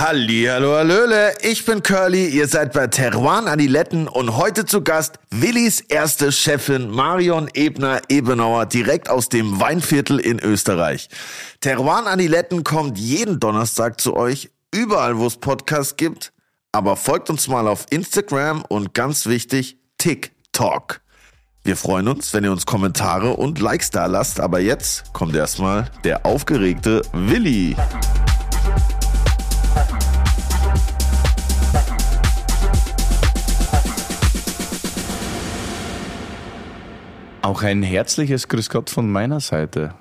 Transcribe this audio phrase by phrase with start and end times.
[0.00, 5.82] Hallihallo, hallöle, ich bin Curly, ihr seid bei Teruan Adiletten und heute zu Gast Willis
[5.82, 11.10] erste Chefin Marion Ebner-Ebenauer direkt aus dem Weinviertel in Österreich.
[11.60, 16.32] Teruan Adiletten kommt jeden Donnerstag zu euch, überall wo es Podcasts gibt,
[16.72, 21.02] aber folgt uns mal auf Instagram und ganz wichtig, TikTok.
[21.62, 25.90] Wir freuen uns, wenn ihr uns Kommentare und Likes da lasst, aber jetzt kommt erstmal
[26.04, 27.76] der aufgeregte Willi.
[37.42, 39.94] Auch ein herzliches Grüß Gott von meiner Seite.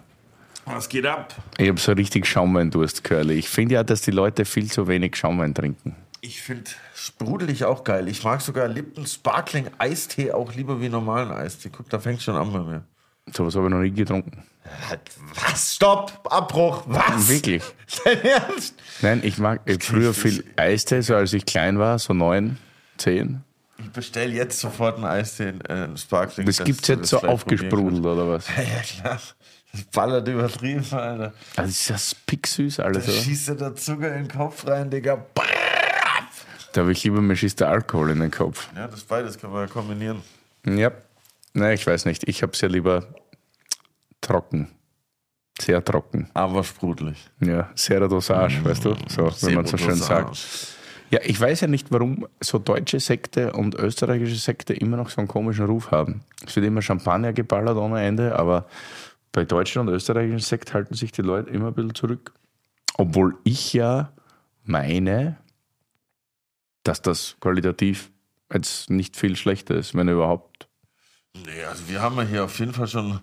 [0.66, 1.34] Was geht ab?
[1.58, 3.36] Ich habe so richtig Schaumweindurst, Curly.
[3.36, 5.96] Ich finde ja, dass die Leute viel zu wenig Schaumwein trinken.
[6.22, 8.10] Ich finde sprudelig auch geil.
[8.10, 11.70] Ich mag sogar Lipton Sparkling Eistee auch lieber wie normalen Eistee.
[11.70, 12.84] Guck, da fängt schon an bei mir.
[13.34, 14.44] Sowas habe ich noch nie getrunken.
[15.36, 15.76] Was?
[15.76, 16.28] Stopp!
[16.30, 16.84] Abbruch!
[16.88, 17.30] Was?
[17.30, 17.64] Wirklich?
[18.04, 18.76] Dein Ernst?
[19.02, 22.58] Nein, ich mag ich früher viel Eistee, so als ich klein war, so neun,
[22.98, 23.44] zehn.
[23.82, 26.46] Ich bestelle jetzt sofort einen Eistee, äh, einen Sparkling.
[26.46, 28.48] Das gibt es jetzt so aufgesprudelt, oder was?
[28.58, 29.20] Ja, klar.
[29.72, 31.34] Das ballert übertrieben, Alter.
[31.56, 33.18] Also ist das picksüß Da alles, oder?
[33.18, 35.26] schießt dir der Zucker in den Kopf rein, Digga.
[36.74, 38.68] Da habe ich lieber, mir schießt der Alkohol in den Kopf.
[38.76, 40.22] Ja, das beides kann man ja kombinieren.
[40.66, 40.92] Ja.
[41.54, 42.28] Nein, ich weiß nicht.
[42.28, 43.06] Ich habe es ja lieber
[44.22, 44.70] trocken.
[45.60, 46.30] Sehr trocken.
[46.34, 47.30] Aber sprudelig.
[47.40, 48.96] Ja, sehr Dosage, weißt du?
[49.08, 50.38] So, wenn man so schön sagt.
[51.12, 55.18] Ja, ich weiß ja nicht, warum so deutsche Sekte und österreichische Sekte immer noch so
[55.22, 56.24] einen komischen Ruf haben.
[56.46, 58.68] Es wird immer Champagner geballert ohne Ende, aber
[59.32, 62.34] bei deutschen und österreichischen Sekt halten sich die Leute immer ein bisschen zurück.
[62.98, 64.12] Obwohl ich ja
[64.64, 65.38] meine,
[66.84, 68.12] dass das qualitativ
[68.54, 70.68] jetzt nicht viel schlechter ist, wenn überhaupt.
[71.46, 73.20] Nee, also wir haben ja hier auf jeden Fall schon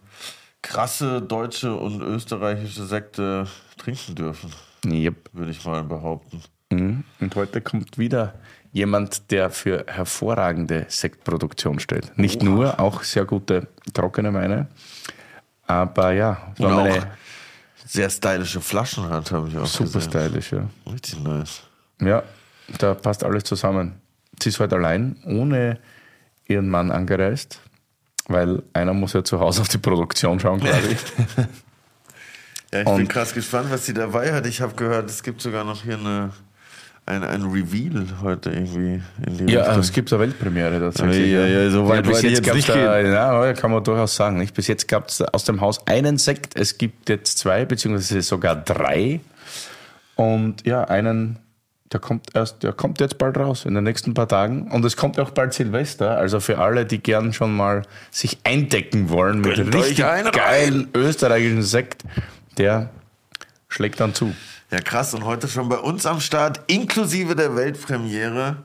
[0.62, 4.52] krasse deutsche und österreichische Sekte trinken dürfen,
[4.84, 5.30] Yep.
[5.32, 6.42] würde ich mal behaupten.
[6.70, 7.04] Mhm.
[7.20, 8.34] Und heute kommt wieder
[8.72, 12.16] jemand, der für hervorragende Sektproduktion steht.
[12.18, 14.66] Nicht nur, auch sehr gute trockene Weine.
[15.66, 17.06] Aber ja, Und war auch meine
[17.86, 20.10] sehr stylische Flaschen hat, habe ich auch super gesehen.
[20.10, 20.68] stylisch, ja.
[20.92, 21.62] Richtig nice.
[22.00, 22.22] Ja,
[22.78, 24.00] da passt alles zusammen.
[24.42, 25.78] Sie ist heute allein, ohne
[26.46, 27.60] ihren Mann angereist,
[28.28, 30.98] weil einer muss ja zu Hause auf die Produktion schauen, glaube ich.
[32.72, 34.44] Ja, ich bin Und- krass gespannt, was sie dabei hat.
[34.44, 36.32] Ich habe gehört, es gibt sogar noch hier eine,
[37.06, 39.78] ein, ein Reveal heute irgendwie in Ja, Richtung.
[39.78, 41.30] es gibt eine Weltpremiere tatsächlich.
[41.30, 43.00] Ja, ja, ja, so weit bis wollte ich jetzt jetzt nicht da,
[43.46, 44.38] ja, kann man durchaus sagen.
[44.38, 44.54] Nicht?
[44.54, 48.56] Bis jetzt gab es aus dem Haus einen Sekt, es gibt jetzt zwei, beziehungsweise sogar
[48.56, 49.20] drei.
[50.16, 51.38] Und ja, einen,
[51.92, 54.68] der kommt erst, der kommt jetzt bald raus, in den nächsten paar Tagen.
[54.72, 59.10] Und es kommt auch bald Silvester, also für alle, die gern schon mal sich eindecken
[59.10, 62.02] wollen mit euch richtig geilen österreichischen Sekt,
[62.58, 62.90] der
[63.68, 64.34] schlägt dann zu.
[64.70, 65.14] Ja, krass.
[65.14, 68.64] Und heute schon bei uns am Start, inklusive der Weltpremiere,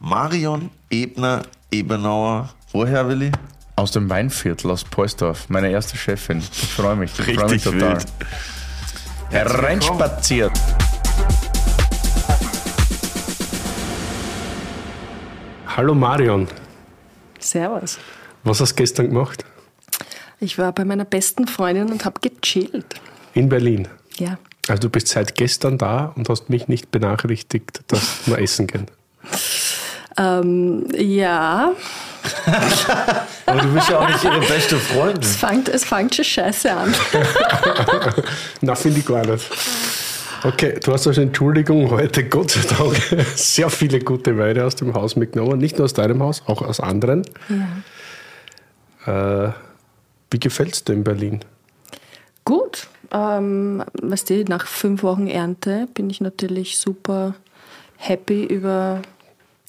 [0.00, 2.50] Marion Ebner Ebenauer.
[2.72, 3.32] Woher, Willi?
[3.76, 6.38] Aus dem Weinviertel, aus Poisdorf, meine erste Chefin.
[6.38, 7.96] Ich freue mich, ich freue mich Richtig total.
[7.98, 8.06] wild.
[9.30, 10.52] Hereinspaziert.
[15.66, 16.48] Hallo Marion,
[17.38, 17.98] Servus.
[18.44, 19.44] was hast du gestern gemacht?
[20.40, 22.86] Ich war bei meiner besten Freundin und habe gechillt.
[23.34, 23.88] In Berlin.
[24.18, 24.38] Ja.
[24.68, 28.86] Also du bist seit gestern da und hast mich nicht benachrichtigt, dass wir essen gehen.
[30.18, 31.72] Ähm, ja,
[33.46, 35.22] Aber du bist ja auch nicht ihre beste Freundin.
[35.22, 36.94] es fängt, es fängt schon scheiße an.
[38.60, 39.48] Na, finde ich gar nicht.
[40.42, 42.96] Okay, du hast also Entschuldigung heute, Gott sei Dank,
[43.36, 45.58] sehr viele gute Weine aus dem Haus mitgenommen.
[45.58, 47.22] Nicht nur aus deinem Haus, auch aus anderen.
[49.06, 49.48] Äh,
[50.30, 51.40] wie gefällt es dir in Berlin?
[52.44, 52.88] Gut.
[53.12, 57.34] Ähm, weißt du, nach fünf Wochen Ernte bin ich natürlich super
[57.96, 59.02] happy über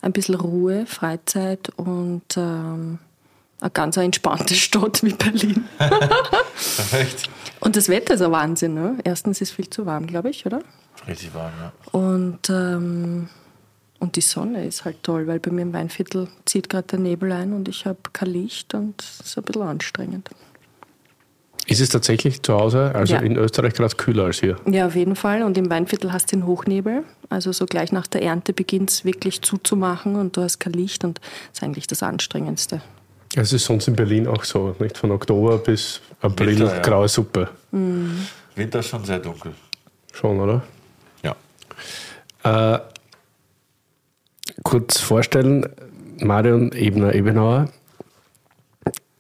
[0.02, 3.00] ein bisschen Ruhe, Freizeit und ähm,
[3.60, 5.66] eine ganz entspannte Stadt wie Berlin.
[5.78, 7.30] Perfekt.
[7.60, 8.74] Und das Wetter ist ein Wahnsinn.
[8.74, 8.98] Ne?
[9.04, 10.62] Erstens ist es viel zu warm, glaube ich, oder?
[11.08, 11.72] Richtig warm, ja.
[11.92, 13.30] Und, ähm,
[14.00, 17.32] und die Sonne ist halt toll, weil bei mir im Weinviertel zieht gerade der Nebel
[17.32, 20.30] ein und ich habe kein Licht und es ist ein bisschen anstrengend.
[21.68, 23.20] Ist es tatsächlich zu Hause, also Ja.
[23.20, 24.56] in Österreich, gerade kühler als hier?
[24.66, 25.44] Ja, auf jeden Fall.
[25.44, 27.04] Und im Weinviertel hast du den Hochnebel.
[27.30, 31.04] Also so gleich nach der Ernte beginnt es wirklich zuzumachen und du hast kein Licht
[31.04, 32.82] und das ist eigentlich das Anstrengendste.
[33.36, 34.98] Es ist sonst in Berlin auch so, nicht?
[34.98, 36.82] Von Oktober bis April Winter, ja.
[36.82, 37.50] graue Suppe.
[38.56, 39.52] Winter ist schon sehr dunkel.
[40.14, 40.64] Schon, oder?
[41.24, 42.76] Ja.
[42.76, 42.80] Äh,
[44.64, 45.66] kurz vorstellen,
[46.22, 47.68] Marion Ebner Ebenauer.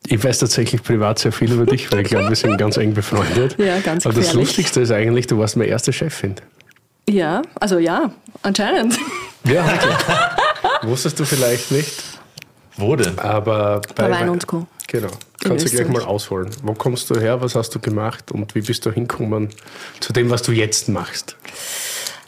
[0.10, 2.94] Ich weiß tatsächlich privat sehr viel über dich, weil ich glaube, wir sind ganz eng
[2.94, 3.58] befreundet.
[3.60, 4.48] Ja, ganz Aber das gefährlich.
[4.48, 6.36] Lustigste ist eigentlich, du warst meine erste Chefin.
[7.10, 8.12] Ja, also ja,
[8.42, 8.98] anscheinend.
[9.44, 9.96] Ja, wirklich.
[10.84, 12.04] Wusstest du vielleicht nicht.
[12.78, 13.18] Wo denn?
[13.20, 14.68] Aber bei, bei Wein und Co.
[14.88, 15.10] Genau.
[15.42, 16.50] Kannst du gleich mal ausholen.
[16.64, 17.42] Wo kommst du her?
[17.42, 18.32] Was hast du gemacht?
[18.32, 19.50] Und wie bist du hingekommen
[20.00, 21.36] zu dem, was du jetzt machst?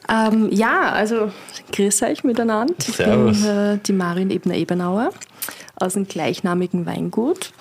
[0.10, 1.32] Ähm, ja, also
[1.72, 2.74] grüß euch miteinander.
[2.80, 3.42] Ich Servus.
[3.42, 5.12] bin äh, die Marin Ebner-Ebenauer
[5.82, 7.52] aus dem gleichnamigen Weingut.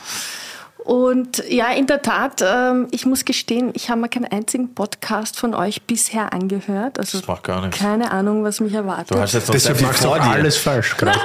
[0.89, 5.39] Und ja, in der Tat, ähm, ich muss gestehen, ich habe mir keinen einzigen Podcast
[5.39, 6.99] von euch bisher angehört.
[6.99, 7.79] Also das macht gar nichts.
[7.79, 9.11] Keine Ahnung, was mich erwartet.
[9.11, 11.19] Du hast jetzt noch Deshalb machst du alles falsch gerade.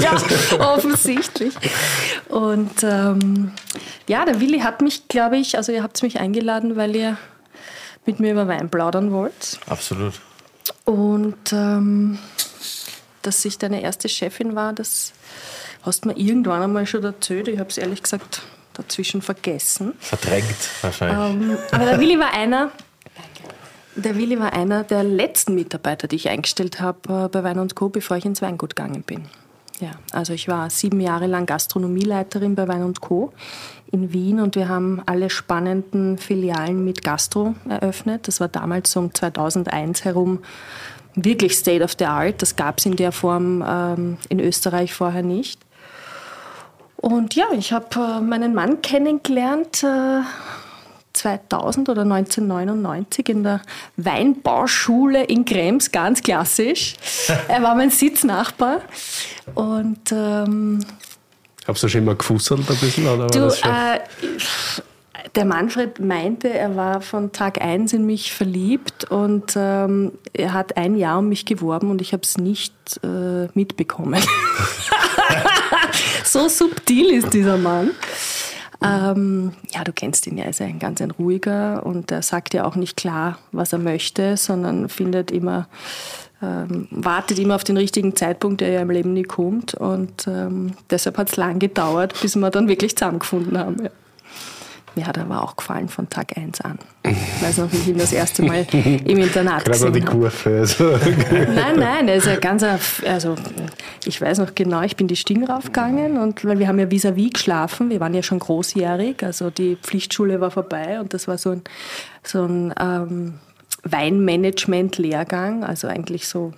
[0.00, 0.16] ja,
[0.60, 1.52] offensichtlich.
[2.28, 3.50] Und ähm,
[4.06, 7.16] ja, der Willi hat mich, glaube ich, also ihr habt mich eingeladen, weil ihr
[8.06, 9.58] mit mir über Wein plaudern wollt.
[9.68, 10.14] Absolut.
[10.84, 12.20] Und ähm,
[13.22, 15.12] dass ich deine erste Chefin war, das
[15.88, 17.48] hast du mir irgendwann einmal schon erzählt.
[17.48, 18.42] Ich habe es ehrlich gesagt
[18.74, 19.94] dazwischen vergessen.
[19.98, 21.50] Verdrängt wahrscheinlich.
[21.50, 22.70] Ähm, aber der Willi war einer,
[23.96, 27.74] der Willi war einer der letzten Mitarbeiter, die ich eingestellt habe äh, bei Wein und
[27.74, 29.26] Co., bevor ich ins Weingut gegangen bin.
[29.80, 33.32] Ja, also ich war sieben Jahre lang Gastronomieleiterin bei Wein und Co.
[33.92, 38.26] in Wien und wir haben alle spannenden Filialen mit Gastro eröffnet.
[38.26, 40.40] Das war damals um 2001 herum
[41.14, 42.42] wirklich State of the Art.
[42.42, 45.60] Das gab es in der Form ähm, in Österreich vorher nicht.
[47.00, 50.20] Und ja, ich habe äh, meinen Mann kennengelernt äh,
[51.12, 53.62] 2000 oder 1999 in der
[53.96, 56.96] Weinbauschule in Krems, ganz klassisch.
[57.48, 58.82] er war mein Sitznachbar.
[59.54, 60.84] Und ähm,
[61.66, 63.06] Habst du schon mal gefusselt ein bisschen?
[63.06, 64.00] Oder du, äh,
[65.38, 70.76] der Manfred meinte, er war von Tag 1 in mich verliebt und ähm, er hat
[70.76, 72.74] ein Jahr um mich geworben und ich habe es nicht
[73.04, 74.20] äh, mitbekommen.
[76.24, 77.92] so subtil ist dieser Mann.
[78.82, 82.52] Ähm, ja, du kennst ihn ja, er ist ein ganz ein ruhiger und er sagt
[82.52, 85.68] ja auch nicht klar, was er möchte, sondern findet immer,
[86.42, 89.74] ähm, wartet immer auf den richtigen Zeitpunkt, der ja im Leben nie kommt.
[89.74, 93.84] Und ähm, deshalb hat es lang gedauert, bis wir dann wirklich zusammengefunden haben.
[93.84, 93.90] Ja.
[94.98, 96.76] Mir hat er aber auch gefallen von Tag 1 an.
[97.04, 100.58] Ich weiß noch, wie ich ihn das erste Mal im Internat Gerade gesehen die Kurve.
[100.58, 100.98] Also.
[101.54, 102.64] nein, nein, er ist ja ganz,
[103.06, 103.36] also
[104.04, 107.28] ich weiß noch genau, ich bin die Stiegen raufgegangen und weil wir haben ja vis-à-vis
[107.28, 111.38] -vis geschlafen, wir waren ja schon großjährig, also die Pflichtschule war vorbei und das war
[111.38, 111.62] so ein,
[112.24, 113.34] so ein ähm,
[113.84, 116.54] Weinmanagement-Lehrgang, also eigentlich so,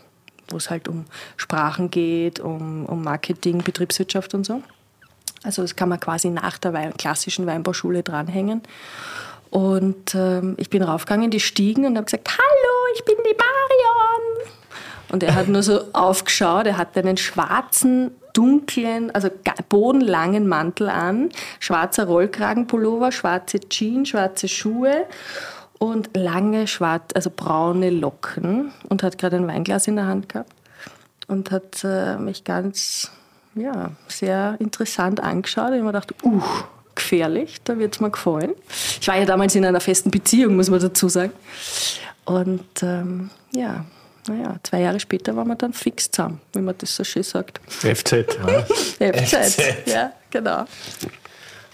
[0.48, 1.04] wo es halt um
[1.36, 4.62] Sprachen geht, um, um Marketing, Betriebswirtschaft und so.
[5.42, 8.62] Also das kann man quasi nach der Wein klassischen Weinbauschule dranhängen.
[9.50, 14.50] Und ähm, ich bin raufgegangen, die Stiegen und habe gesagt, hallo, ich bin die Marion.
[15.10, 19.28] Und er hat nur so aufgeschaut, er hatte einen schwarzen, dunklen, also
[19.68, 25.06] bodenlangen Mantel an, schwarzer Rollkragenpullover, schwarze Jeans, schwarze Schuhe
[25.80, 30.52] und lange schwarz, also braune Locken und hat gerade ein Weinglas in der Hand gehabt
[31.26, 33.10] und hat äh, mich ganz
[33.54, 35.70] ja, sehr interessant angeschaut.
[35.72, 36.42] Ich habe mir gedacht, uh,
[36.94, 38.54] gefährlich, da wird es mir gefallen.
[39.00, 41.32] Ich war ja damals in einer festen Beziehung, muss man dazu sagen.
[42.24, 43.84] Und ähm, ja,
[44.28, 47.60] naja, zwei Jahre später waren wir dann fix zusammen, wie man das so schön sagt.
[47.68, 48.26] FZ.
[48.26, 49.62] FZ, FZ.
[49.86, 50.64] ja, genau.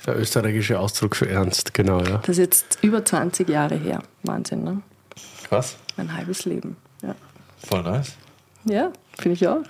[0.07, 2.19] Der österreichische Ausdruck für Ernst, genau, ja.
[2.19, 4.03] Das ist jetzt über 20 Jahre her.
[4.23, 4.81] Wahnsinn, ne?
[5.49, 5.77] Krass.
[5.97, 7.15] Mein halbes Leben, ja.
[7.67, 8.13] Voll nice.
[8.65, 9.63] Ja, finde ich auch.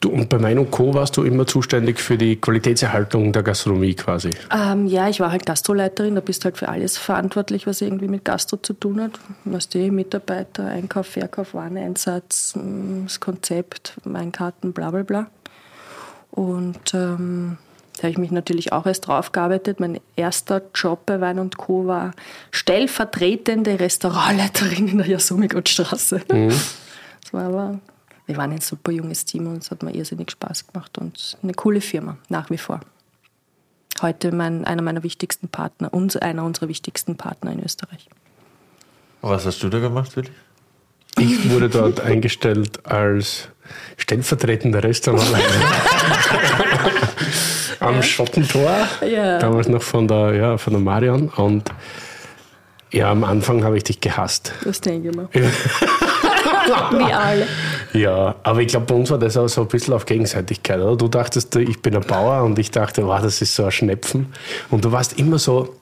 [0.00, 0.94] Du, und bei Mein Co.
[0.94, 4.30] warst du immer zuständig für die Qualitätserhaltung der Gastronomie quasi?
[4.52, 8.08] Ähm, ja, ich war halt Gastroleiterin, da bist du halt für alles verantwortlich, was irgendwie
[8.08, 9.12] mit Gastro zu tun hat.
[9.44, 15.26] Was die Mitarbeiter, Einkauf, Verkauf, Wareneinsatz, mm, das Konzept, Weinkarten, bla bla bla.
[16.30, 17.58] Und ähm,
[17.96, 19.80] da habe ich mich natürlich auch erst drauf gearbeitet.
[19.80, 21.86] Mein erster Job bei Wein Co.
[21.86, 22.12] war
[22.50, 26.22] stellvertretende Restaurantleiterin in der Jasumigutstraße.
[26.30, 26.48] Mhm.
[26.48, 27.78] Das war aber
[28.26, 31.54] wir waren ein super junges Team und es hat mir irrsinnig Spaß gemacht und eine
[31.54, 32.80] coole Firma, nach wie vor.
[34.02, 38.08] Heute mein, einer meiner wichtigsten Partner, uns, einer unserer wichtigsten Partner in Österreich.
[39.22, 40.30] Was hast du da gemacht, Willi?
[41.18, 43.48] Ich wurde dort eingestellt als
[43.96, 45.46] stellvertretender Restaurantleiter
[47.80, 48.02] am.
[48.02, 49.38] Schottentor, ja.
[49.38, 51.28] damals noch von der, ja, von der Marion.
[51.30, 51.70] Und
[52.92, 54.52] ja, am Anfang habe ich dich gehasst.
[54.62, 55.30] Du hast den gemacht.
[56.66, 57.46] Wie alle.
[57.92, 60.80] Ja, aber ich glaube, bei uns war das auch so ein bisschen auf Gegenseitigkeit.
[60.80, 60.96] Oder?
[60.96, 64.32] Du dachtest, ich bin ein Bauer und ich dachte, wow, das ist so ein Schnepfen.
[64.70, 65.74] Und du warst immer so,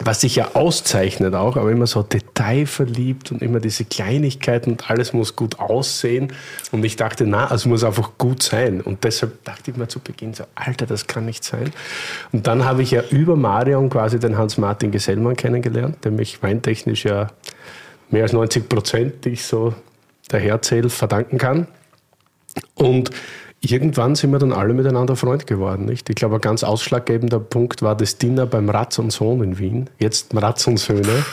[0.00, 5.12] was sich ja auszeichnet auch, aber immer so detailverliebt und immer diese Kleinigkeiten und alles
[5.12, 6.32] muss gut aussehen.
[6.72, 8.80] Und ich dachte, na, es muss einfach gut sein.
[8.80, 11.72] Und deshalb dachte ich mir zu Beginn so, Alter, das kann nicht sein.
[12.32, 17.04] Und dann habe ich ja über Marion quasi den Hans-Martin Gesellmann kennengelernt, der mich weintechnisch
[17.04, 17.28] ja
[18.10, 19.74] mehr als 90 Prozent, die ich so
[20.30, 21.66] der Herzähl verdanken kann.
[22.74, 23.10] Und
[23.60, 25.84] irgendwann sind wir dann alle miteinander Freund geworden.
[25.84, 26.08] Nicht?
[26.10, 29.90] Ich glaube, ein ganz ausschlaggebender Punkt war das Dinner beim Ratz und Sohn in Wien.
[29.98, 31.24] Jetzt Ratz und Söhne.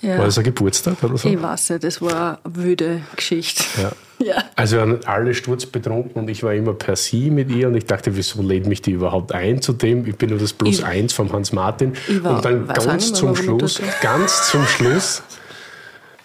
[0.00, 0.18] Ja.
[0.18, 1.28] War das ein Geburtstag oder so?
[1.28, 3.64] Ich weiß nicht, das war eine wüde Geschichte.
[3.80, 3.92] Ja.
[4.26, 4.44] ja.
[4.54, 8.14] Also waren alle sturzbetrunken und ich war immer per Sie mit ihr und ich dachte,
[8.14, 10.06] wieso lädt mich die überhaupt ein zu dem?
[10.06, 11.94] Ich bin nur das Plus ich, eins vom Hans Martin.
[12.20, 15.22] War, und dann ganz zum Schluss, ganz zum Schluss.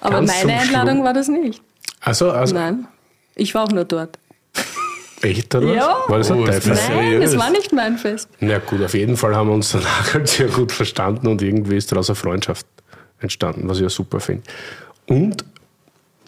[0.01, 1.05] Aber meine Einladung Schluss.
[1.05, 1.61] war das nicht.
[2.01, 2.53] Also, also.
[2.53, 2.87] Nein,
[3.35, 4.17] ich war auch nur dort.
[5.21, 5.73] Echt, oder?
[5.73, 5.97] Ja.
[6.07, 8.29] War das ein oh, Teil Nein, das war nicht mein Fest.
[8.39, 11.75] Na gut, auf jeden Fall haben wir uns danach halt sehr gut verstanden und irgendwie
[11.75, 12.65] ist daraus eine Freundschaft
[13.19, 14.43] entstanden, was ich ja super finde.
[15.07, 15.43] Und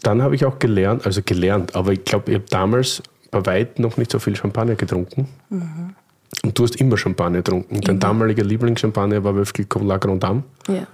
[0.02, 3.84] dann habe ich auch gelernt, also gelernt, aber ich glaube, ich habe damals bei weitem
[3.84, 5.28] noch nicht so viel Champagner getrunken.
[5.50, 5.96] Mhm.
[6.44, 7.76] Und du hast immer Champagner getrunken.
[7.76, 7.84] Immer.
[7.84, 10.44] Dein damaliger Lieblingschampagner war Wölfkel Cola Grand Dame.
[10.68, 10.88] Ja.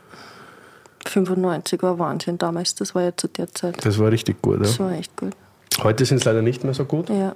[1.06, 3.86] 95 war Wahnsinn damals, das war ja zu der Zeit.
[3.86, 4.63] Das war richtig gut, ja.
[4.63, 5.34] Das war echt gut.
[5.84, 7.10] Heute sind es leider nicht mehr so gut.
[7.10, 7.36] Ja.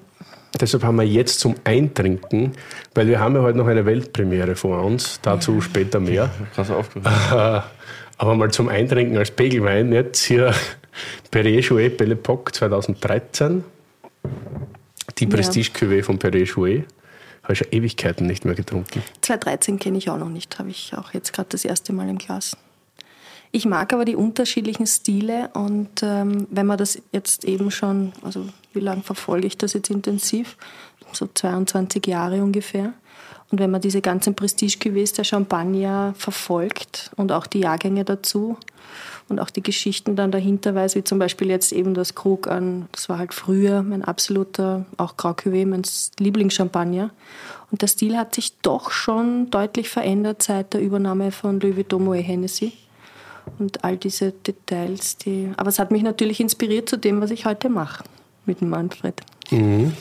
[0.59, 2.53] Deshalb haben wir jetzt zum Eintrinken,
[2.93, 5.61] weil wir haben ja heute noch eine Weltpremiere vor uns, dazu ja.
[5.61, 6.29] später mehr.
[6.53, 7.63] Krass aufgehört.
[8.17, 10.53] Aber mal zum Eintrinken als Pegelwein, jetzt hier
[11.31, 13.63] Perrier Jouet Belle Epoque 2013.
[15.17, 16.85] Die Prestige-Cuvée von Perrier Jouet.
[17.43, 19.01] Habe ich schon Ewigkeiten nicht mehr getrunken.
[19.21, 22.17] 2013 kenne ich auch noch nicht, habe ich auch jetzt gerade das erste Mal im
[22.17, 22.55] Glas.
[23.53, 28.45] Ich mag aber die unterschiedlichen Stile und ähm, wenn man das jetzt eben schon, also
[28.73, 30.57] wie lange verfolge ich das jetzt intensiv?
[31.11, 32.93] So 22 Jahre ungefähr.
[33.51, 38.55] Und wenn man diese ganzen Prestige-Cuvées der Champagner verfolgt und auch die Jahrgänge dazu
[39.27, 42.87] und auch die Geschichten dann dahinter weiß, wie zum Beispiel jetzt eben das Krug an,
[42.93, 45.81] das war halt früher mein absoluter, auch Grau Cuvée, mein
[46.17, 47.09] Lieblingschampagner.
[47.69, 52.05] Und der Stil hat sich doch schon deutlich verändert seit der Übernahme von Louis Vuitton
[52.05, 52.71] Moet Hennessy
[53.59, 55.17] und all diese Details.
[55.17, 58.03] Die, aber es hat mich natürlich inspiriert zu dem, was ich heute mache
[58.45, 59.21] mit dem Manfred.
[59.49, 59.93] Mhm.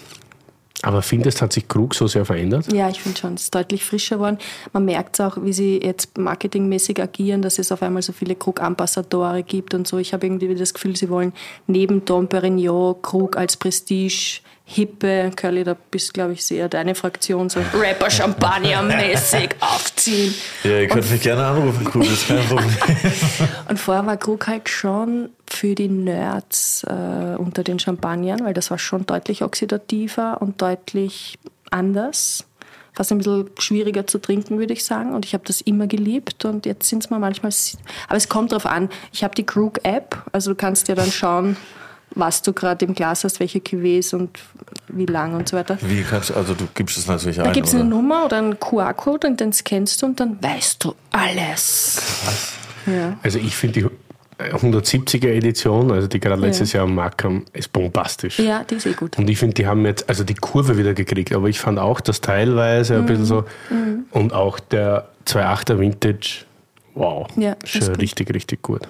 [0.82, 2.72] Aber findest, hat sich Krug so sehr verändert?
[2.72, 4.38] Ja, ich finde schon, es ist deutlich frischer geworden.
[4.72, 8.34] Man merkt es auch, wie sie jetzt marketingmäßig agieren, dass es auf einmal so viele
[8.34, 9.98] Krug-Ambassadore gibt und so.
[9.98, 11.34] Ich habe irgendwie das Gefühl, sie wollen
[11.66, 14.40] neben Dom Perignon Krug als Prestige
[14.72, 20.32] hippe, Curly, da bist glaube ich sehr deine Fraktion, so Rapper-Champagner-mäßig aufziehen.
[20.62, 22.76] Ja, ihr könnt und, mich gerne anrufen, Krug, ist kein Problem.
[23.68, 28.70] und vorher war Krug halt schon für die Nerds äh, unter den Champagnern, weil das
[28.70, 31.36] war schon deutlich oxidativer und deutlich
[31.70, 32.46] anders.
[32.92, 35.14] Fast ein bisschen schwieriger zu trinken, würde ich sagen.
[35.14, 36.44] Und ich habe das immer geliebt.
[36.44, 37.52] Und jetzt sind es mal manchmal.
[38.08, 38.88] Aber es kommt darauf an.
[39.12, 40.24] Ich habe die Krug-App.
[40.32, 41.56] Also du kannst ja dann schauen,
[42.14, 44.38] was du gerade im Glas hast, welche Cuvées und
[44.88, 45.78] wie lang und so weiter.
[45.82, 47.46] Wie kannst du, also du gibst es natürlich ein.
[47.46, 50.84] Da gibt es eine Nummer oder einen QR-Code und den scannst du und dann weißt
[50.84, 52.02] du alles.
[52.86, 53.18] Ja.
[53.22, 53.86] Also ich finde die
[54.48, 56.78] 170er Edition, also die gerade letztes ja.
[56.78, 58.38] Jahr am Markt kam, ist bombastisch.
[58.38, 59.18] Ja, die ist eh gut.
[59.18, 62.00] Und ich finde, die haben jetzt also die Kurve wieder gekriegt, aber ich fand auch
[62.00, 63.00] das teilweise mhm.
[63.00, 64.04] ein bisschen so mhm.
[64.10, 66.44] und auch der 2.8er Vintage,
[66.94, 68.88] wow, ja, schon richtig, richtig gut.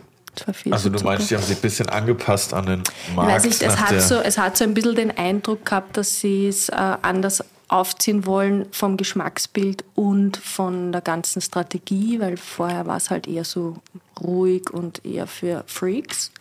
[0.71, 2.83] Also du meinst, die haben sich ein bisschen angepasst an den
[3.15, 3.33] Markt?
[3.33, 6.49] Weiß ich, es, hat so, es hat so ein bisschen den Eindruck gehabt, dass sie
[6.49, 12.97] es äh, anders aufziehen wollen vom Geschmacksbild und von der ganzen Strategie, weil vorher war
[12.97, 13.77] es halt eher so
[14.21, 16.33] ruhig und eher für Freaks.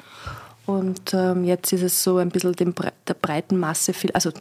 [0.65, 2.75] Und ähm, jetzt ist es so ein bisschen dem,
[3.07, 4.31] der breiten Masse viel, also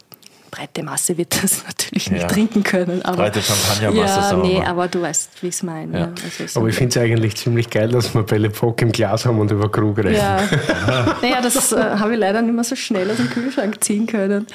[0.49, 2.27] breite Masse wird das natürlich nicht ja.
[2.27, 3.03] trinken können.
[3.03, 4.19] Aber, breite Champagnermasse.
[4.19, 5.99] Ja, nee, aber du weißt, wie ich es meine.
[5.99, 6.13] Ja.
[6.23, 9.25] Also so aber ich finde es eigentlich ziemlich geil, dass wir Belle Epoque im Glas
[9.25, 10.15] haben und über Krug reden.
[10.15, 10.41] Ja,
[11.21, 14.47] naja, das äh, habe ich leider nicht mehr so schnell aus dem Kühlschrank ziehen können,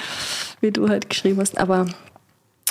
[0.61, 1.59] wie du halt geschrieben hast.
[1.59, 1.87] Aber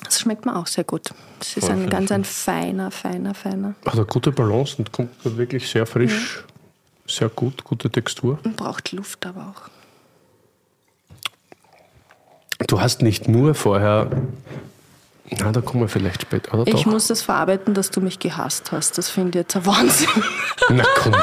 [0.03, 1.09] das schmeckt mir auch sehr gut.
[1.39, 3.75] Es ist Voll ein ganz ein feiner, feiner, feiner.
[3.85, 7.13] Hat eine gute Balance und kommt wirklich sehr frisch, ja.
[7.13, 8.39] sehr gut, gute Textur.
[8.43, 9.72] Und braucht Luft aber auch.
[12.67, 14.09] Du hast nicht nur vorher.
[15.39, 16.53] Na, da kommen wir vielleicht später.
[16.53, 16.85] Oder ich doch?
[16.85, 18.97] muss das verarbeiten, dass du mich gehasst hast.
[18.97, 20.09] Das finde ich jetzt ein Wahnsinn.
[20.69, 21.15] Na komm.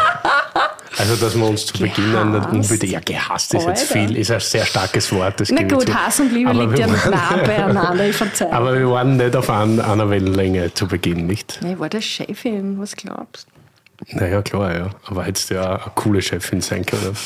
[0.98, 2.92] Also, dass wir uns zu Beginn nicht unbedingt.
[2.92, 5.42] Ja, gehasst ist jetzt viel, ist ein sehr starkes Wort.
[5.50, 5.94] Na gut, zu.
[5.94, 8.52] Hass und Liebe aber liegt ja nah beieinander, ich verzeihe.
[8.52, 11.60] Aber wir waren nicht auf einer Wellenlänge zu Beginn, nicht?
[11.62, 13.59] Nee, ich war der Chefin, was glaubst du?
[14.08, 14.90] Naja, klar, ja.
[15.06, 17.16] Aber hättest du ja eine coole Chefin sein können.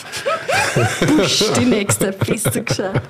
[1.07, 3.00] Busch, die nächste, bist du geschaut.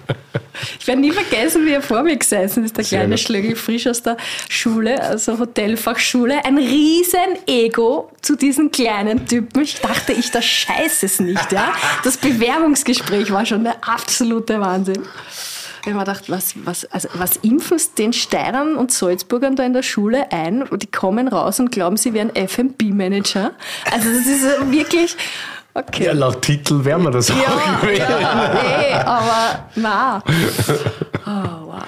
[0.79, 4.03] Ich werde nie vergessen, wie er vor mir gesessen ist, der kleine Schlögel, frisch aus
[4.03, 4.17] der
[4.49, 6.45] Schule, also Hotelfachschule.
[6.45, 9.63] Ein riesen Ego zu diesen kleinen Typen.
[9.63, 11.73] Ich dachte, ich, da scheiße es nicht, ja.
[12.05, 15.03] Das Bewerbungsgespräch war schon der absolute Wahnsinn.
[15.85, 19.75] Ich habe mir gedacht, was, was, also, was impfen den Steirern und Salzburgern da in
[19.75, 20.65] der Schule ein?
[20.73, 23.53] Die kommen raus und glauben, sie wären FB-Manager.
[23.93, 25.15] Also das ist wirklich
[25.77, 26.05] Okay.
[26.05, 28.01] Ja, laut Titel wären wir das ja, auch gewesen.
[28.09, 30.23] Ja, ey, aber na.
[31.27, 31.83] Oh, wow.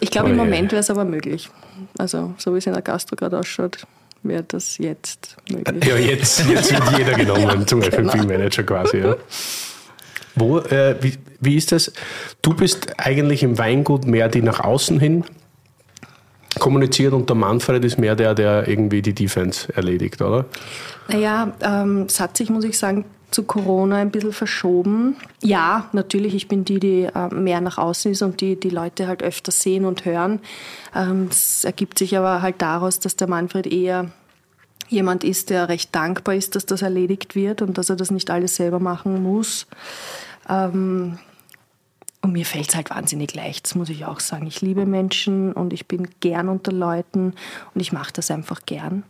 [0.00, 1.50] Ich glaube, oh, im Moment wäre es aber möglich.
[1.98, 3.86] Also, so wie es in der Gastro gerade ausschaut,
[4.22, 5.84] wäre das jetzt möglich.
[5.84, 8.10] Ja, jetzt, jetzt wird jeder genommen ja, zum genau.
[8.10, 8.98] FMP-Manager quasi.
[8.98, 9.16] Ja.
[10.34, 11.92] Wo, äh, wie, wie ist das?
[12.42, 15.24] Du bist eigentlich im Weingut mehr die nach außen hin
[16.58, 20.46] kommuniziert und der Manfred ist mehr der, der irgendwie die Defense erledigt, oder?
[21.08, 25.16] Naja, ähm, es hat sich, muss ich sagen, zu Corona ein bisschen verschoben.
[25.42, 29.06] Ja, natürlich, ich bin die, die äh, mehr nach außen ist und die die Leute
[29.06, 30.40] halt öfter sehen und hören.
[30.94, 34.10] Ähm, es ergibt sich aber halt daraus, dass der Manfred eher
[34.90, 38.30] jemand ist, der recht dankbar ist, dass das erledigt wird und dass er das nicht
[38.30, 39.66] alles selber machen muss.
[40.48, 41.18] Ähm,
[42.22, 44.46] und mir fällt es halt wahnsinnig leicht, das muss ich auch sagen.
[44.46, 47.32] Ich liebe Menschen und ich bin gern unter Leuten
[47.74, 49.04] und ich mache das einfach gern.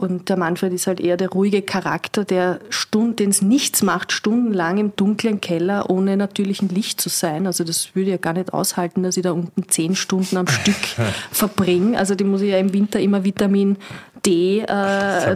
[0.00, 2.60] Und der Manfred ist halt eher der ruhige Charakter, der
[2.94, 7.46] den es nichts macht, stundenlang im dunklen Keller ohne natürlichen Licht zu sein.
[7.46, 10.74] Also das würde ja gar nicht aushalten, dass ich da unten zehn Stunden am Stück
[11.30, 11.98] verbringe.
[11.98, 13.76] Also die muss ich ja im Winter immer Vitamin
[14.24, 14.66] D äh,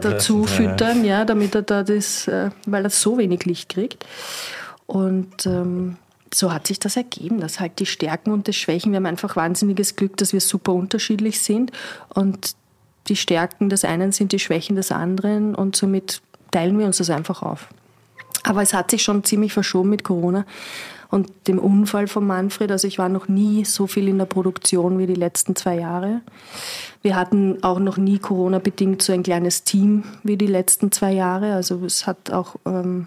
[0.00, 4.04] dazu füttern, ja, damit er da das, äh, weil er so wenig Licht kriegt.
[4.86, 5.96] Und ähm,
[6.32, 9.36] so hat sich das ergeben, dass halt die Stärken und die Schwächen, wir haben einfach
[9.36, 11.72] wahnsinniges Glück, dass wir super unterschiedlich sind
[12.12, 12.54] und
[13.08, 17.10] die Stärken des einen sind die Schwächen des anderen und somit teilen wir uns das
[17.10, 17.68] einfach auf.
[18.42, 20.44] Aber es hat sich schon ziemlich verschoben mit Corona
[21.14, 22.72] und dem Unfall von Manfred.
[22.72, 26.22] Also ich war noch nie so viel in der Produktion wie die letzten zwei Jahre.
[27.02, 31.54] Wir hatten auch noch nie Corona-bedingt so ein kleines Team wie die letzten zwei Jahre.
[31.54, 33.06] Also es hat auch ähm,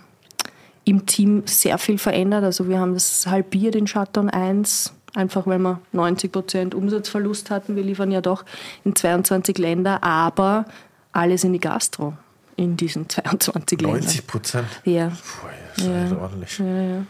[0.86, 2.46] im Team sehr viel verändert.
[2.46, 7.76] Also wir haben das halbiert in Shutdown 1 einfach weil wir 90 Prozent Umsatzverlust hatten.
[7.76, 8.46] Wir liefern ja doch
[8.86, 10.66] in 22 Länder, aber
[11.12, 12.14] alles in die Gastro
[12.56, 14.00] in diesen 22 Ländern.
[14.00, 14.68] 90 Prozent?
[14.86, 15.10] Ja.
[15.10, 16.18] Puh, das ist ja.
[16.18, 16.60] ordentlich.
[16.60, 17.04] Ja, ja.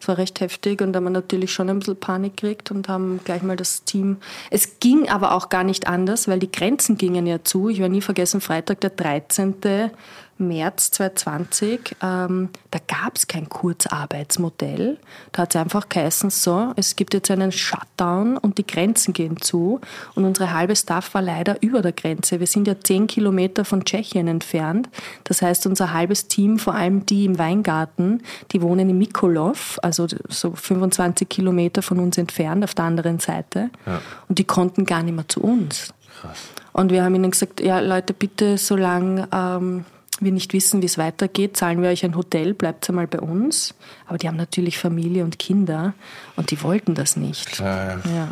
[0.00, 2.88] Es war recht heftig und da haben wir natürlich schon ein bisschen Panik gekriegt und
[2.88, 4.18] haben gleich mal das Team.
[4.50, 7.68] Es ging aber auch gar nicht anders, weil die Grenzen gingen ja zu.
[7.68, 9.90] Ich werde nie vergessen, Freitag, der 13.
[10.38, 14.98] März 2020, ähm, da gab es kein Kurzarbeitsmodell.
[15.32, 19.40] Da hat es einfach geheißen, so, es gibt jetzt einen Shutdown und die Grenzen gehen
[19.40, 19.80] zu.
[20.14, 22.40] Und unsere halbe Staff war leider über der Grenze.
[22.40, 24.88] Wir sind ja zehn Kilometer von Tschechien entfernt.
[25.24, 28.22] Das heißt, unser halbes Team, vor allem die im Weingarten,
[28.52, 33.70] die wohnen in Mikolov, also so 25 Kilometer von uns entfernt, auf der anderen Seite.
[33.86, 34.00] Ja.
[34.28, 35.92] Und die konnten gar nicht mehr zu uns.
[36.20, 36.38] Krass.
[36.72, 39.84] Und wir haben ihnen gesagt, ja Leute, bitte, solange ähm,
[40.24, 43.74] wir nicht wissen, wie es weitergeht, zahlen wir euch ein Hotel, bleibt einmal bei uns.
[44.06, 45.94] Aber die haben natürlich Familie und Kinder
[46.36, 47.52] und die wollten das nicht.
[47.52, 48.10] Klar, ja.
[48.14, 48.28] ja.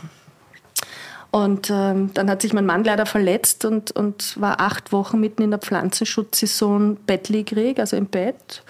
[1.31, 5.42] Und ähm, dann hat sich mein Mann leider verletzt und, und war acht Wochen mitten
[5.42, 8.62] in der Pflanzenschutzsaison bettlägerig, also im Bett,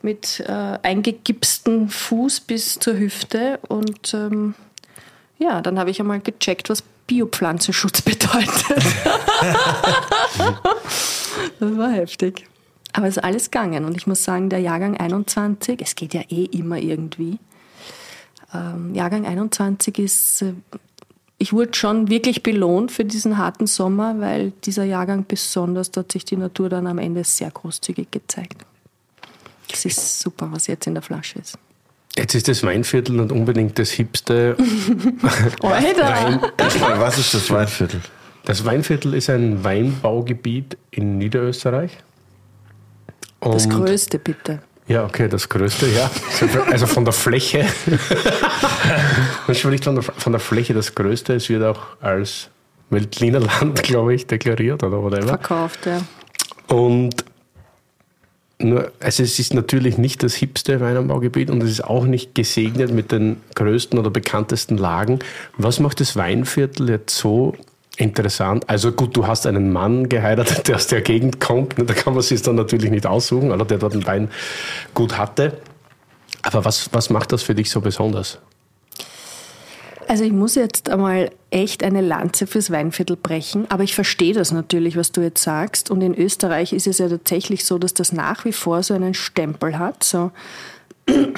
[0.00, 3.58] mit äh, eingegipsten Fuß bis zur Hüfte.
[3.68, 4.54] Und ähm,
[5.38, 8.84] ja, dann habe ich einmal gecheckt, was Biopflanzenschutz bedeutet.
[11.58, 12.46] das war heftig.
[12.92, 13.84] Aber es ist alles gegangen.
[13.84, 17.38] Und ich muss sagen, der Jahrgang 21, es geht ja eh immer irgendwie.
[18.54, 20.54] Ähm, Jahrgang 21 ist, äh,
[21.38, 26.12] ich wurde schon wirklich belohnt für diesen harten Sommer, weil dieser Jahrgang besonders, da hat
[26.12, 28.64] sich die Natur dann am Ende sehr großzügig gezeigt.
[29.72, 31.58] Es ist super, was jetzt in der Flasche ist.
[32.18, 34.56] Jetzt ist das Weinviertel nicht unbedingt das hipste.
[35.62, 36.40] Wein.
[36.98, 38.00] Was ist das Weinviertel?
[38.44, 41.96] Das Weinviertel ist ein Weinbaugebiet in Niederösterreich.
[43.38, 44.60] Und das größte, bitte.
[44.88, 46.10] Ja, okay, das größte, ja.
[46.72, 47.64] Also von der Fläche.
[49.46, 51.34] Nicht von der, von der Fläche das größte.
[51.34, 52.48] Es wird auch als
[52.90, 55.28] Weltliner Land, glaube ich, deklariert oder whatever.
[55.28, 56.00] Verkauft, ja.
[56.74, 57.24] Und
[58.60, 62.92] nur, also es ist natürlich nicht das hipste Weinanbaugebiet und es ist auch nicht gesegnet
[62.92, 65.20] mit den größten oder bekanntesten Lagen.
[65.56, 67.54] Was macht das Weinviertel jetzt so
[67.96, 68.68] interessant?
[68.68, 72.14] Also gut, du hast einen Mann geheiratet, der aus der Gegend kommt, ne, da kann
[72.14, 75.58] man sich dann natürlich nicht aussuchen, oder der dort ein Weingut hatte.
[76.42, 78.38] Aber was, was macht das für dich so besonders?
[80.08, 84.52] Also ich muss jetzt einmal echt eine Lanze fürs Weinviertel brechen, aber ich verstehe das
[84.52, 85.90] natürlich, was du jetzt sagst.
[85.90, 89.12] Und in Österreich ist es ja tatsächlich so, dass das nach wie vor so einen
[89.12, 90.02] Stempel hat.
[90.02, 90.32] So,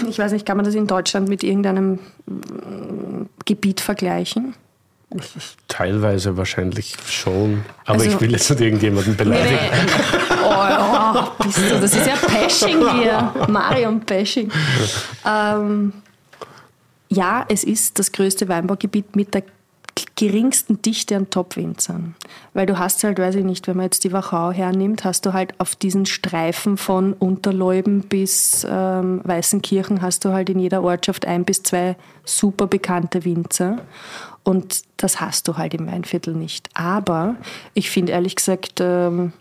[0.09, 4.55] ich weiß nicht, kann man das in Deutschland mit irgendeinem mm, Gebiet vergleichen?
[5.67, 9.59] Teilweise wahrscheinlich schon, aber also, ich will jetzt nicht irgendjemanden beleidigen.
[9.73, 10.37] Nee.
[10.45, 14.51] Oh, oh, bist du, das ist ja Bashing hier, Marion Bashing.
[15.27, 15.93] Ähm,
[17.11, 19.43] ja, es ist das größte Weinbaugebiet mit der
[20.17, 22.15] geringsten Dichte an Top-Winzern.
[22.55, 25.33] Weil du hast halt, weiß ich nicht, wenn man jetzt die Wachau hernimmt, hast du
[25.33, 31.27] halt auf diesen Streifen von Unterleuben bis ähm, Weißenkirchen hast du halt in jeder Ortschaft
[31.27, 33.79] ein bis zwei super bekannte Winzer.
[34.43, 36.69] Und das hast du halt im Weinviertel nicht.
[36.75, 37.37] Aber
[37.75, 39.33] ich finde ehrlich gesagt, ähm,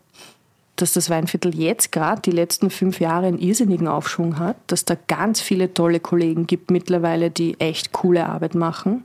[0.81, 4.95] dass das Weinviertel jetzt gerade die letzten fünf Jahre einen irrsinnigen Aufschwung hat, dass da
[5.07, 9.03] ganz viele tolle Kollegen gibt mittlerweile, die echt coole Arbeit machen.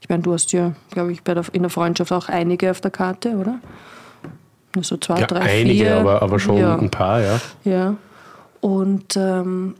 [0.00, 2.90] Ich meine, du hast ja, glaube ich, der, in der Freundschaft auch einige auf der
[2.90, 3.60] Karte, oder?
[4.80, 5.96] So zwei, ja, drei, einige, vier.
[5.96, 6.76] aber, aber schon ja.
[6.76, 7.40] ein paar, ja.
[7.64, 7.96] Ja.
[8.60, 9.74] Und ähm,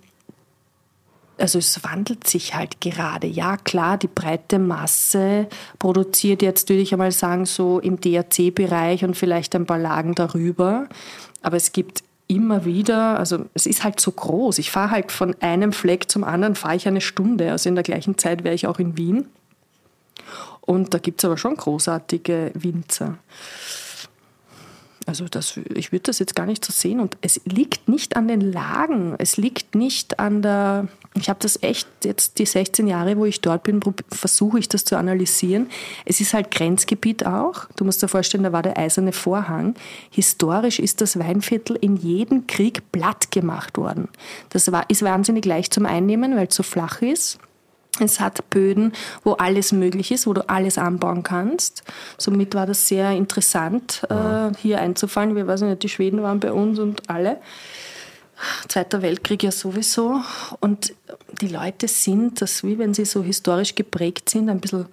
[1.40, 3.26] also es wandelt sich halt gerade.
[3.26, 5.48] Ja, klar, die breite Masse
[5.78, 10.86] produziert jetzt, würde ich einmal sagen, so im DRC-Bereich und vielleicht ein paar Lagen darüber.
[11.42, 14.58] Aber es gibt immer wieder, also es ist halt so groß.
[14.58, 17.50] Ich fahre halt von einem Fleck zum anderen, fahre ich eine Stunde.
[17.50, 19.26] Also in der gleichen Zeit wäre ich auch in Wien.
[20.60, 23.18] Und da gibt es aber schon großartige Winzer.
[25.10, 27.00] Also das, ich würde das jetzt gar nicht so sehen.
[27.00, 31.60] Und es liegt nicht an den Lagen, es liegt nicht an der, ich habe das
[31.64, 35.68] echt jetzt die 16 Jahre, wo ich dort bin, versuche ich das zu analysieren.
[36.04, 37.64] Es ist halt Grenzgebiet auch.
[37.74, 39.74] Du musst dir vorstellen, da war der eiserne Vorhang.
[40.10, 44.06] Historisch ist das Weinviertel in jedem Krieg platt gemacht worden.
[44.50, 47.40] Das war, ist wahnsinnig leicht zum Einnehmen, weil es so flach ist.
[48.00, 48.92] Es hat Böden,
[49.24, 51.82] wo alles möglich ist, wo du alles anbauen kannst.
[52.18, 55.36] Somit war das sehr interessant, äh, hier einzufallen.
[55.36, 57.38] Wir wissen nicht, die Schweden waren bei uns und alle.
[58.68, 60.20] Zweiter Weltkrieg ja sowieso.
[60.60, 60.94] Und
[61.40, 64.86] die Leute sind, das wie wenn sie so historisch geprägt sind, ein bisschen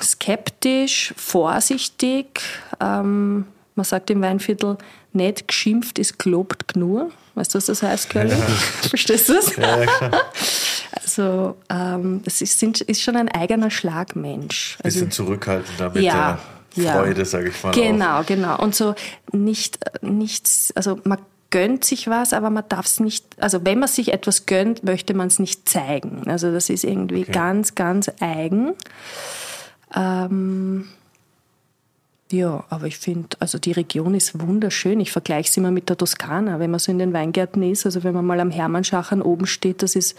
[0.00, 2.40] skeptisch, vorsichtig.
[2.80, 4.78] Ähm, man sagt im Weinviertel,
[5.12, 7.12] nicht geschimpft ist gelobt genug.
[7.40, 8.32] Weißt du, was das heißt, Curly?
[8.32, 8.36] Ja.
[8.90, 9.56] Verstehst du das?
[9.56, 10.10] Ja, klar.
[10.92, 14.76] Also ähm, es ist, sind, ist, schon ein eigener Schlagmensch.
[14.82, 16.38] Also, Bisschen zurückhaltender mit ja,
[16.76, 17.24] der Freude, ja.
[17.24, 17.72] sage ich mal.
[17.72, 18.26] Genau, auch.
[18.26, 18.58] genau.
[18.58, 18.94] Und so
[19.32, 21.16] nicht, nichts, also man
[21.48, 25.14] gönnt sich was, aber man darf es nicht, also wenn man sich etwas gönnt, möchte
[25.14, 26.24] man es nicht zeigen.
[26.26, 27.32] Also das ist irgendwie okay.
[27.32, 28.74] ganz, ganz eigen.
[29.96, 30.88] Ähm,
[32.32, 35.00] ja, aber ich finde, also die Region ist wunderschön.
[35.00, 37.86] Ich vergleiche sie immer mit der Toskana, wenn man so in den Weingärten ist.
[37.86, 40.16] Also wenn man mal am Hermannschachern oben steht, das ist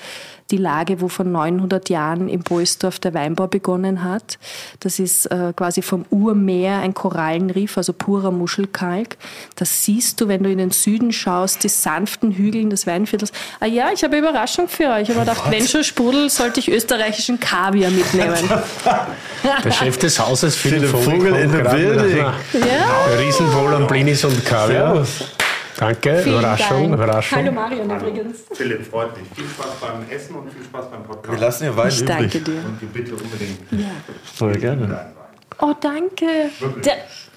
[0.51, 4.39] die Lage, wo vor 900 Jahren im Boisdorf der Weinbau begonnen hat.
[4.81, 9.15] Das ist äh, quasi vom Urmeer ein Korallenriff, also purer Muschelkalk.
[9.55, 13.31] Das siehst du, wenn du in den Süden schaust, die sanften Hügel des Weinviertels.
[13.61, 15.03] Ah ja, ich habe eine Überraschung für euch.
[15.03, 18.35] Ich habe gedacht, wenn schon Sprudel, sollte ich österreichischen Kaviar mitnehmen.
[19.63, 21.63] der Chef des Hauses, Philipp Vogel, Vogel in der
[22.01, 22.17] Bild.
[22.17, 22.33] Ja.
[23.19, 25.05] Riesenwohl an Blinis und Kaviar.
[25.77, 26.93] Danke, Vielen Überraschung, Dank.
[26.93, 27.37] Überraschung.
[27.39, 28.39] Hallo Marion übrigens.
[28.53, 29.25] Philipp, freut mich.
[29.35, 31.31] Viel Spaß beim Essen und viel Spaß beim Podcast.
[31.33, 32.07] Wir lassen dir Wein ich übrig.
[32.17, 32.51] danke dir.
[32.65, 33.59] Und die bitte unbedingt.
[33.71, 33.87] Ja.
[34.35, 35.11] Voll gerne.
[35.59, 36.25] Oh, danke.
[36.85, 36.93] Der,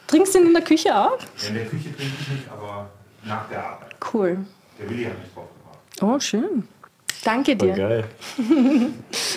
[0.07, 1.19] trinkst du in der Küche auch?
[1.41, 2.91] Ja, in der Küche trinke ich nicht, aber
[3.25, 3.95] nach der Arbeit.
[4.13, 4.37] Cool.
[4.79, 5.79] Der Willi hat mich drauf gemacht.
[6.17, 6.69] Oh, schön.
[7.25, 7.75] Danke dir.
[7.75, 8.05] Voll geil.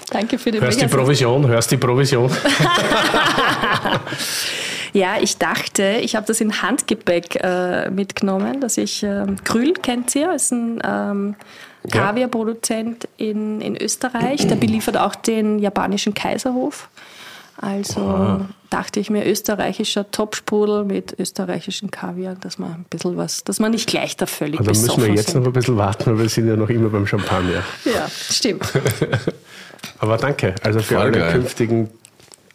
[0.09, 2.29] Danke für die Hörst die Provision, hörst die Provision.
[4.97, 10.15] Ja, ich dachte, ich habe das in Handgepäck äh, mitgenommen, dass ich äh, Krül kennt
[10.15, 11.35] ihr, ist ein ähm,
[11.91, 14.47] Kaviarproduzent in, in Österreich.
[14.47, 16.89] Der beliefert auch den japanischen Kaiserhof.
[17.57, 18.45] Also ah.
[18.71, 23.71] dachte ich mir, österreichischer Topsprudel mit österreichischem Kaviar, dass man ein bisschen was, dass man
[23.71, 25.41] nicht gleich da völlig Aber Da müssen wir jetzt sind.
[25.41, 27.61] noch ein bisschen warten, weil wir sind ja noch immer beim Champagner.
[27.85, 28.63] Ja, stimmt.
[29.99, 30.55] Aber danke.
[30.63, 31.33] Also für Voll alle geil.
[31.33, 31.89] künftigen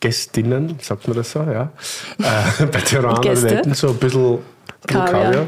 [0.02, 1.70] Gästinnen, sagt man das so, ja,
[2.18, 4.38] äh, bei Terraner so ein bisschen
[4.86, 5.22] Kaviar.
[5.24, 5.46] Kaviar.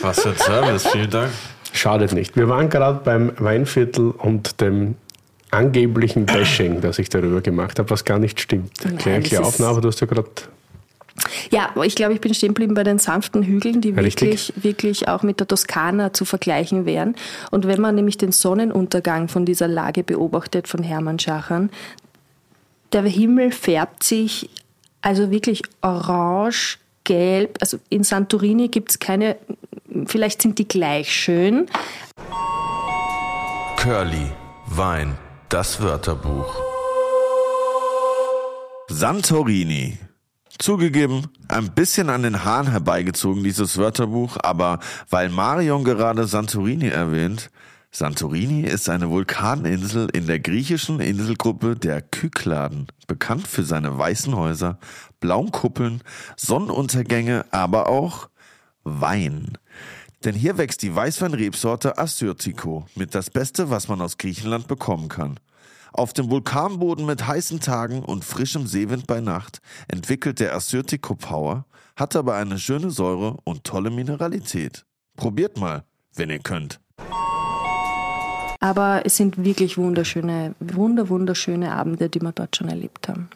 [0.00, 1.30] Was für ein Service, vielen Dank.
[1.72, 2.36] Schadet nicht.
[2.36, 4.96] Wir waren gerade beim Weinviertel und dem
[5.50, 8.72] angeblichen Bashing, das ich darüber gemacht habe, was gar nicht stimmt.
[8.98, 10.28] Klär ich auf, aber du hast ja gerade
[11.50, 15.22] ja, ich glaube, ich bin stehen geblieben bei den sanften Hügeln, die wirklich, wirklich auch
[15.22, 17.14] mit der Toskana zu vergleichen wären.
[17.50, 21.70] Und wenn man nämlich den Sonnenuntergang von dieser Lage beobachtet von Hermann Schachern,
[22.92, 24.48] der Himmel färbt sich
[25.02, 27.58] also wirklich orange, gelb.
[27.60, 29.36] Also in Santorini gibt es keine,
[30.06, 31.66] vielleicht sind die gleich schön.
[33.76, 34.32] Curly,
[34.66, 35.16] Wein,
[35.48, 36.60] das Wörterbuch.
[38.88, 39.98] Santorini.
[40.58, 47.50] Zugegeben, ein bisschen an den Haaren herbeigezogen, dieses Wörterbuch, aber weil Marion gerade Santorini erwähnt,
[47.96, 54.78] Santorini ist eine Vulkaninsel in der griechischen Inselgruppe der Kykladen, bekannt für seine weißen Häuser,
[55.18, 56.02] blauen Kuppeln,
[56.36, 58.28] Sonnenuntergänge, aber auch
[58.84, 59.56] Wein.
[60.26, 65.40] Denn hier wächst die Weißweinrebsorte Assyrtiko mit das Beste, was man aus Griechenland bekommen kann.
[65.94, 71.64] Auf dem Vulkanboden mit heißen Tagen und frischem Seewind bei Nacht entwickelt der Assyrtiko Power,
[71.96, 74.84] hat aber eine schöne Säure und tolle Mineralität.
[75.16, 76.78] Probiert mal, wenn ihr könnt.
[78.66, 83.28] Aber es sind wirklich wunderschöne, wunder, wunderschöne Abende, die wir dort schon erlebt haben.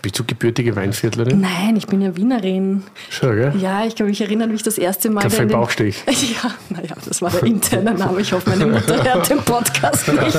[0.00, 1.40] Bist du gebürtige Weinviertlerin?
[1.40, 2.84] Nein, ich bin ja Wienerin.
[3.10, 3.52] Schon, gell?
[3.60, 5.22] Ja, ich kann mich erinnern, wie ich das erste Mal.
[5.22, 6.04] Kaffee Bauchstich.
[6.06, 8.20] Ja, naja, das war der interne Name.
[8.20, 10.38] Ich hoffe, meine Mutter hört den Podcast nicht.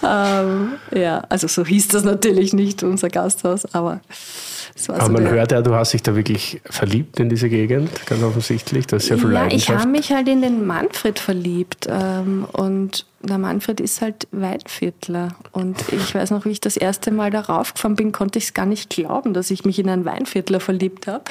[0.02, 4.00] ähm, ja, also so hieß das natürlich nicht, unser Gasthaus, aber
[4.88, 7.90] Aber so man der, hört ja, du hast dich da wirklich verliebt in diese Gegend,
[8.06, 8.86] ganz offensichtlich.
[8.86, 9.80] Da ist sehr viel ja, ich Leidenschaft.
[9.80, 15.92] habe mich halt in den Manfred verliebt ähm, und der Manfred ist halt Weinviertler und
[15.92, 18.66] ich weiß noch, wie ich das erste Mal darauf gefahren bin, konnte ich es gar
[18.66, 21.24] nicht glauben, dass ich mich in einen Weinviertler verliebt habe,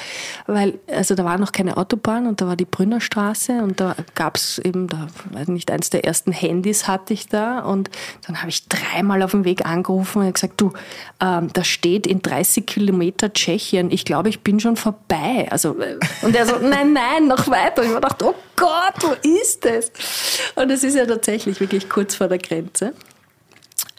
[0.47, 4.36] weil also da war noch keine Autobahn und da war die Brünnerstraße und da gab
[4.36, 7.89] es eben, da weiß nicht, eins der ersten Handys hatte ich da und
[8.26, 10.73] dann habe ich dreimal auf dem Weg angerufen und gesagt, du,
[11.21, 15.47] ähm, da steht in 30 Kilometer Tschechien, ich glaube, ich bin schon vorbei.
[15.50, 17.84] Also, äh, und er so, nein, nein, noch weiter.
[17.84, 19.91] Ich mir gedacht, oh Gott, wo ist es?
[20.56, 22.94] Und es ist ja tatsächlich wirklich kurz vor der Grenze.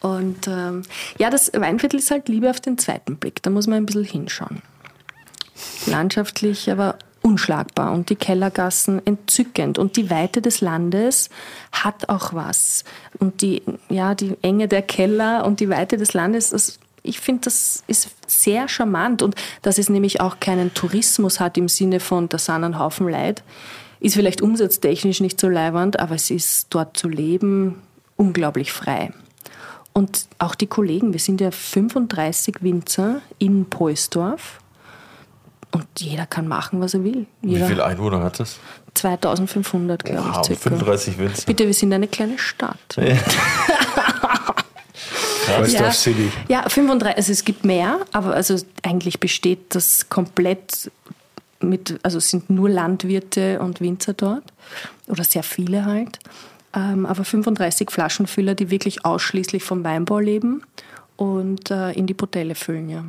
[0.00, 0.82] Und ähm,
[1.18, 3.42] ja, das Weinviertel ist halt Liebe auf den zweiten Blick.
[3.42, 4.62] Da muss man ein bisschen hinschauen.
[5.86, 11.30] Landschaftlich aber unschlagbar und die Kellergassen entzückend und die Weite des Landes
[11.72, 12.84] hat auch was.
[13.18, 17.42] Und die, ja, die Enge der Keller und die Weite des Landes, das, ich finde,
[17.42, 22.28] das ist sehr charmant und dass es nämlich auch keinen Tourismus hat im Sinne von,
[22.28, 23.42] da sind ein Haufen Leid,
[24.00, 27.82] ist vielleicht umsatztechnisch nicht so leiwand, aber es ist dort zu leben
[28.16, 29.12] unglaublich frei.
[29.92, 34.60] Und auch die Kollegen, wir sind ja 35 Winzer in Poisdorf
[35.72, 37.26] und jeder kann machen, was er will.
[37.42, 38.58] Wie Jeder, viele Einwohner hat das?
[38.94, 40.46] 2500, glaube Wow, ich.
[40.58, 40.60] Circa.
[40.70, 41.46] 35 Winzer.
[41.46, 42.96] Bitte, wir sind eine kleine Stadt.
[45.56, 46.30] Poisdorf City.
[46.48, 50.90] Ja, 35, also es gibt mehr, aber also eigentlich besteht das komplett
[51.60, 54.44] mit, also es sind nur Landwirte und Winzer dort
[55.06, 56.18] oder sehr viele halt.
[56.74, 60.62] Ähm, aber 35 Flaschenfüller, die wirklich ausschließlich vom Weinbau leben
[61.16, 63.04] und äh, in die Botelle füllen, ja.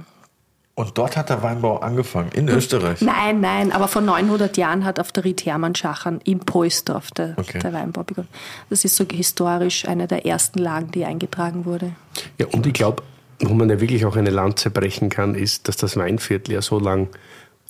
[0.76, 3.02] Und dort hat der Weinbau angefangen, in Österreich.
[3.02, 7.34] Nein, nein, aber vor 900 Jahren hat auf der Ried Hermann Schachern in Poisdorf der,
[7.36, 7.60] Okay.
[7.60, 8.30] der Weinbau begonnen.
[8.70, 11.92] Das ist so historisch eine der ersten Lagen, die eingetragen wurde.
[12.38, 13.04] Ja, und ich glaube,
[13.42, 16.80] wo man ja wirklich auch eine Lanze brechen kann, ist, dass das Weinviertel ja so
[16.80, 17.10] lang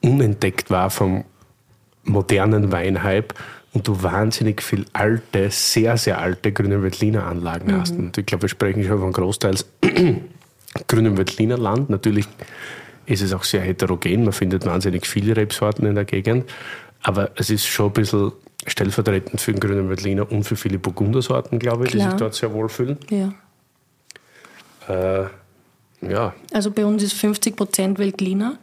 [0.02, 1.26] unentdeckt war vom
[2.04, 3.36] modernen Weinhype
[3.74, 7.92] und du wahnsinnig viel alte, sehr, sehr alte grüne Veltliner Anlagen hast.
[7.92, 9.66] Und ich glaube, wir sprechen schon von großteils
[10.88, 11.90] grünem Veltliner Land.
[11.90, 12.28] Natürlich
[13.06, 14.24] ist es auch sehr heterogen.
[14.24, 16.50] Man findet wahnsinnig viele Rebsorten in der Gegend.
[17.02, 18.32] Aber es ist schon ein bisschen
[18.66, 22.12] stellvertretend für den grünen Veltliner und für viele Burgundersorten, glaube ich, die Klar.
[22.12, 22.98] sich dort sehr wohlfühlen.
[23.10, 23.34] Ja.
[24.88, 25.28] Äh,
[26.02, 28.58] ja, Also bei uns ist 50 Prozent Veltliner.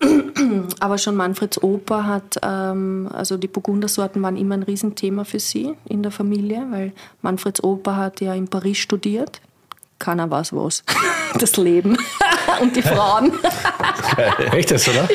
[0.80, 5.74] Aber schon Manfreds Opa hat, ähm, also die Burgundersorten waren immer ein Riesenthema für sie
[5.84, 9.40] in der Familie, weil Manfreds Opa hat ja in Paris studiert.
[9.98, 10.82] Keiner weiß was.
[11.38, 11.96] Das Leben
[12.60, 13.32] und die Frauen.
[14.50, 15.08] echt das, oder?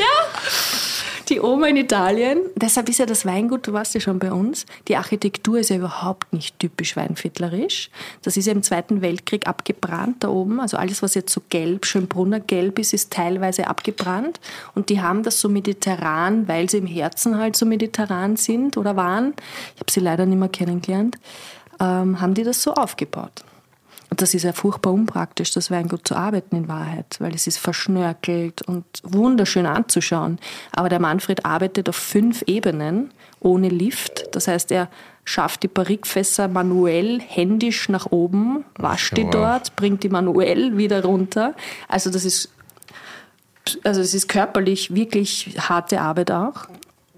[1.30, 4.68] Die Oma in Italien, deshalb ist ja das Weingut, du warst ja schon bei uns,
[4.88, 7.90] die Architektur ist ja überhaupt nicht typisch weinviertlerisch.
[8.22, 10.60] Das ist ja im Zweiten Weltkrieg abgebrannt da oben.
[10.60, 14.40] Also alles, was jetzt so gelb, Schönbrunner gelb ist, ist teilweise abgebrannt.
[14.76, 18.96] Und die haben das so mediterran, weil sie im Herzen halt so mediterran sind oder
[18.96, 19.34] waren.
[19.74, 21.18] Ich habe sie leider nicht mehr kennengelernt.
[21.80, 23.44] Ähm, haben die das so aufgebaut.
[24.16, 27.58] Und das ist ja furchtbar unpraktisch, das Weingut zu arbeiten in Wahrheit, weil es ist
[27.58, 30.40] verschnörkelt und wunderschön anzuschauen.
[30.72, 34.34] Aber der Manfred arbeitet auf fünf Ebenen ohne Lift.
[34.34, 34.88] Das heißt, er
[35.26, 41.54] schafft die Barrikfässer manuell, händisch nach oben, wascht die dort, bringt die manuell wieder runter.
[41.90, 42.54] Also das ist,
[43.84, 46.68] also es ist körperlich wirklich harte Arbeit auch.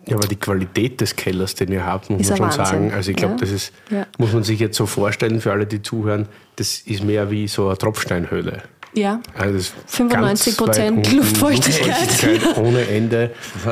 [0.08, 2.66] Ja, aber die Qualität des Kellers, den ihr habt, muss man schon Wahnsinn.
[2.66, 2.94] sagen.
[2.94, 3.40] Also ich glaube, Ja.
[3.42, 4.06] das ist, Ja.
[4.18, 7.68] muss man sich jetzt so vorstellen für alle, die zuhören, das ist mehr wie so
[7.68, 8.64] eine Tropfsteinhöhle.
[8.94, 11.88] Ja, Also das ist 95% ganz weit unten, Luftfeuchtigkeit.
[11.88, 13.32] Luftfeuchtigkeit ohne Ende.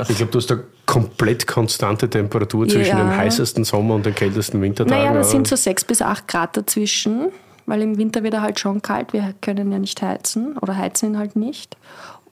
[0.10, 3.04] Ich glaube, du hast da komplett konstante Temperatur zwischen Ja.
[3.04, 5.04] dem heißesten Sommer und den kältesten Wintertagen.
[5.04, 7.28] Naja, das sind so sechs bis acht Grad dazwischen,
[7.66, 9.14] weil im Winter wird er halt schon kalt.
[9.14, 11.76] Wir können ja nicht heizen oder heizen ihn halt nicht.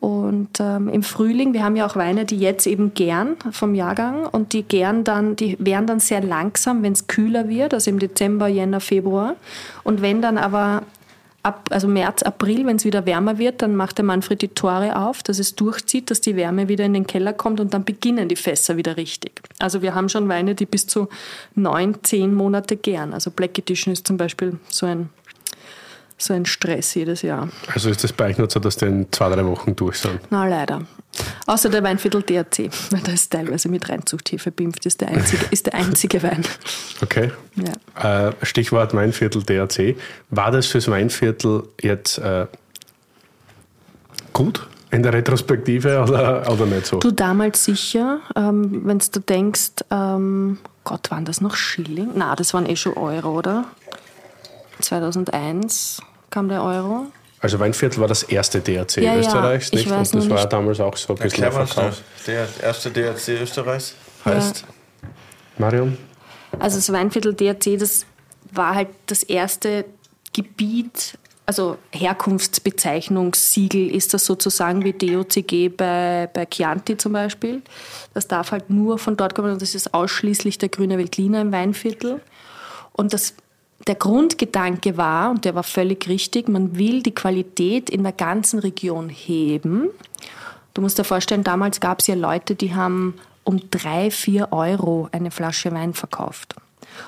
[0.03, 4.25] Und ähm, im Frühling, wir haben ja auch Weine, die jetzt eben gern vom Jahrgang
[4.25, 7.99] und die gern dann, die werden dann sehr langsam, wenn es kühler wird, also im
[7.99, 9.37] Dezember, Jänner, Februar.
[9.85, 10.81] Und wenn dann aber
[11.41, 14.97] ab, also März, April, wenn es wieder wärmer wird, dann macht der Manfred die Tore
[14.97, 18.27] auf, dass es durchzieht, dass die Wärme wieder in den Keller kommt und dann beginnen
[18.27, 19.41] die Fässer wieder richtig.
[19.59, 21.07] Also wir haben schon Weine, die bis zu
[21.55, 23.13] neun, zehn Monate gern.
[23.13, 25.07] Also Black Edition ist zum Beispiel so ein
[26.25, 27.49] so ein Stress jedes Jahr.
[27.73, 30.19] Also ist das bei euch nur so, dass die in zwei, drei Wochen durch sind?
[30.29, 30.81] Na, leider.
[31.45, 35.65] Außer der Weinviertel DRC, weil da ist teilweise mit Reinzuchthefe bimpft, ist der einzige, ist
[35.67, 36.43] der einzige Wein.
[37.01, 37.31] Okay.
[37.55, 38.29] Ja.
[38.29, 39.95] Äh, Stichwort Weinviertel DRC.
[40.29, 42.47] War das fürs Weinviertel jetzt äh,
[44.31, 46.99] gut in der Retrospektive oder, oder nicht so?
[46.99, 52.11] Du damals sicher, ähm, wenn du denkst, ähm, Gott, waren das noch Schilling?
[52.15, 53.65] Na, das waren eh schon Euro, oder?
[54.79, 56.01] 2001
[56.33, 57.05] kam der Euro.
[57.39, 59.89] Also Weinviertel war das erste DRC Ja, ja, Österreichs, ich nicht?
[59.89, 60.53] weiß Und das war nicht.
[60.53, 61.51] damals auch so ein bisschen schnell.
[61.51, 62.01] verkauft.
[62.25, 63.93] Der erste DRC Österreichs
[64.25, 64.63] heißt.
[65.57, 65.97] Marion?
[66.59, 68.05] Also das Weinviertel DRC, das
[68.51, 69.85] war halt das erste
[70.31, 77.61] Gebiet, also Herkunftsbezeichnungssiegel ist das sozusagen wie DOCG bei, bei Chianti zum Beispiel.
[78.13, 81.51] Das darf halt nur von dort kommen und das ist ausschließlich der grüne Veltliner im
[81.51, 82.21] Weinviertel.
[82.93, 83.33] Und das,
[83.87, 88.59] der Grundgedanke war, und der war völlig richtig, man will die Qualität in der ganzen
[88.59, 89.89] Region heben.
[90.73, 95.09] Du musst dir vorstellen, damals gab es ja Leute, die haben um drei, vier Euro
[95.11, 96.55] eine Flasche Wein verkauft.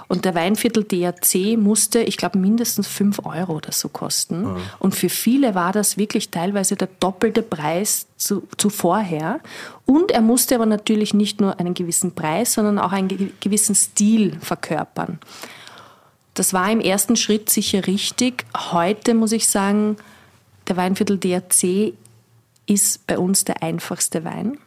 [0.07, 4.47] Und der Weinviertel DRC musste, ich glaube, mindestens fünf Euro oder so kosten.
[4.79, 9.39] Und für viele war das wirklich teilweise der doppelte Preis zu, zu vorher.
[9.85, 13.75] Und er musste aber natürlich nicht nur einen gewissen Preis, sondern auch einen ge- gewissen
[13.75, 15.19] Stil verkörpern.
[16.35, 18.45] Das war im ersten Schritt sicher richtig.
[18.55, 19.95] Heute muss ich sagen,
[20.67, 21.93] der Weinviertel DRC
[22.67, 24.59] ist bei uns der einfachste Wein.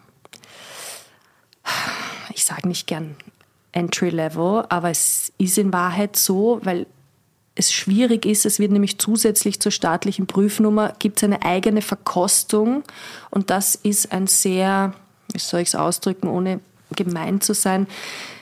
[2.35, 3.17] Ich sage nicht gern
[3.73, 6.87] Entry Level, aber es ist in Wahrheit so, weil
[7.55, 8.47] es schwierig ist.
[8.47, 12.83] Es wird nämlich zusätzlich zur staatlichen Prüfnummer gibt es eine eigene Verkostung
[13.31, 14.95] und das ist ein sehr,
[15.33, 16.61] wie soll ich es ausdrücken, ohne
[16.97, 17.87] gemein zu sein.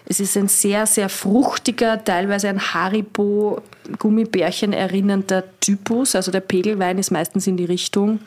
[0.08, 3.60] Es ist ein sehr, sehr fruchtiger, teilweise ein Haribo
[3.98, 6.14] Gummibärchen erinnernder Typus.
[6.14, 8.20] Also der Pegelwein ist meistens in die Richtung.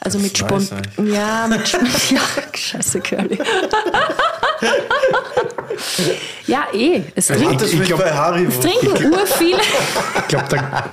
[0.00, 1.12] Also mit weiß Spont ich.
[1.12, 1.68] ja, mit
[2.10, 2.20] ja,
[2.54, 3.38] scheiße Curly.
[6.46, 7.02] ja, eh.
[7.14, 8.48] Es trinkt, Hattest mich bei Haribo.
[8.50, 9.60] es trinken urviele.
[10.20, 10.84] Ich glaube, der,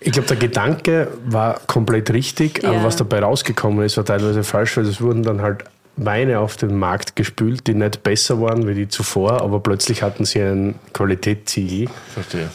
[0.00, 2.84] ich glaub, der Gedanke war komplett richtig, aber Ja.
[2.84, 5.64] was dabei rausgekommen ist, war teilweise falsch, weil es wurden dann halt
[5.96, 10.24] Weine auf den Markt gespült, die nicht besser waren wie die zuvor, aber plötzlich hatten
[10.24, 11.88] sie ein Qualitätssiegel.
[12.12, 12.50] Verstehe.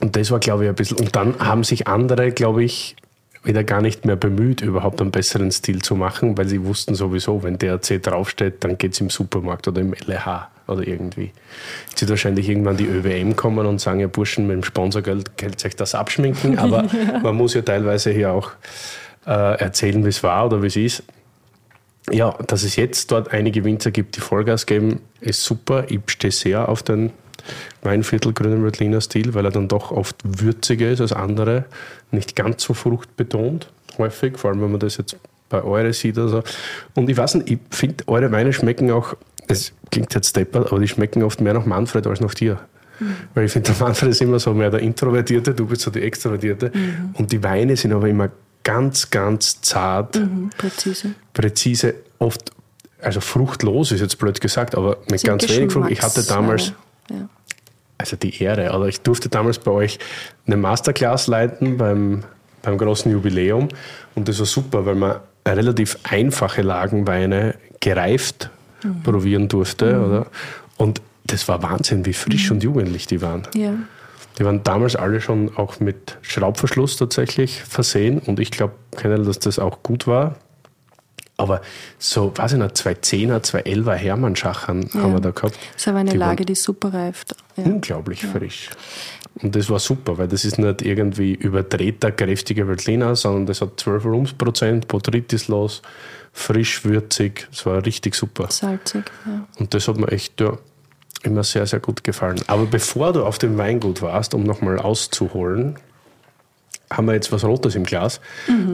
[0.00, 0.98] Und das war, glaube ich, ein bisschen.
[0.98, 2.96] Und dann haben sich andere, glaube ich,
[3.42, 7.42] wieder gar nicht mehr bemüht, überhaupt einen besseren Stil zu machen, weil sie wussten sowieso,
[7.42, 11.32] wenn DRC draufsteht, dann geht es im Supermarkt oder im LH oder irgendwie.
[11.88, 15.62] Jetzt wird wahrscheinlich irgendwann die ÖWM kommen und sagen, ja Burschen, mit dem Sponsorgeld könnt
[15.62, 16.84] ihr euch das abschminken, aber
[17.22, 18.52] man muss ja teilweise hier auch
[19.26, 21.02] äh, erzählen, wie es war oder wie es ist.
[22.10, 25.84] Ja, dass es jetzt dort einige Winzer gibt, die Vollgas geben, ist super.
[25.88, 27.12] Ich stehe sehr auf den
[27.82, 31.64] Weinviertel Grünen Veltliner Stil, weil er dann doch oft würziger ist als andere,
[32.10, 35.16] nicht ganz so fruchtbetont, häufig, vor allem wenn man das jetzt
[35.48, 36.42] bei eure sieht oder so.
[36.94, 39.16] Und ich weiß nicht, ich finde, eure Weine schmecken auch,
[39.48, 42.60] es klingt jetzt deppert, aber die schmecken oft mehr nach Manfred als nach dir.
[43.34, 46.02] Weil ich finde, der Manfred ist immer so mehr der Introvertierte, du bist so die
[46.02, 46.70] Extrovertierte.
[47.14, 48.30] Und die Weine sind aber immer
[48.64, 51.14] ganz, ganz zart Mhm, Präzise.
[51.32, 52.50] präzise, oft,
[53.00, 55.90] also fruchtlos ist jetzt blöd gesagt, aber mit ganz wenig Frucht.
[55.90, 56.72] Ich hatte damals.
[57.10, 57.28] Ja.
[57.98, 59.98] also die Ehre, oder ich durfte damals bei euch
[60.46, 62.24] eine Masterclass leiten beim,
[62.62, 63.68] beim großen Jubiläum
[64.14, 68.50] und das war super, weil man relativ einfache Lagenweine gereift
[68.82, 69.02] Mhm.
[69.02, 70.26] probieren durfte, oder?
[70.78, 73.42] Und das war Wahnsinn, wie frisch und jugendlich die waren.
[73.54, 73.74] Ja.
[74.40, 78.72] Die waren damals alle schon auch mit Schraubverschluss tatsächlich versehen und ich glaube
[79.02, 80.36] dass das auch gut war.
[81.36, 81.60] Aber
[81.98, 85.56] so, weiß ich nicht, zwei Zehner, zwei Elfer Hermannschachern haben wir da gehabt.
[85.72, 87.34] Das ist aber eine Die Lage, die super reift.
[87.56, 87.64] Ja.
[87.64, 88.70] unglaublich frisch.
[89.42, 93.78] Und das war super, weil das ist nicht irgendwie überdrehter, kräftiger Veltliner, sondern das hat
[93.78, 95.82] 12 Rumsprozent, botrytislos,
[96.32, 97.46] frisch, würzig.
[97.52, 98.50] Es war richtig super.
[98.50, 99.04] Salzig.
[99.26, 99.46] Ja.
[99.58, 100.58] Und das hat mir echt ja,
[101.22, 102.40] immer sehr, sehr gut gefallen.
[102.46, 105.78] Aber bevor du auf dem Weingut warst, um nochmal auszuholen,
[106.92, 108.20] haben wir jetzt was Rotes im Glas.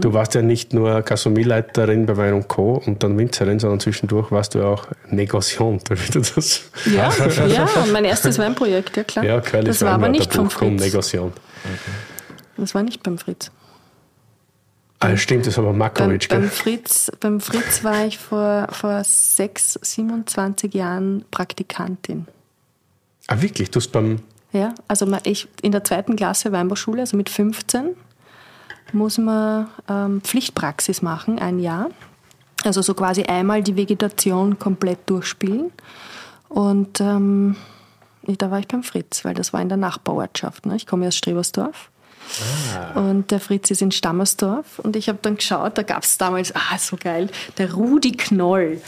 [0.00, 2.82] Du warst ja nicht nur Gastronomieleiterin bei Wein und Co.
[2.86, 7.12] und dann Winzerin, sondern zwischendurch warst du ja auch Negociant, wie du das Ja,
[7.46, 9.24] ja, mein erstes Weinprojekt, ja klar.
[9.24, 10.80] Ja, das war aber nicht vom Fritz.
[10.80, 11.34] Negociant.
[12.56, 13.50] Das war nicht beim Fritz.
[14.98, 16.50] Ah, stimmt, das war aber Beim, beim?
[16.50, 22.26] Fritz, beim Fritz war ich vor, vor 6, 27 Jahren Praktikantin.
[23.26, 23.70] Ah, wirklich?
[23.70, 24.20] Du hast beim.
[24.52, 27.96] Ja, also ich in der zweiten Klasse Weinbauschule, also mit 15,
[28.92, 31.90] muss man ähm, Pflichtpraxis machen, ein Jahr.
[32.64, 35.72] Also so quasi einmal die Vegetation komplett durchspielen.
[36.48, 37.56] Und ähm,
[38.22, 40.66] da war ich beim Fritz, weil das war in der Nachbarortschaft.
[40.66, 40.76] Ne?
[40.76, 41.90] Ich komme aus Strebersdorf.
[42.94, 44.78] Und der Fritz ist in Stammersdorf.
[44.78, 48.80] Und ich habe dann geschaut, da gab es damals, ah, so geil, der Rudi Knoll.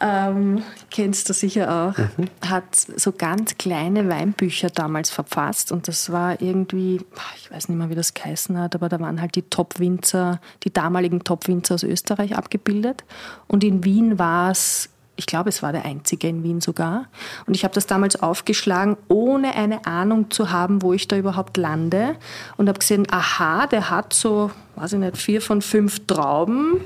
[0.00, 2.48] Ähm, kennst du sicher auch.
[2.48, 5.72] Hat so ganz kleine Weinbücher damals verfasst.
[5.72, 8.98] Und das war irgendwie, ah, ich weiß nicht mehr, wie das geheißen hat, aber da
[9.00, 13.04] waren halt die Top-Winzer, die damaligen Top-Winzer aus Österreich abgebildet.
[13.46, 14.88] Und in Wien war es
[15.20, 17.04] ich glaube, es war der einzige in Wien sogar.
[17.46, 21.58] Und ich habe das damals aufgeschlagen, ohne eine Ahnung zu haben, wo ich da überhaupt
[21.58, 22.16] lande.
[22.56, 26.80] Und habe gesehen, aha, der hat so, weiß ich nicht, vier von fünf Trauben.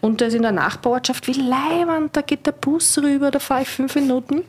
[0.00, 1.28] Und der ist in der Nachbarortschaft.
[1.28, 4.42] Wie leibend, da geht der Bus rüber, da fahre ich fünf Minuten.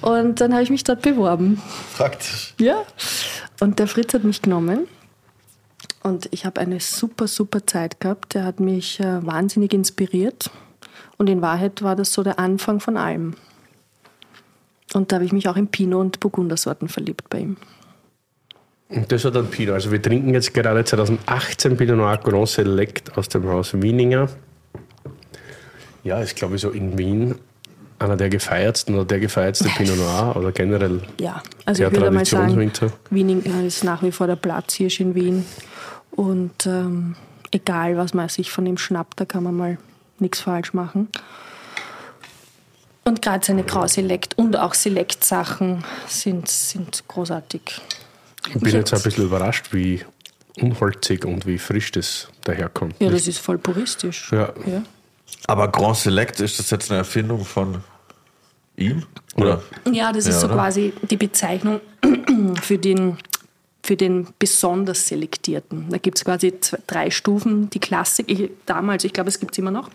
[0.00, 1.62] Und dann habe ich mich dort beworben.
[1.96, 2.54] Praktisch.
[2.58, 2.82] Ja.
[3.60, 4.88] Und der Fritz hat mich genommen.
[6.02, 8.34] Und ich habe eine super, super Zeit gehabt.
[8.34, 10.50] Der hat mich äh, wahnsinnig inspiriert.
[11.18, 13.34] Und in Wahrheit war das so der Anfang von allem.
[14.94, 17.56] Und da habe ich mich auch in Pinot und Burgundersorten verliebt bei ihm.
[18.88, 19.74] Und das war dann Pinot.
[19.74, 24.28] Also wir trinken jetzt gerade 2018 Pinot Noir Grand Select aus dem Haus Wieninger.
[26.04, 27.34] Ja, ist glaube ich so in Wien
[27.98, 32.10] einer der gefeiertsten oder der gefeiertste Pinot Noir oder generell Ja, also der ich würde
[32.12, 32.92] mal sagen, Traditionswinzer.
[33.10, 35.44] Wiening ist nach wie vor der Platzhirsch in Wien.
[36.12, 37.16] Und ähm,
[37.50, 39.78] egal, was man sich von ihm schnappt, da kann man mal
[40.20, 41.08] nichts falsch machen.
[43.04, 47.80] Und gerade seine Grau-Select und auch Select-Sachen sind, sind großartig.
[48.48, 50.04] Ich bin jetzt ein bisschen überrascht, wie
[50.60, 52.96] unholzig und wie frisch das daherkommt.
[52.98, 54.30] Ja, das ist voll puristisch.
[54.30, 54.52] Ja.
[54.66, 54.82] Ja.
[55.46, 57.82] Aber Grand Select, ist das jetzt eine Erfindung von
[58.76, 59.04] ihm?
[59.36, 59.62] Oder?
[59.90, 60.56] Ja, das ist Ja, so oder?
[60.56, 61.80] quasi die Bezeichnung
[62.62, 63.16] für den,
[63.82, 65.86] für den besonders Selektierten.
[65.90, 67.70] Da gibt es quasi zwei, drei Stufen.
[67.70, 69.90] Die Klassik, ich, damals, ich glaube, es gibt es immer noch.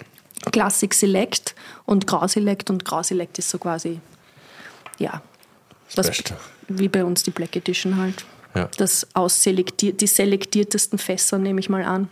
[0.51, 2.69] Classic Select und Grau Select.
[2.69, 3.99] Und Grau Select ist so quasi,
[4.99, 5.21] ja,
[5.95, 6.35] das, Beste.
[6.67, 8.25] wie bei uns die Black Edition halt.
[8.55, 8.69] Ja.
[8.77, 12.09] Das ausselektiert, die selektiertesten Fässer nehme ich mal an.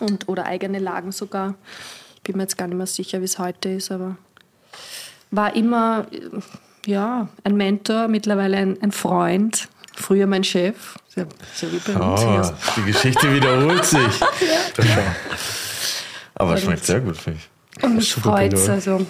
[0.00, 1.54] Und, oder eigene Lagen sogar.
[2.16, 4.16] Ich bin mir jetzt gar nicht mehr sicher, wie es heute ist, aber
[5.30, 6.06] war immer
[6.86, 11.24] ja, ein Mentor, mittlerweile ein, ein Freund, früher mein Chef, so,
[11.54, 12.22] so wie bei uns.
[12.22, 13.98] Oh, die Geschichte wiederholt sich.
[16.34, 17.48] Aber es schmeckt sehr gut, finde ich.
[17.82, 18.68] Und mich freut Pinot.
[18.68, 19.06] also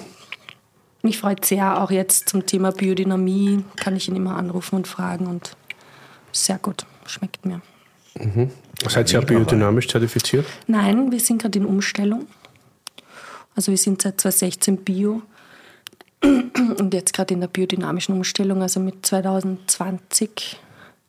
[1.03, 5.27] mich freut sehr, auch jetzt zum Thema Biodynamie kann ich ihn immer anrufen und fragen
[5.27, 5.57] und
[6.33, 7.61] sehr gut, schmeckt mir.
[8.89, 10.47] Seid ihr auch biodynamisch zertifiziert?
[10.67, 12.27] Nein, wir sind gerade in Umstellung.
[13.55, 15.23] Also wir sind seit 2016 Bio
[16.23, 18.63] und jetzt gerade in der biodynamischen Umstellung.
[18.63, 20.59] Also mit 2020,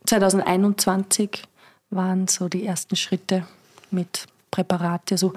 [0.05, 1.43] 2021
[1.89, 3.45] waren so die ersten Schritte
[3.91, 5.33] mit Präparate, also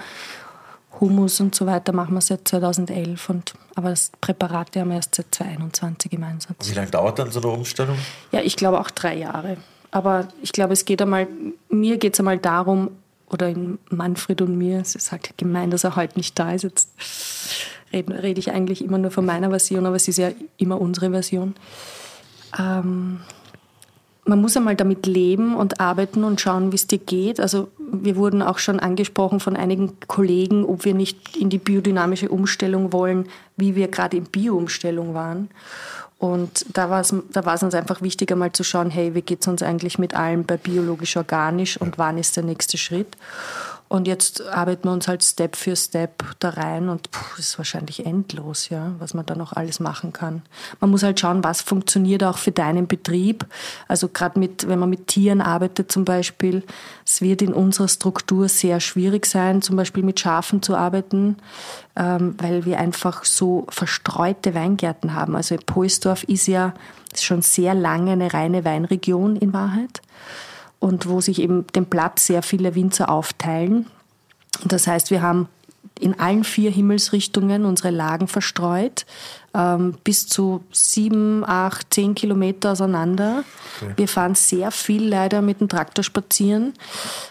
[1.03, 5.15] Humus und so weiter machen wir seit 2011 und aber das Präparate haben wir erst
[5.15, 6.71] seit 2021 im Einsatz.
[6.71, 7.97] Wie lange dauert dann so eine Umstellung?
[8.31, 9.57] Ja, ich glaube auch drei Jahre.
[9.91, 11.27] Aber ich glaube, es geht einmal,
[11.69, 12.91] mir geht es einmal darum,
[13.33, 16.63] oder in Manfred und mir, es ist halt gemein, dass er heute nicht da ist.
[16.63, 16.91] Jetzt
[17.93, 21.11] rede, rede ich eigentlich immer nur von meiner Version, aber es ist ja immer unsere
[21.11, 21.55] Version.
[22.59, 23.21] Ähm,
[24.25, 27.41] man muss einmal damit leben und arbeiten und schauen, wie es dir geht.
[27.41, 32.29] Also wir wurden auch schon angesprochen von einigen Kollegen, ob wir nicht in die biodynamische
[32.29, 35.51] Umstellung wollen, wie wir gerade in Bio-Umstellung waren.
[36.19, 39.49] Und da war es da uns einfach wichtig, einmal zu schauen, hey, wie geht es
[39.49, 43.17] uns eigentlich mit allem bei biologisch-organisch und wann ist der nächste Schritt?
[43.93, 48.07] Und jetzt arbeiten wir uns halt Step für Step da rein und puh, ist wahrscheinlich
[48.07, 50.41] endlos, ja, was man da noch alles machen kann.
[50.81, 53.45] Man muss halt schauen, was funktioniert auch für deinen Betrieb.
[53.89, 56.63] Also gerade mit, wenn man mit Tieren arbeitet zum Beispiel,
[57.05, 61.37] es wird in unserer Struktur sehr schwierig sein, zum Beispiel mit Schafen zu arbeiten,
[61.95, 65.37] ähm, weil wir einfach so verstreute Weingärten haben.
[65.37, 66.73] Also Poisdorf ist ja
[67.15, 70.01] schon sehr lange eine reine Weinregion in Wahrheit
[70.83, 73.87] und wo sich eben den Platz sehr viele Winzer aufteilen.
[74.65, 75.49] Das heißt, wir haben
[76.01, 79.07] in allen vier Himmelsrichtungen unsere Lagen verstreut,
[79.55, 83.45] ähm, bis zu sieben, acht, zehn Kilometer auseinander.
[83.97, 86.75] Wir fahren sehr viel leider mit dem Traktor spazieren.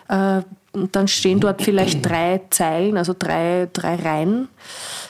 [0.08, 0.44] Äh,
[0.74, 4.48] und dann stehen dort vielleicht drei Zeilen, also drei, drei Reihen.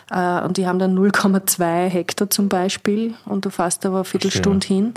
[0.10, 3.14] Äh, und die haben dann 0,2 Hektar zum Beispiel.
[3.26, 4.94] Und du fährst aber eine Viertelstunde hin.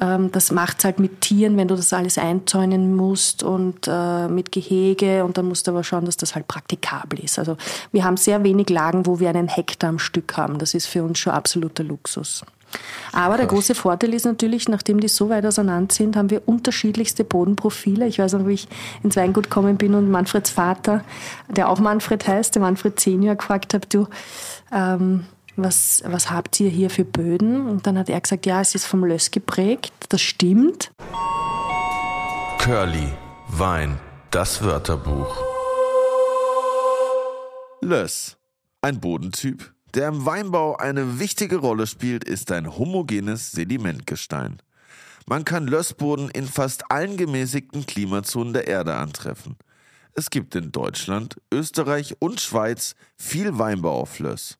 [0.00, 4.52] Ähm, das macht's halt mit Tieren, wenn du das alles einzäunen musst und äh, mit
[4.52, 5.24] Gehege.
[5.24, 7.38] Und dann musst du aber schauen, dass das halt praktikabel ist.
[7.38, 7.58] Also
[7.92, 10.58] wir haben sehr wenig Lagen, wo wir einen Hektar am Stück haben.
[10.58, 12.42] Das ist für uns schon absoluter Luxus.
[13.12, 17.24] Aber der große Vorteil ist natürlich, nachdem die so weit auseinander sind, haben wir unterschiedlichste
[17.24, 18.06] Bodenprofile.
[18.06, 18.68] Ich weiß noch, wie ich
[19.02, 21.04] ins Weingut gekommen bin und Manfreds Vater,
[21.48, 24.06] der auch Manfred heißt, der Manfred Senior, gefragt habe, du,
[24.72, 25.24] ähm,
[25.56, 27.66] was, was habt ihr hier für Böden?
[27.66, 29.92] Und dann hat er gesagt, ja, es ist vom Löss geprägt.
[30.08, 30.92] Das stimmt.
[32.58, 33.08] Curly,
[33.48, 33.98] Wein,
[34.30, 35.36] das Wörterbuch.
[37.82, 38.36] Löss,
[38.82, 44.62] ein Bodentyp, der im Weinbau eine wichtige Rolle spielt, ist ein homogenes Sedimentgestein.
[45.26, 49.56] Man kann Lössboden in fast allen gemäßigten Klimazonen der Erde antreffen.
[50.14, 54.58] Es gibt in Deutschland, Österreich und Schweiz viel Weinbau auf Löss.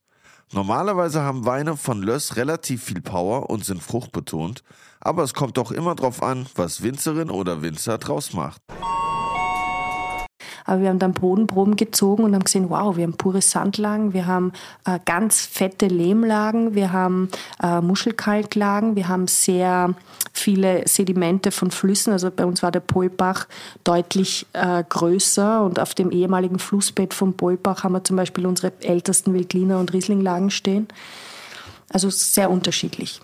[0.52, 4.62] Normalerweise haben Weine von Löss relativ viel Power und sind fruchtbetont,
[5.00, 8.62] aber es kommt doch immer drauf an, was Winzerin oder Winzer draus macht.
[10.70, 14.28] Aber wir haben dann Bodenproben gezogen und haben gesehen, wow, wir haben pure Sandlagen, wir
[14.28, 14.52] haben
[14.86, 17.28] äh, ganz fette Lehmlagen, wir haben
[17.60, 19.96] äh, Muschelkalklagen, wir haben sehr
[20.32, 22.12] viele Sedimente von Flüssen.
[22.12, 23.48] Also bei uns war der Polbach
[23.82, 28.72] deutlich äh, größer und auf dem ehemaligen Flussbett vom Polbach haben wir zum Beispiel unsere
[28.82, 30.86] ältesten Wildliner und Rieslinglagen stehen.
[31.92, 33.20] Also sehr unterschiedlich.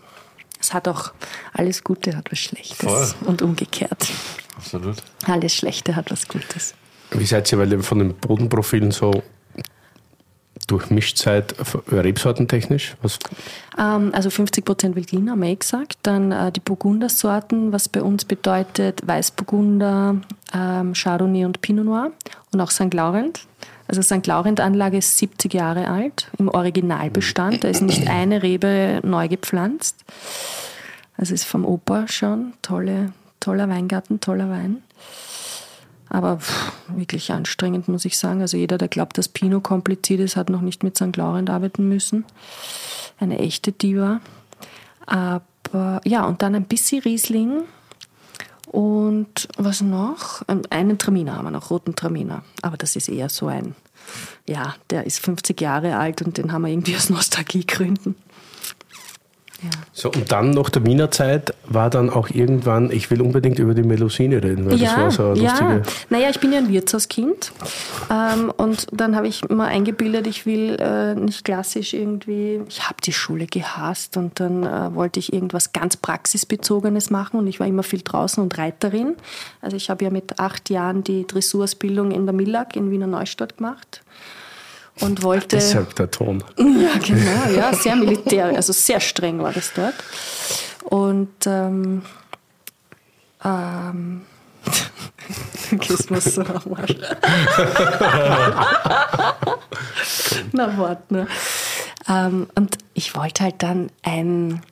[0.60, 1.12] Es hat auch
[1.52, 3.14] alles Gute, hat was Schlechtes Voll.
[3.24, 4.08] und umgekehrt.
[4.56, 4.96] Absolut.
[5.26, 6.74] Alles Schlechte hat was Gutes.
[7.18, 9.22] Wie seid ihr, weil ihr von den Bodenprofilen so
[10.66, 11.54] durchmischt seid,
[11.90, 12.96] rebsortentechnisch?
[13.02, 13.18] Was?
[13.78, 15.98] Ähm, also 50 Prozent Veltliner, haben wir gesagt.
[16.02, 20.16] Dann äh, die Burgundersorten, was bei uns bedeutet Weißburgunder,
[20.52, 22.12] ähm, Chardonnay und Pinot Noir
[22.52, 22.92] und auch St.
[22.92, 23.46] Laurent.
[23.88, 24.26] Also St.
[24.26, 27.62] Laurent-Anlage ist 70 Jahre alt im Originalbestand.
[27.62, 30.04] Da ist nicht eine Rebe neu gepflanzt.
[31.16, 34.82] Also ist vom Opa schon tolle, toller Weingarten, toller Wein.
[36.08, 38.40] Aber pff, wirklich anstrengend, muss ich sagen.
[38.40, 41.16] Also jeder, der glaubt, dass Pinot kompliziert ist, hat noch nicht mit St.
[41.16, 42.24] Laurent arbeiten müssen.
[43.18, 44.20] Eine echte Diva.
[45.06, 47.62] Aber ja, und dann ein bisschen Riesling.
[48.66, 50.42] Und was noch?
[50.70, 52.42] Einen Traminer haben wir noch, roten Traminer.
[52.62, 53.74] Aber das ist eher so ein,
[54.48, 58.16] ja, der ist 50 Jahre alt und den haben wir irgendwie aus Nostalgiegründen.
[59.62, 59.70] Ja.
[59.92, 63.74] So, und dann nach der Wiener Zeit war dann auch irgendwann, ich will unbedingt über
[63.74, 65.70] die Melusine reden, weil ja, das war so eine lustige.
[65.70, 67.52] Ja, naja, ich bin ja ein Wirtshauskind
[68.10, 72.96] ähm, und dann habe ich mir eingebildet, ich will äh, nicht klassisch irgendwie, ich habe
[73.02, 77.66] die Schule gehasst und dann äh, wollte ich irgendwas ganz Praxisbezogenes machen und ich war
[77.66, 79.14] immer viel draußen und Reiterin.
[79.62, 83.56] Also ich habe ja mit acht Jahren die Dressurausbildung in der Millag in Wiener Neustadt
[83.56, 84.02] gemacht
[85.00, 85.56] und wollte.
[85.56, 86.42] Deshalb der Ton.
[86.58, 89.94] Ja, genau, ja, sehr militär, also sehr streng war das dort.
[90.84, 92.02] Und ähm,
[93.44, 94.22] ähm,
[95.70, 96.94] Gehst mir so am Arsch.
[100.52, 101.26] Na, warte, ne?
[102.08, 104.62] Ähm, und ich wollte halt dann ein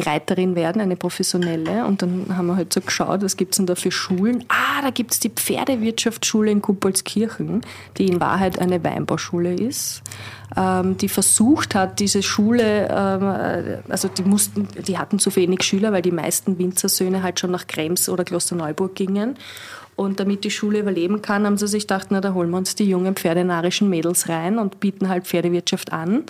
[0.00, 1.84] Bereiterin werden, eine professionelle.
[1.84, 4.44] Und dann haben wir halt so geschaut, was gibt es denn da für Schulen?
[4.48, 7.62] Ah, da gibt es die Pferdewirtschaftsschule in Kuppolskirchen,
[7.96, 10.02] die in Wahrheit eine Weinbauschule ist,
[10.56, 15.92] ähm, die versucht hat, diese Schule, ähm, also die mussten, die hatten zu wenig Schüler,
[15.92, 19.36] weil die meisten Winzersöhne halt schon nach Krems oder Klosterneuburg gingen.
[19.96, 22.76] Und damit die Schule überleben kann, haben sie sich gedacht, na, da holen wir uns
[22.76, 26.22] die jungen pferdenarischen Mädels rein und bieten halt Pferdewirtschaft an.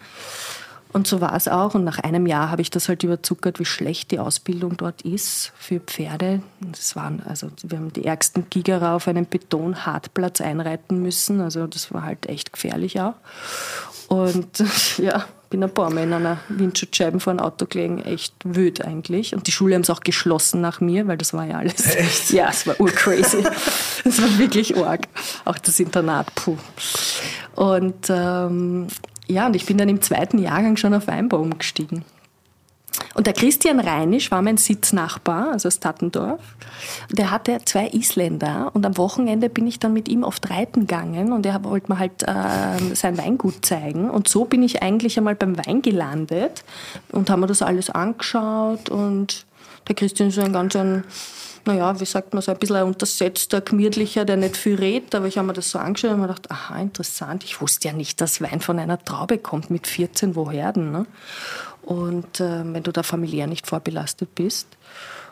[0.93, 1.75] Und so war es auch.
[1.75, 5.53] Und nach einem Jahr habe ich das halt überzuckert, wie schlecht die Ausbildung dort ist
[5.59, 6.43] für Pferde.
[6.61, 11.41] Das waren, also wir haben die ärgsten Gigerer auf einem Beton-Hartplatz einreiten müssen.
[11.41, 13.15] Also das war halt echt gefährlich auch.
[14.09, 14.65] Und
[14.99, 19.35] ja, bin ein paar Mal in einer Windschutzscheiben vor ein Auto gelegen, echt wüt eigentlich.
[19.35, 21.87] Und die Schule haben es auch geschlossen nach mir, weil das war ja alles.
[21.97, 22.31] Echt?
[22.31, 23.45] Ja, es war urcrazy.
[24.05, 25.09] Es war wirklich arg.
[25.45, 26.57] Auch das Internat, puh.
[27.57, 28.87] Und ähm,
[29.29, 32.05] ja, und ich bin dann im zweiten Jahrgang schon auf Weinbau umgestiegen.
[33.15, 36.41] Und der Christian Reinisch war mein Sitznachbar, also aus Tattendorf.
[37.11, 41.33] Der hatte zwei Isländer und am Wochenende bin ich dann mit ihm oft reiten gegangen
[41.33, 44.11] und er wollte mir halt äh, sein Weingut zeigen.
[44.11, 46.65] Und so bin ich eigentlich einmal beim Wein gelandet
[47.11, 49.47] und haben mir das alles angeschaut und
[49.89, 50.77] der Christian ist so ein ganz
[51.69, 55.27] naja, wie sagt man so, ein bisschen ein untersetzter, gemütlicher, der nicht viel redet, aber
[55.27, 58.21] ich habe mir das so angeschaut und mir gedacht, aha, interessant, ich wusste ja nicht,
[58.21, 60.91] dass Wein von einer Traube kommt mit 14, woher denn?
[60.91, 61.07] Ne?
[61.83, 64.78] Und äh, wenn du da familiär nicht vorbelastet bist.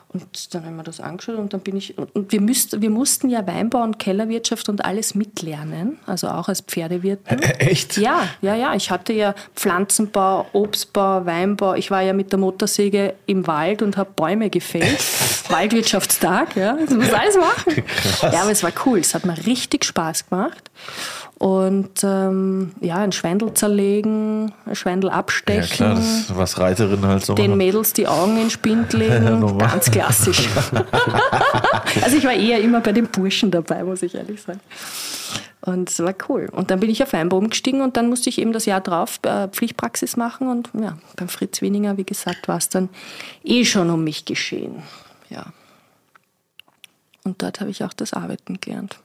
[0.09, 3.29] Und dann haben wir das angeschaut und dann bin ich, und wir, müsst, wir mussten
[3.29, 7.39] ja Weinbau und Kellerwirtschaft und alles mitlernen, also auch als Pferdewirtin.
[7.39, 7.97] Echt?
[7.97, 8.73] Ja, ja, ja.
[8.73, 11.73] Ich hatte ja Pflanzenbau, Obstbau, Weinbau.
[11.73, 14.97] Ich war ja mit der Motorsäge im Wald und habe Bäume gefällt.
[15.49, 16.77] Waldwirtschaftstag, ja.
[16.77, 17.83] Das muss alles machen.
[17.85, 18.33] Krass.
[18.33, 18.99] Ja, aber es war cool.
[18.99, 20.71] Es hat mir richtig Spaß gemacht.
[21.39, 25.61] Und ähm, ja, ein Schwendel zerlegen, ein Schwendel abstechen.
[25.61, 29.57] Ja, klar, das ist, was Reiterinnen halt so Den Mädels die Augen in Spind legen.
[29.59, 30.49] Ganz klassisch.
[32.01, 34.59] also ich war eher immer bei den Burschen dabei, muss ich ehrlich sagen.
[35.61, 36.49] Und es war cool.
[36.51, 39.19] Und dann bin ich auf Weinbau umgestiegen und dann musste ich eben das Jahr drauf
[39.23, 40.47] äh, Pflichtpraxis machen.
[40.47, 42.89] Und ja, beim Fritz Wieninger, wie gesagt, war es dann
[43.43, 44.81] eh schon um mich geschehen.
[45.29, 45.47] Ja.
[47.23, 48.97] Und dort habe ich auch das Arbeiten gelernt.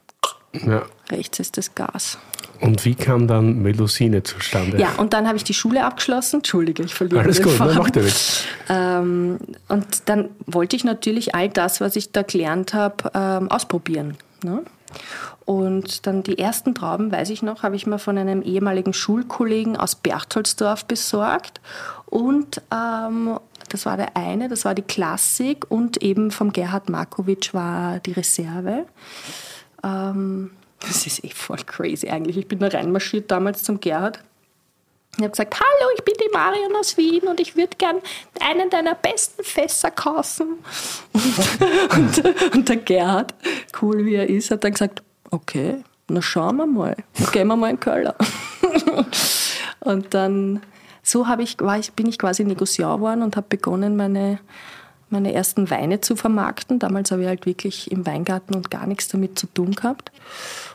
[0.52, 0.82] Ja.
[1.10, 2.18] Rechts ist das Gas.
[2.60, 4.78] Und wie kam dann Melusine zustande?
[4.78, 6.36] Ja, und dann habe ich die Schule abgeschlossen.
[6.36, 7.78] Entschuldige, ich verliere Alles den gut, ne, Faden.
[7.78, 8.44] macht ja nichts.
[8.68, 9.38] Ähm,
[9.68, 14.16] und dann wollte ich natürlich all das, was ich da gelernt habe, ähm, ausprobieren.
[14.44, 14.62] Ne?
[15.44, 19.76] Und dann die ersten Trauben, weiß ich noch, habe ich mir von einem ehemaligen Schulkollegen
[19.76, 21.60] aus Berchtoldsdorf besorgt.
[22.06, 23.40] Und ähm,
[23.70, 28.12] das war der eine, das war die Klassik und eben vom Gerhard Markovic war die
[28.12, 28.84] Reserve.
[29.82, 32.36] Ähm, das ist eh voll crazy eigentlich.
[32.36, 34.22] Ich bin da reinmarschiert damals zum Gerhard.
[35.16, 37.96] Ich habe gesagt, hallo, ich bin die Marion aus Wien und ich würde gern
[38.40, 40.58] einen deiner besten Fässer kaufen.
[41.94, 43.34] Und, und, und der Gerhard,
[43.82, 46.96] cool wie er ist, hat dann gesagt, okay, na schauen wir mal,
[47.30, 48.12] gehen wir mal in Köln.
[49.80, 50.62] Und dann,
[51.02, 54.38] so ich, war ich, bin ich quasi Negociant geworden und habe begonnen, meine,
[55.12, 56.78] meine ersten Weine zu vermarkten.
[56.78, 60.10] Damals habe ich halt wirklich im Weingarten und gar nichts damit zu tun gehabt.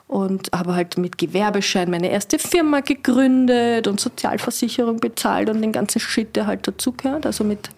[0.07, 5.99] Und habe halt mit Gewerbeschein meine erste Firma gegründet und Sozialversicherung bezahlt und den ganzen
[5.99, 7.25] Shit, der halt dazugehört.
[7.25, 7.69] Also mit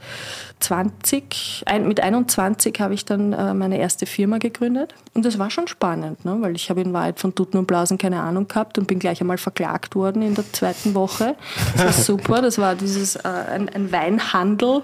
[0.59, 4.93] 20, ein, mit 21 habe ich dann äh, meine erste Firma gegründet.
[5.13, 6.37] Und das war schon spannend, ne?
[6.41, 9.21] weil ich habe in Wahrheit von Tuten und Blasen keine Ahnung gehabt und bin gleich
[9.21, 11.35] einmal verklagt worden in der zweiten Woche.
[11.73, 12.41] Das war super.
[12.41, 14.83] Das war dieses, äh, ein, ein Weinhandel,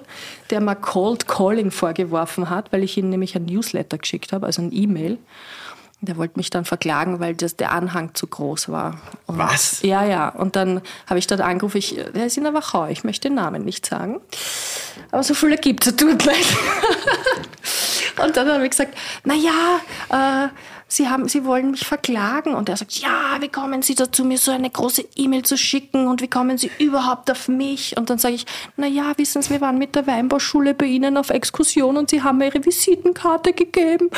[0.49, 4.61] der mir Cold Calling vorgeworfen hat, weil ich ihnen nämlich ein Newsletter geschickt habe, also
[4.61, 5.17] ein E-Mail.
[6.05, 8.99] Der wollte mich dann verklagen, weil das, der Anhang zu groß war.
[9.25, 9.81] Und Was?
[9.81, 10.29] Ja, ja.
[10.29, 13.35] Und dann habe ich dort angerufen, ich, der ist in der Wachau, ich möchte den
[13.35, 14.21] Namen nicht sagen.
[15.11, 16.37] Aber so viele gibt es, tut leid.
[18.23, 20.47] Und dann habe ich gesagt, naja, äh,
[20.87, 22.53] Sie, haben, Sie wollen mich verklagen.
[22.53, 26.07] Und er sagt, ja, wie kommen Sie dazu, mir so eine große E-Mail zu schicken
[26.07, 27.97] und wie kommen Sie überhaupt auf mich?
[27.97, 28.45] Und dann sage ich,
[28.77, 32.37] naja, wissen Sie, wir waren mit der Weinbauschule bei Ihnen auf Exkursion und Sie haben
[32.37, 34.09] mir Ihre Visitenkarte gegeben.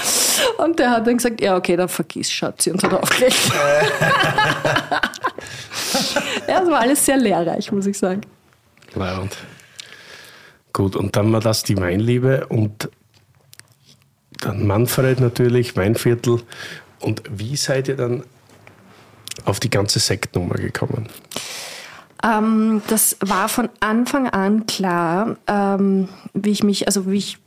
[0.57, 3.37] Und der hat dann gesagt, ja, okay, dann vergiss, Schatzi, und hat aufgelegt.
[6.47, 8.21] ja, das war alles sehr lehrreich, muss ich sagen.
[8.93, 9.37] Leibend.
[10.73, 12.89] Gut, und dann war das die Weinliebe und
[14.41, 16.41] dann Manfred natürlich, Weinviertel.
[16.99, 18.23] Und wie seid ihr dann
[19.45, 21.09] auf die ganze Sektnummer gekommen?
[22.23, 27.37] Ähm, das war von Anfang an klar, ähm, wie ich mich, also wie ich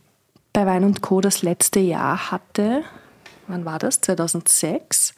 [0.52, 1.20] bei Wein und Co.
[1.20, 2.82] das letzte Jahr hatte,
[3.48, 4.00] wann war das?
[4.00, 5.14] 2006,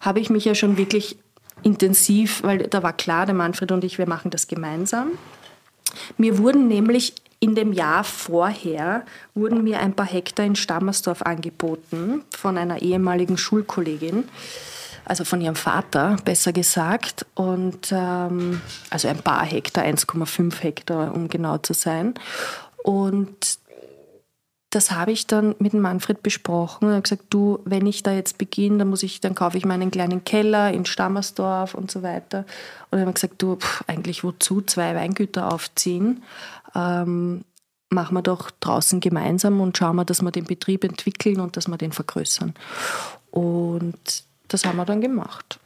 [0.00, 1.18] habe ich mich ja schon wirklich
[1.62, 5.12] intensiv, weil da war klar, der Manfred und ich, wir machen das gemeinsam.
[6.18, 7.14] Mir wurden nämlich
[7.44, 13.36] in dem Jahr vorher wurden mir ein paar Hektar in Stammersdorf angeboten von einer ehemaligen
[13.36, 14.24] Schulkollegin,
[15.04, 17.26] also von ihrem Vater, besser gesagt.
[17.34, 22.14] Und ähm, also ein paar Hektar, 1,5 Hektar, um genau zu sein.
[22.82, 23.58] Und
[24.74, 26.88] das habe ich dann mit Manfred besprochen.
[26.88, 29.64] Er hat gesagt, du, wenn ich da jetzt beginne, dann muss ich, dann kaufe ich
[29.64, 32.44] meinen kleinen Keller in Stammersdorf und so weiter.
[32.90, 36.22] Und er hat gesagt, du, pff, eigentlich wozu zwei Weingüter aufziehen?
[36.74, 37.44] Ähm,
[37.90, 41.68] machen wir doch draußen gemeinsam und schauen wir, dass wir den Betrieb entwickeln und dass
[41.68, 42.54] wir den vergrößern.
[43.30, 45.60] Und das haben wir dann gemacht.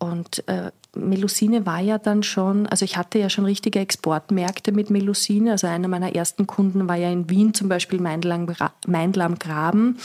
[0.00, 4.88] Und äh, Melusine war ja dann schon, also ich hatte ja schon richtige Exportmärkte mit
[4.88, 5.52] Melusine.
[5.52, 9.98] Also einer meiner ersten Kunden war ja in Wien zum Beispiel Meindl am Graben.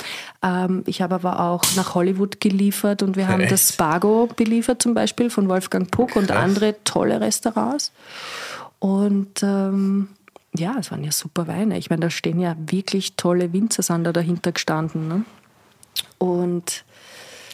[0.43, 3.53] Ähm, ich habe aber auch nach Hollywood geliefert und wir haben Echt?
[3.53, 7.93] das Spago beliefert zum Beispiel von Wolfgang Puck und andere tolle Restaurants.
[8.79, 10.09] Und ähm,
[10.55, 11.77] ja, es waren ja super Weine.
[11.77, 15.07] Ich meine, da stehen ja wirklich tolle Winzer sind da dahinter gestanden.
[15.07, 15.25] Ne?
[16.17, 16.83] Und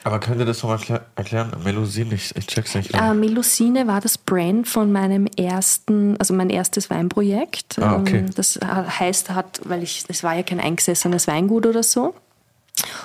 [0.03, 1.51] Aber könnt ihr das nochmal erklär erklären?
[1.63, 2.93] Melusine, ich, ich check's nicht.
[2.93, 7.77] Äh, Melusine war das Brand von meinem ersten, also mein erstes Weinprojekt.
[7.79, 8.19] Ah, okay.
[8.19, 12.15] Ähm, Das heißt, hat, weil ich, es war ja kein eingesessenes Weingut oder so.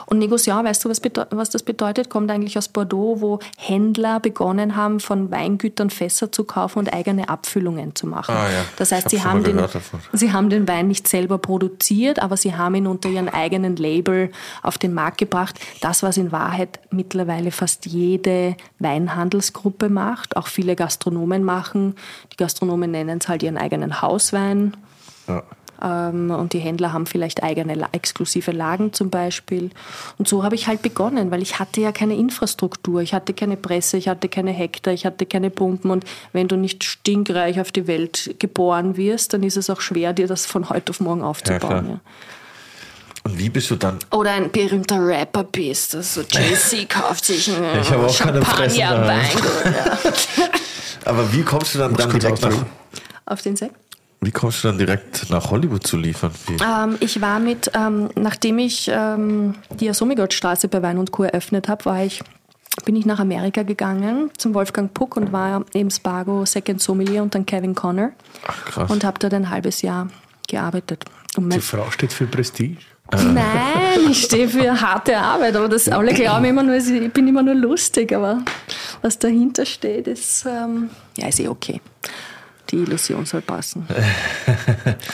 [0.07, 1.01] Und Negociant, weißt du, was,
[1.31, 2.09] was das bedeutet?
[2.09, 7.29] Kommt eigentlich aus Bordeaux, wo Händler begonnen haben, von Weingütern Fässer zu kaufen und eigene
[7.29, 8.35] Abfüllungen zu machen.
[8.35, 8.64] Ah, ja.
[8.77, 10.01] Das heißt, hab sie haben, den, davon.
[10.12, 14.31] sie haben den Wein nicht selber produziert, aber sie haben ihn unter ihrem eigenen Label
[14.62, 15.59] auf den Markt gebracht.
[15.81, 21.97] Das, was in Wahrheit mittlerweile fast jede Weinhandelsgruppe macht, auch viele Gastronomen machen.
[22.33, 24.77] Die Gastronomen nennen es halt ihren eigenen Hauswein.
[25.27, 25.43] Ja.
[25.83, 29.70] Ähm, und die Händler haben vielleicht eigene exklusive Lagen zum Beispiel.
[30.18, 33.57] Und so habe ich halt begonnen, weil ich hatte ja keine Infrastruktur, ich hatte keine
[33.57, 35.91] Presse, ich hatte keine Hektar, ich hatte keine Pumpen.
[35.91, 40.12] Und wenn du nicht stinkreich auf die Welt geboren wirst, dann ist es auch schwer,
[40.12, 41.87] dir das von heute auf morgen aufzubauen.
[41.89, 42.01] Ja,
[43.24, 43.99] Und wie bist du dann?
[44.12, 48.77] Oder ein berühmter Rapper bist, also Jay-Z kauft sich einen Ich habe auch keine Fresse
[48.77, 49.72] Champagner-Wein.
[49.72, 49.99] Ja.
[51.07, 52.66] Aber wie kommst du dann, dann direkt nach.
[53.27, 53.74] Auf den Sekt?
[54.21, 56.33] Wie kommst du dann direkt nach Hollywood zu liefern?
[56.62, 61.25] Ähm, ich war mit, ähm, nachdem ich ähm, die Asomigott-Straße bei Wein und Co.
[61.25, 62.23] eröffnet habe, war ich
[62.85, 67.35] bin ich nach Amerika gegangen zum Wolfgang Puck und war im Spargo Second Sommelier und
[67.35, 68.11] dann Kevin Connor
[68.47, 68.91] Ach, krass.
[68.91, 70.09] und habe dort ein halbes Jahr
[70.47, 71.05] gearbeitet.
[71.39, 72.77] Die Frau steht für Prestige.
[73.12, 77.43] Nein, ich stehe für harte Arbeit, aber das alle glauben immer nur, ich bin immer
[77.43, 78.43] nur lustig, aber
[79.01, 81.81] was dahinter steht, ist, ähm, ja, ist eh okay.
[82.71, 83.87] Die Illusion soll passen.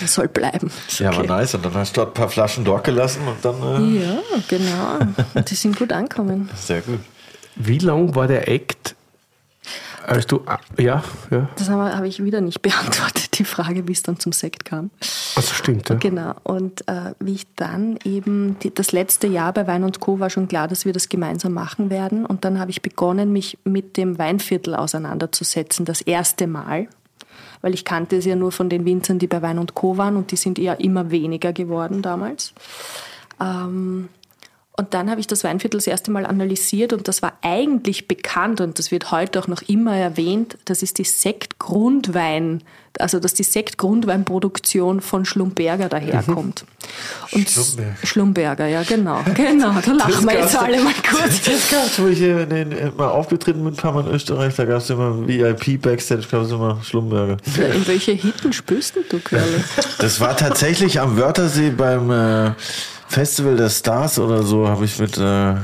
[0.01, 0.71] Das soll bleiben.
[0.89, 1.29] Ist Ja, war okay.
[1.29, 1.55] nice.
[1.55, 3.63] Und dann hast du dort ein paar Flaschen dort gelassen und dann.
[3.95, 4.99] Äh, Ja, genau.
[5.35, 6.49] Und die sind gut angekommen.
[6.55, 7.01] Sehr gut.
[7.57, 8.95] Wie lang war der Act,
[10.07, 10.43] als du.
[10.47, 11.49] ah, Ja, ja.
[11.57, 14.91] Das habe hab ich wieder nicht beantwortet, die Frage, wie es dann zum Sekt kam.
[15.37, 15.97] Also stimmt, ja.
[15.97, 16.33] Genau.
[16.43, 20.19] Und äh, wie ich dann eben, die, das letzte Jahr bei Wein und Co.
[20.19, 22.25] war schon klar, dass wir das gemeinsam machen werden.
[22.27, 26.89] Und dann habe ich begonnen, mich mit dem Weinviertel auseinanderzusetzen, das erste Mal.
[27.63, 29.97] Weil ich kannte es ja nur von den Winzern, die bei Wein und Co.
[29.97, 32.53] waren und die sind ja immer weniger geworden damals.
[33.41, 34.09] Ähm,
[34.75, 38.63] und dann habe ich das Weinviertel das erste Mal analysiert und das war eigentlich bekannt
[38.63, 40.57] und das wird heute auch noch immer erwähnt.
[40.65, 42.63] Das ist die Sektgrundwein,
[42.99, 46.65] also dass die Sektgrundweinproduktion von Schlumberger daherkommt.
[47.33, 47.97] Und Schlumberger.
[48.03, 49.75] Schlumberger, ja genau, genau.
[49.85, 51.43] Da lachen wir jetzt alle mal kurz.
[51.53, 54.79] Das gab's, wo ich äh, nee, nee, mal aufgetreten bin, Mal in Österreich, da gab
[54.79, 57.37] es immer VIP-Backstage, gab es immer Schlumberger.
[57.75, 59.65] In welche Hitten spürst du, Quelle?
[59.99, 62.53] Das war tatsächlich am Wörthersee beim äh,
[63.13, 65.55] Festival der Stars oder so, habe ich mit äh,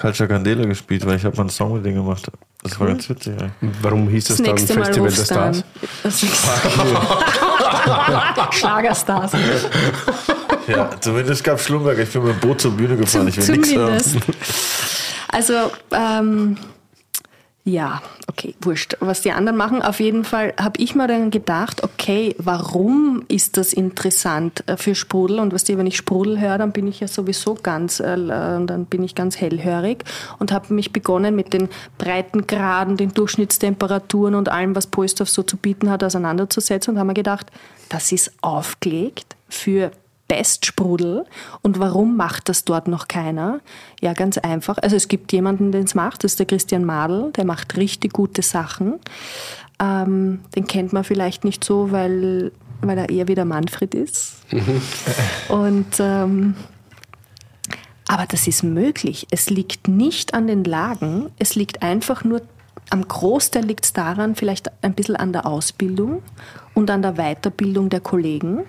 [0.00, 2.30] Culture Candela gespielt, weil ich habe mal einen Song mit denen gemacht.
[2.62, 3.32] Das war ganz witzig.
[3.32, 3.52] Eigentlich.
[3.82, 5.24] Warum hieß Das das dann Festival der.
[5.24, 5.64] Stars?
[6.04, 6.48] Das nächste
[8.52, 9.32] Schlagerstars.
[10.68, 12.02] Ja, zumindest gab Schlumberger.
[12.04, 13.26] Ich bin mit dem Boot zur Bühne gefahren.
[13.26, 14.00] Ich will nichts hören.
[15.28, 15.54] Also,
[15.90, 16.56] ähm,
[17.64, 18.96] ja, okay, wurscht.
[18.98, 23.56] Was die anderen machen, auf jeden Fall habe ich mir dann gedacht, okay, warum ist
[23.56, 25.38] das interessant äh, für Sprudel?
[25.38, 28.86] Und was die, wenn ich Sprudel höre, dann bin ich ja sowieso ganz, äh, dann
[28.86, 30.02] bin ich ganz hellhörig
[30.40, 35.56] und habe mich begonnen mit den Breitengraden, den Durchschnittstemperaturen und allem, was Polstorf so zu
[35.56, 37.46] bieten hat, auseinanderzusetzen und habe mir gedacht,
[37.88, 39.92] das ist aufgelegt für
[40.32, 41.26] Bestsprudel.
[41.60, 43.60] Und warum macht das dort noch keiner?
[44.00, 44.78] Ja, ganz einfach.
[44.78, 48.14] Also es gibt jemanden, den es macht, das ist der Christian Madl, der macht richtig
[48.14, 48.98] gute Sachen.
[49.78, 54.36] Ähm, den kennt man vielleicht nicht so, weil, weil er eher wie der Manfred ist.
[55.48, 56.54] Und ähm,
[58.08, 59.26] aber das ist möglich.
[59.30, 62.40] Es liegt nicht an den Lagen, es liegt einfach nur,
[62.88, 66.22] am Großteil liegt es daran, vielleicht ein bisschen an der Ausbildung
[66.72, 68.64] und an der Weiterbildung der Kollegen,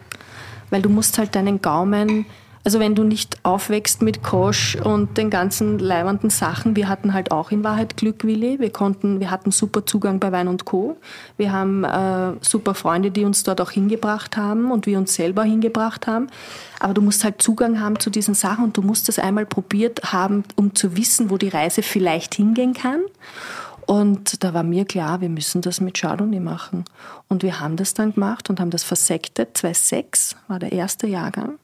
[0.73, 2.25] weil du musst halt deinen Gaumen,
[2.63, 7.31] also wenn du nicht aufwächst mit Kosch und den ganzen leibenden Sachen, wir hatten halt
[7.31, 10.97] auch in Wahrheit Glück, Willi, wir konnten, wir hatten super Zugang bei Wein und Co.
[11.37, 15.43] Wir haben äh, super Freunde, die uns dort auch hingebracht haben und wir uns selber
[15.43, 16.25] hingebracht haben.
[16.79, 20.11] Aber du musst halt Zugang haben zu diesen Sachen und du musst das einmal probiert
[20.11, 23.01] haben, um zu wissen, wo die Reise vielleicht hingehen kann.
[23.85, 26.85] Und da war mir klar, wir müssen das mit Chardonnay machen.
[27.27, 29.57] Und wir haben das dann gemacht und haben das versektet.
[29.57, 31.59] 2006 war der erste Jahrgang.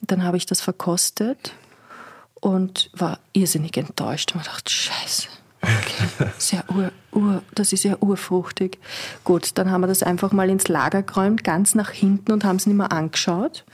[0.00, 1.52] Und dann habe ich das verkostet
[2.34, 5.28] und war irrsinnig enttäuscht und dachte, scheiße.
[5.62, 8.78] Okay, sehr ur, ur, das ist ja urfruchtig.
[9.24, 12.56] Gut, dann haben wir das einfach mal ins Lager geräumt, ganz nach hinten und haben
[12.56, 13.64] es nicht mehr angeschaut.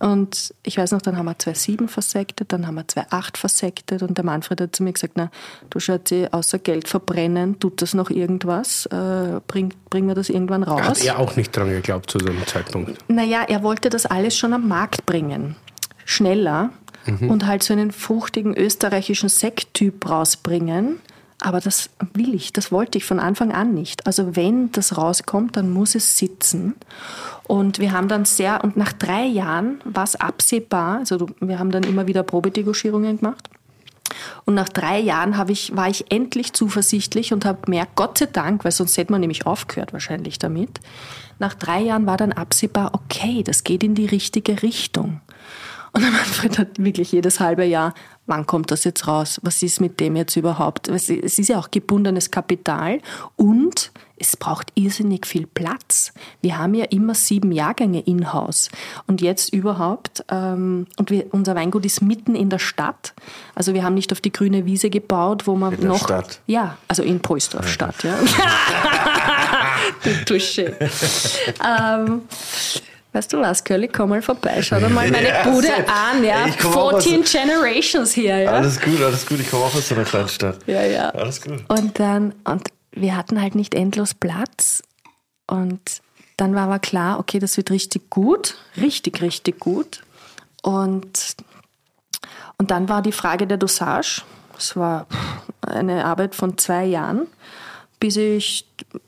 [0.00, 4.16] Und ich weiß noch, dann haben wir 2,7 versektet, dann haben wir 2,8 versektet und
[4.16, 5.30] der Manfred hat zu mir gesagt, na,
[5.70, 10.28] du schaut sie außer Geld verbrennen, tut das noch irgendwas, äh, bringt, bringen wir das
[10.28, 10.82] irgendwann raus?
[10.82, 12.98] Hat er auch nicht dran geglaubt zu dem Zeitpunkt.
[13.08, 15.56] Naja, er wollte das alles schon am Markt bringen.
[16.04, 16.70] Schneller
[17.20, 21.00] und halt so einen fruchtigen österreichischen Sekttyp rausbringen.
[21.40, 24.06] Aber das will ich, das wollte ich von Anfang an nicht.
[24.06, 26.74] Also wenn das rauskommt, dann muss es sitzen.
[27.46, 31.70] Und wir haben dann sehr, und nach drei Jahren war es absehbar, also wir haben
[31.70, 33.48] dann immer wieder Probedegorschierungen gemacht.
[34.44, 38.26] Und nach drei Jahren habe ich, war ich endlich zuversichtlich und habe gemerkt, Gott sei
[38.26, 40.80] Dank, weil sonst hätte man nämlich aufgehört wahrscheinlich damit.
[41.38, 45.20] Nach drei Jahren war dann absehbar, okay, das geht in die richtige Richtung.
[45.92, 47.94] Und Manfred hat wirklich jedes halbe Jahr,
[48.28, 49.40] wann kommt das jetzt raus?
[49.42, 50.88] Was ist mit dem jetzt überhaupt?
[50.88, 53.00] Es ist ja auch gebundenes Kapital
[53.36, 56.12] und es braucht irrsinnig viel Platz.
[56.40, 58.68] Wir haben ja immer sieben Jahrgänge in-house.
[59.06, 63.14] Und jetzt überhaupt, ähm, und wir, unser Weingut ist mitten in der Stadt.
[63.54, 66.04] Also wir haben nicht auf die grüne Wiese gebaut, wo man In der noch...
[66.04, 66.40] Stadt?
[66.46, 68.18] Ja, also in Polsdorf Stadt, ja.
[70.26, 70.76] Tusche.
[71.64, 72.22] ähm,
[73.12, 74.60] weißt du was, Curly, komm mal vorbei.
[74.62, 76.22] Schau dir mal meine Ja, Bude an.
[76.24, 76.46] Ja.
[76.46, 78.36] Ich komm auch aus- 14 Generations hier.
[78.38, 78.52] Ja.
[78.52, 79.40] Alles gut, alles gut.
[79.40, 80.58] Ich komme auch aus so einer kleinen Stadt.
[80.66, 81.08] Ja, ja.
[81.10, 81.64] Alles gut.
[81.68, 84.82] Und dann, und wir hatten halt nicht endlos Platz.
[85.46, 85.80] Und
[86.36, 90.02] dann war aber klar, okay, das wird richtig gut, richtig, richtig gut.
[90.62, 91.34] Und,
[92.58, 94.22] und dann war die Frage der Dosage.
[94.56, 95.06] Es war
[95.62, 97.26] eine Arbeit von zwei Jahren,
[98.00, 98.66] bis ich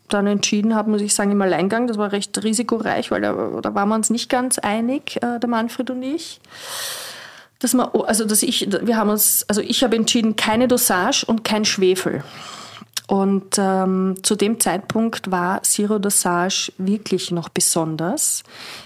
[0.09, 1.87] dann entschieden habe, muss ich sagen, im Alleingang.
[1.87, 5.49] Das war recht risikoreich, weil da, da waren wir uns nicht ganz einig, äh, der
[5.49, 6.41] Manfred und ich.
[7.59, 11.45] Dass man, also dass ich, wir haben uns, also ich habe entschieden, keine Dosage und
[11.45, 12.25] kein Schwefel.
[13.11, 18.45] Und ähm, zu dem Zeitpunkt war Zero Dosage wirklich noch besonders.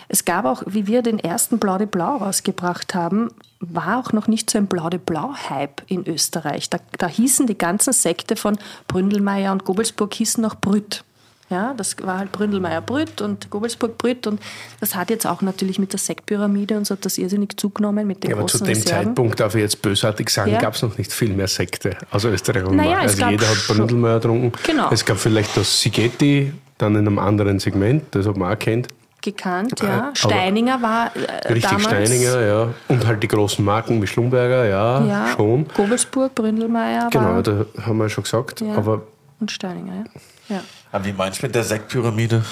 [0.08, 3.28] Es gab auch, wie wir den ersten Blau de Blau rausgebracht haben,
[3.60, 6.70] war auch noch nicht so ein Blau de Blau-Hype in Österreich.
[6.70, 8.56] Da, da hießen die ganzen Sekte von
[8.88, 11.04] Bründelmeier und Gobelsburg hießen noch Brüt.
[11.51, 14.40] Ja, das war halt Bründelmeier Brüt und Gobelsburg Brüt und
[14.80, 18.22] das hat jetzt auch natürlich mit der Sektpyramide und so hat das irrsinnig zugenommen mit
[18.24, 19.07] den ja, aber großen zu dem Reserven.
[19.09, 20.59] Zeitpunkt, darf ich jetzt bösartig sagen, Ja.
[20.59, 21.97] gab es noch nicht viel mehr Sekte.
[22.11, 24.53] Also Österreich und Naja, Also gab jeder hat Bründelmeier getrunken.
[24.64, 24.88] Genau.
[24.90, 28.88] Es gab vielleicht das Sigeti, dann in einem anderen Segment, das hat man auch kennt.
[29.20, 29.92] gekannt, Äh, ja.
[30.09, 32.74] aber Steininger war äh, Richtig damals, Steininger, ja.
[32.88, 35.66] Und halt die großen Marken wie Schlumberger, ja, ja, schon.
[35.74, 38.61] Gobelsburg, Bründelmeier Genau, da haben wir schon gesagt.
[38.62, 38.74] Ja.
[38.76, 39.03] Aber
[39.40, 40.05] und Steininger,
[40.49, 40.57] ja.
[40.57, 40.62] ja.
[40.95, 42.45] Aber wie meinst du mit der Sektpyramide?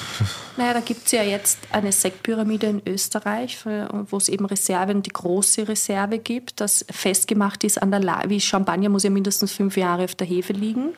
[0.56, 5.00] Naja, da gibt es ja jetzt eine Sektpyramide in Österreich, für- wo es eben Reserven,
[5.00, 9.52] die große Reserve gibt, das festgemacht ist an der La wie Champagner muss ja mindestens
[9.52, 10.88] fünf Jahre auf der Hefe liegen.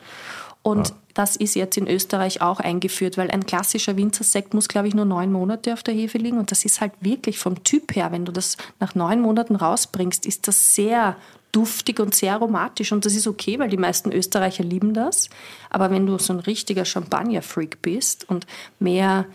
[0.63, 4.95] Und das ist jetzt in Österreich auch eingeführt, weil ein klassischer Winzersekt muss, glaube ich,
[4.95, 6.39] nur neun Monate auf der Hefe liegen.
[6.39, 10.25] Und das ist halt wirklich vom Typ her, wenn du das nach neun Monaten rausbringst,
[10.25, 11.15] ist das sehr
[11.55, 12.91] duftig und sehr aromatisch.
[12.91, 15.29] Und das ist okay, weil die meisten Österreicher lieben das.
[15.69, 18.45] Aber wenn du so ein richtiger Champagner-Freak bist und
[18.79, 19.25] mehr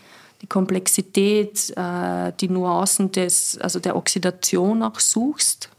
[0.43, 5.71] die Komplexität, äh, die Nuancen des, also der Oxidation auch suchst,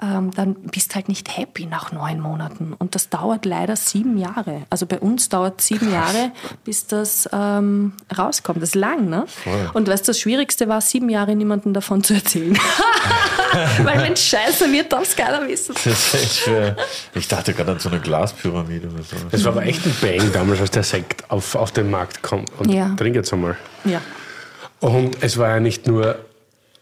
[0.00, 2.72] ähm, dann bist halt nicht happy nach neun Monaten.
[2.78, 4.62] Und das dauert leider sieben Jahre.
[4.70, 6.30] Also bei uns dauert sieben Jahre,
[6.64, 8.62] bis das ähm, rauskommt.
[8.62, 9.26] Das ist lang, ne?
[9.74, 12.56] Und weißt du, das Schwierigste war, sieben Jahre niemandem davon zu erzählen.
[13.82, 15.74] Weil wenn es scheiße wird, darf es keiner wissen.
[15.74, 16.76] Das ist echt schwer.
[17.14, 19.16] Ich dachte gerade an so eine Glaspyramide oder so.
[19.30, 22.50] es war aber echt ein Bang damals, als der Sekt auf, auf den Markt kommt.
[22.58, 22.94] Und Ja.
[22.96, 23.56] trink jetzt einmal.
[23.84, 24.00] Ja.
[24.80, 26.18] Und es war ja nicht nur,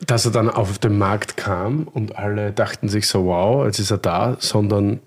[0.05, 3.91] dass er dann auf den Markt kam und alle dachten sich so, wow, jetzt ist
[3.91, 5.01] er da, sondern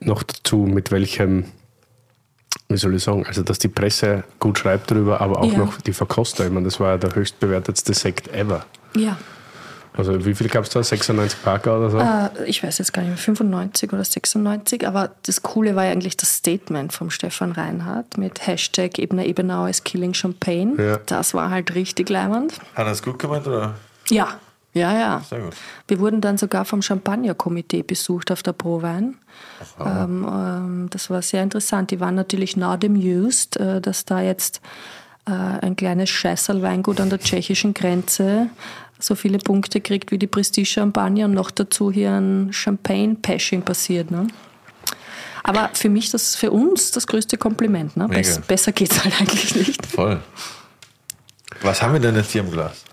[0.00, 1.44] noch dazu, mit welchem,
[2.68, 5.58] wie soll ich sagen, also dass die Presse gut schreibt darüber, aber auch Ja.
[5.58, 6.46] noch die Verkoster.
[6.46, 8.64] Ich meine, das war ja der höchstbewertetste Sekt ever.
[8.96, 9.16] Ja.
[9.96, 10.80] Also wie viel gab es da?
[10.80, 11.98] 96 Parker oder so?
[11.98, 15.90] Äh, ich weiß jetzt gar nicht mehr, 95 oder 96, aber das Coole war ja
[15.90, 20.74] eigentlich das Statement vom Stefan Reinhardt mit Hashtag Ebner Ebenau is killing Champagne.
[20.78, 20.98] Ja.
[21.06, 22.52] Das war halt richtig leimend.
[22.76, 23.74] Hat er es gut gemeint oder?
[24.10, 24.38] Ja,
[24.74, 25.22] ja, ja.
[25.28, 25.54] Sehr gut.
[25.86, 29.16] Wir wurden dann sogar vom Champagner-Komitee besucht auf der Prowein.
[29.80, 31.90] Ähm, ähm, das war sehr interessant.
[31.90, 34.60] Die waren natürlich not amused, äh, dass da jetzt
[35.26, 38.50] äh, ein kleines Scheißerl-Weingut an der tschechischen Grenze
[39.00, 44.10] so viele Punkte kriegt wie die Prestige Champagner und noch dazu hier ein Champagne-Pashing passiert.
[44.10, 44.26] Ne?
[45.44, 47.96] Aber für mich, das für uns das größte Kompliment.
[47.96, 48.08] Ne?
[48.08, 49.86] Bess, besser geht's halt eigentlich nicht.
[49.86, 50.20] Voll.
[51.62, 52.84] Was haben wir denn jetzt hier im Glas?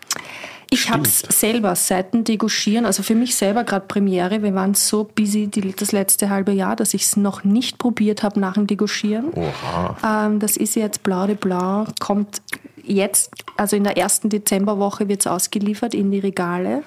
[0.70, 4.41] Ich habe es selber seit dem Degouchieren, also für mich selber gerade Premiere.
[4.43, 8.24] Wir waren so busy die, das letzte halbe Jahr, dass ich es noch nicht probiert
[8.24, 9.32] habe nach dem Degouchieren.
[9.34, 10.26] Oha.
[10.28, 12.41] Ähm, das ist jetzt Blau de Blanc, kommt
[12.84, 16.84] jetzt, also in der ersten Dezemberwoche wird es ausgeliefert in die Regale.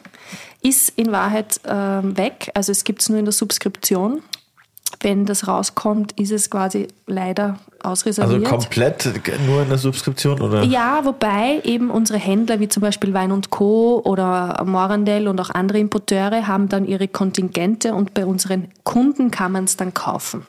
[0.62, 4.22] Ist in Wahrheit ähm, weg, also es gibt es nur in der Subskription.
[5.00, 8.44] Wenn das rauskommt, ist es quasi leider Also ausreserviert.
[8.44, 9.08] komplett
[9.46, 10.64] nur in der Subskription oder?
[10.64, 14.00] Ja, wobei eben unsere Händler wie zum Beispiel Wein und Co.
[14.04, 19.52] oder Morandell und auch andere Importeure haben dann ihre Kontingente und bei unseren Kunden kann
[19.52, 20.46] man es dann kaufen.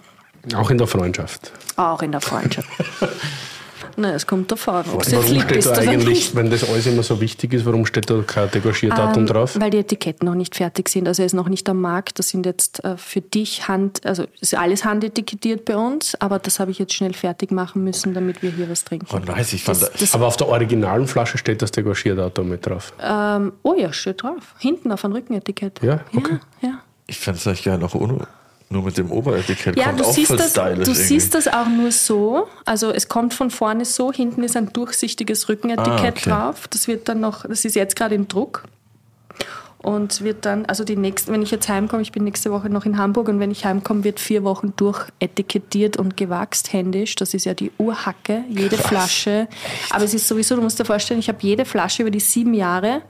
[0.56, 1.52] Auch in der Freundschaft.
[1.76, 2.68] Auch in der Freundschaft.
[4.02, 6.36] Na, es kommt davon, ob es jetzt Warum steht da eigentlich, nicht.
[6.36, 9.60] wenn das alles immer so wichtig ist, warum steht da kein Degorgierdatum Ähm, drauf?
[9.60, 11.06] Weil die Etiketten noch nicht fertig sind.
[11.06, 12.18] Also er ist noch nicht am Markt.
[12.18, 16.62] Das sind jetzt äh, für dich Hand, also ist alles handetikettiert bei uns, aber das
[16.62, 19.08] habe ich jetzt schnell fertig machen müssen, damit wir hier was trinken.
[19.14, 22.48] Oh nice, ich fand Das- das, das- Aber auf der originalen Flasche steht das Degorgierdatum
[22.48, 22.94] mit drauf.
[23.04, 24.56] Ähm, oh ja, steht drauf.
[24.60, 25.82] Hinten auf einem Rückenetikett.
[25.84, 26.00] Ja?
[26.16, 26.40] Okay.
[26.62, 26.80] Ja, ja.
[27.06, 28.28] ich fände es eigentlich geil noch ohne,
[28.72, 29.76] nur mit dem Oberetikett.
[29.78, 30.94] Ja, kommt du, auch siehst voll das, du irgendwie.
[30.94, 32.48] siehst das auch nur so.
[32.66, 36.30] Also es kommt von vorne so, hinten ist ein durchsichtiges Rückenetikett Ah, okay.
[36.30, 36.68] drauf.
[36.68, 38.64] Das wird dann noch, das ist jetzt gerade im Druck.
[39.82, 42.86] Und wird dann, also die nächsten, wenn ich jetzt heimkomme, ich bin nächste Woche noch
[42.86, 47.16] in Hamburg und wenn ich heimkomme, wird vier Wochen durchetikettiert und gewachst händisch.
[47.16, 49.48] Das ist ja die Urhacke, jede Flasche.
[49.90, 52.54] Aber es ist sowieso, du musst dir vorstellen, ich habe jede Flasche über die sieben
[52.54, 53.02] Jahre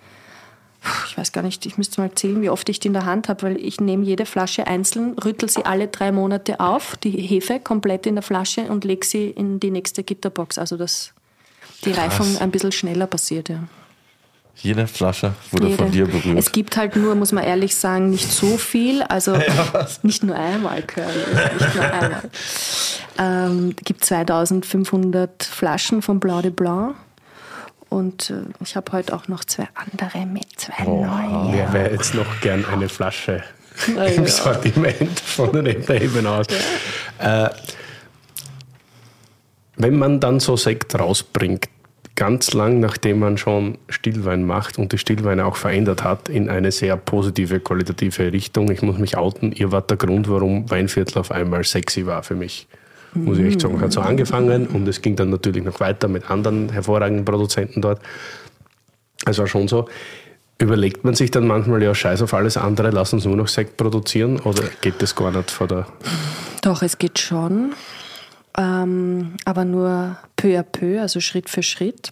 [1.07, 3.27] ich weiß gar nicht, ich müsste mal zählen, wie oft ich die in der Hand
[3.27, 7.59] habe, weil ich nehme jede Flasche einzeln, rüttel sie alle drei Monate auf, die Hefe
[7.59, 10.57] komplett in der Flasche und lege sie in die nächste Gitterbox.
[10.57, 11.13] Also das
[11.85, 13.63] die Reifung ein bisschen schneller passiert, ja.
[14.61, 15.77] Jede Flasche wurde Jede.
[15.77, 16.37] von dir berührt.
[16.37, 19.01] Es gibt halt nur, muss man ehrlich sagen, nicht so viel.
[19.03, 19.37] Also
[20.03, 21.07] nicht nur einmal Curry,
[21.59, 22.21] nicht nur einmal.
[23.21, 26.95] Ähm, gibt 2500 Flaschen von Blanc de Blanc.
[27.89, 31.53] Und äh, ich habe heute auch noch zwei andere mit, zwei neue.
[31.53, 33.43] Wer wäre jetzt noch gern eine Flasche
[33.95, 34.29] Na im ja.
[34.29, 36.45] Sortiment von den Eben aus?
[37.17, 37.49] Äh,
[39.77, 41.69] wenn man dann so Sekt rausbringt,
[42.15, 46.71] ganz lang nachdem man schon Stillwein macht und die Stillweine auch verändert hat in eine
[46.71, 48.69] sehr positive, qualitative Richtung.
[48.71, 52.35] Ich muss mich outen, ihr wart der Grund, warum Weinviertel auf einmal sexy war für
[52.35, 52.67] mich.
[53.13, 53.81] Muss ich echt sagen.
[53.81, 58.01] Hat so angefangen und es ging dann natürlich noch weiter mit anderen hervorragenden Produzenten dort.
[59.25, 59.87] Es war schon so.
[60.61, 63.77] Überlegt man sich dann manchmal, ja, scheiß auf alles andere, lass uns nur noch Sekt
[63.77, 65.87] produzieren oder geht das gar nicht vor der.
[66.61, 67.73] Doch, es geht schon.
[68.57, 72.11] Ähm, aber nur peu à peu, also Schritt für Schritt.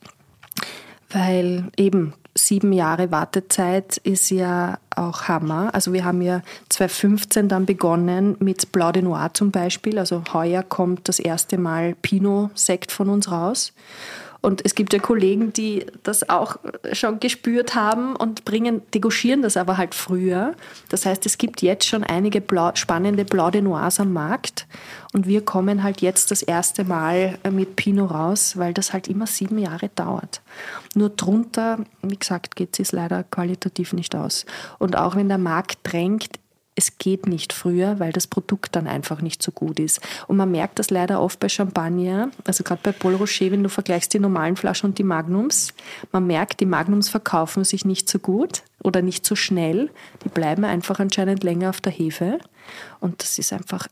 [1.09, 5.73] Weil eben sieben Jahre Wartezeit ist ja auch Hammer.
[5.73, 9.99] Also wir haben ja 2015 dann begonnen mit Blanc de Noir zum Beispiel.
[9.99, 13.73] Also heuer kommt das erste Mal Pinot-Sekt von uns raus.
[14.47, 16.55] Und es gibt ja Kollegen, die das auch
[16.93, 20.55] schon gespürt haben und bringen, degauchieren das aber halt früher.
[20.87, 24.65] Das heißt, es gibt jetzt schon einige Blau, spannende Blanc de Noirs am Markt.
[25.11, 29.27] Und wir kommen halt jetzt das erste Mal mit Pinot raus, weil das halt immer
[29.27, 30.39] sieben Jahre dauert.
[30.95, 34.45] Nur drunter, wie gesagt, geht es leider qualitativ nicht aus.
[34.79, 36.39] Und auch wenn der Markt drängt,
[36.77, 39.99] es geht nicht früher, weil das Produkt dann einfach nicht so gut ist.
[40.27, 43.69] Und man merkt das leider oft bei Champagner, also gerade bei Paul Rocher, wenn du
[43.69, 45.73] vergleichst die normalen Flaschen und die Magnums,
[46.11, 49.89] man merkt, die Magnums verkaufen sich nicht so gut oder nicht so schnell.
[50.23, 52.37] Die bleiben einfach anscheinend länger auf der Hefe.
[52.99, 53.87] Und das ist einfach,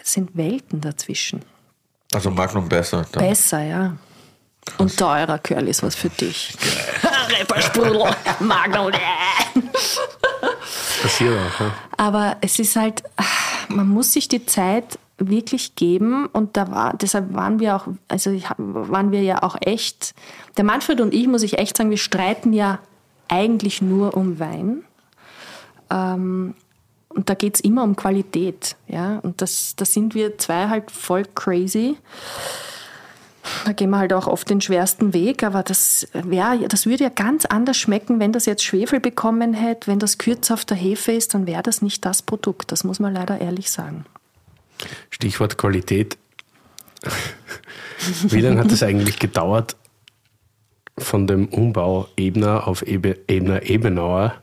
[0.00, 1.40] es sind Welten dazwischen.
[2.14, 3.04] also Magnum besser.
[3.10, 3.26] Dann.
[3.26, 3.96] Besser, ja.
[4.78, 6.54] Und teurer Curly ist was für dich.
[7.36, 8.92] Reepersprudel, Magnum.
[11.02, 11.60] Passiert auch.
[11.60, 11.72] Ja?
[11.96, 13.02] Aber es ist halt,
[13.68, 18.30] man muss sich die Zeit wirklich geben und da war, deshalb waren wir auch, also
[18.58, 20.14] waren wir ja auch echt,
[20.56, 22.78] der Manfred und ich, muss ich echt sagen, wir streiten ja
[23.28, 24.84] eigentlich nur um Wein.
[25.90, 26.54] Ähm,
[27.08, 28.76] und da geht es immer um Qualität.
[28.88, 29.18] Ja?
[29.22, 31.96] Und das, da sind wir zwei halt voll crazy.
[33.64, 37.10] Da gehen wir halt auch oft den schwersten Weg, aber das, wär, das würde ja
[37.10, 41.12] ganz anders schmecken, wenn das jetzt Schwefel bekommen hätte, wenn das kürzer auf der Hefe
[41.12, 42.70] ist, dann wäre das nicht das Produkt.
[42.70, 44.04] Das muss man leider ehrlich sagen.
[45.10, 46.16] Stichwort Qualität.
[48.28, 49.76] Wie lange hat es eigentlich gedauert
[50.98, 54.34] von dem Umbau Ebner auf Ebe, Ebner Ebenauer,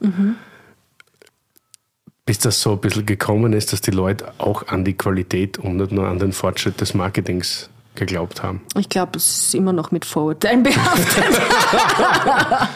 [2.25, 5.77] bis das so ein bisschen gekommen ist, dass die Leute auch an die Qualität und
[5.77, 7.69] nicht nur an den Fortschritt des Marketings
[7.99, 8.61] geglaubt haben?
[8.77, 11.39] Ich glaube, es ist immer noch mit Vorurteilen behaftet.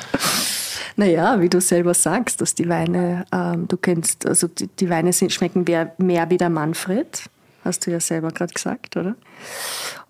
[0.96, 5.12] naja, wie du selber sagst, dass die Weine, ähm, du kennst, also die, die Weine
[5.14, 7.24] sind, schmecken mehr, mehr wie der Manfred.
[7.66, 9.16] Hast du ja selber gerade gesagt, oder?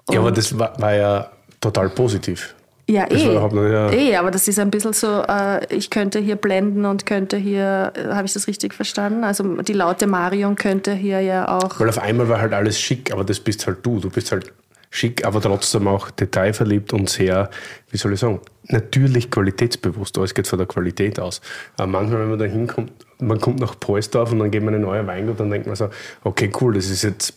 [0.10, 1.30] Ja, aber Und- das war, war ja
[1.62, 2.56] total positiv.
[2.86, 3.28] Ja, Das eh.
[3.30, 3.90] nicht, ja.
[3.92, 7.94] eh, aber das ist ein bisschen so, äh, ich könnte hier blenden und könnte hier,
[7.96, 9.24] äh, habe ich das richtig verstanden?
[9.24, 11.80] Also die laute Marion könnte hier ja auch.
[11.80, 14.02] Weil auf einmal war halt alles schick, aber das bist halt du.
[14.02, 14.52] Du bist halt
[14.94, 17.50] schick, aber trotzdem auch detailverliebt und sehr,
[17.90, 20.16] wie soll ich sagen, natürlich qualitätsbewusst.
[20.20, 21.42] Alles geht von der Qualität aus.
[21.78, 24.82] Aber manchmal, wenn man da hinkommt, man kommt nach Poisdorf und dann geht man in
[24.82, 25.90] neues Weingut, dann denkt man so,
[26.24, 27.34] okay, cool, das ist jetzt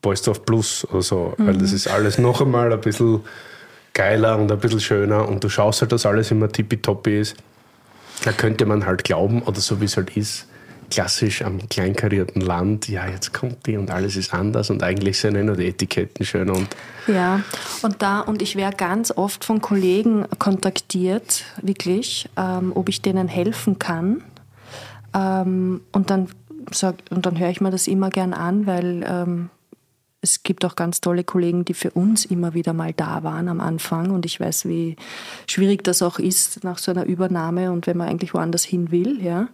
[0.00, 1.34] Poisdorf Plus oder so.
[1.36, 3.20] Weil das ist alles noch einmal ein bisschen
[3.92, 7.36] geiler und ein bisschen schöner und du schaust halt, dass alles immer tippitoppi ist.
[8.24, 10.46] Da könnte man halt glauben, oder so wie es halt ist,
[10.90, 15.36] klassisch am kleinkarierten Land, ja, jetzt kommt die und alles ist anders und eigentlich sind
[15.36, 16.68] ja nur die Etiketten schön und
[17.06, 17.40] Ja,
[17.82, 23.28] und da, und ich werde ganz oft von Kollegen kontaktiert, wirklich, ähm, ob ich denen
[23.28, 24.22] helfen kann.
[25.14, 26.28] Ähm, und dann,
[27.10, 29.50] dann höre ich mir das immer gern an, weil ähm,
[30.20, 33.60] es gibt auch ganz tolle Kollegen, die für uns immer wieder mal da waren am
[33.60, 34.10] Anfang.
[34.10, 34.96] Und ich weiß, wie
[35.46, 39.22] schwierig das auch ist nach so einer Übernahme und wenn man eigentlich woanders hin will.
[39.22, 39.48] Ja.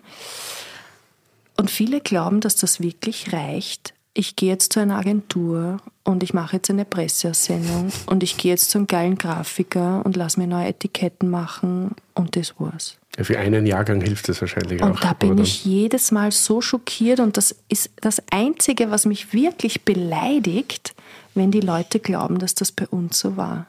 [1.56, 3.94] Und viele glauben, dass das wirklich reicht.
[4.16, 8.52] Ich gehe jetzt zu einer Agentur und ich mache jetzt eine Presseaussendung und ich gehe
[8.52, 12.96] jetzt zum geilen Grafiker und lass mir neue Etiketten machen und das war's.
[13.18, 14.90] ja, für einen Jahrgang hilft das wahrscheinlich auch.
[14.90, 19.32] Und da bin ich jedes Mal so schockiert und das ist das Einzige, was mich
[19.32, 20.94] wirklich beleidigt,
[21.34, 23.66] wenn die Leute glauben, dass das bei uns so war.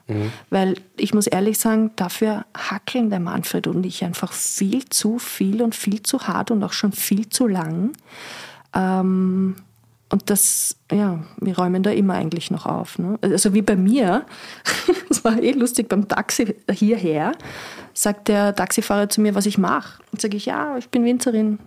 [0.49, 5.61] Weil ich muss ehrlich sagen, dafür hackeln der Manfred und ich einfach viel zu viel
[5.61, 7.93] und viel zu hart und auch schon viel zu lang.
[8.73, 9.55] Ähm,
[10.09, 12.99] und das, ja, wir räumen da immer eigentlich noch auf.
[12.99, 13.17] Ne?
[13.21, 14.25] Also wie bei mir,
[15.09, 17.31] das war eh lustig, beim Taxi hierher,
[17.93, 20.01] sagt der Taxifahrer zu mir, was ich mache.
[20.11, 21.59] Und sage ich, ja, ich bin Winzerin.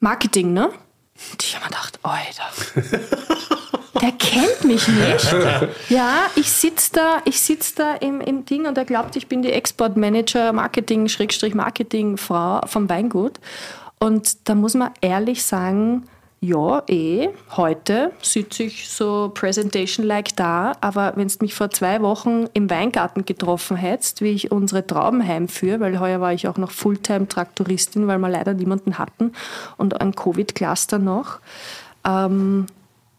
[0.00, 0.68] Marketing, ne?
[0.68, 3.56] Und ich habe mir gedacht, Alter,
[4.00, 5.34] der kennt mich nicht.
[5.88, 9.42] Ja, ich sitze da, ich sitz da im, im Ding und er glaubt, ich bin
[9.42, 13.40] die Exportmanager, Marketing, Schrägstrich Marketing Frau vom Weingut.
[13.98, 16.04] Und da muss man ehrlich sagen,
[16.40, 22.46] ja, eh, heute sitze ich so Presentation-like da, aber wenn du mich vor zwei Wochen
[22.52, 26.70] im Weingarten getroffen hättest, wie ich unsere Trauben heimführe, weil heuer war ich auch noch
[26.70, 29.32] Fulltime-Traktoristin, weil wir leider niemanden hatten
[29.78, 31.40] und ein Covid-Cluster noch,
[32.06, 32.66] ähm,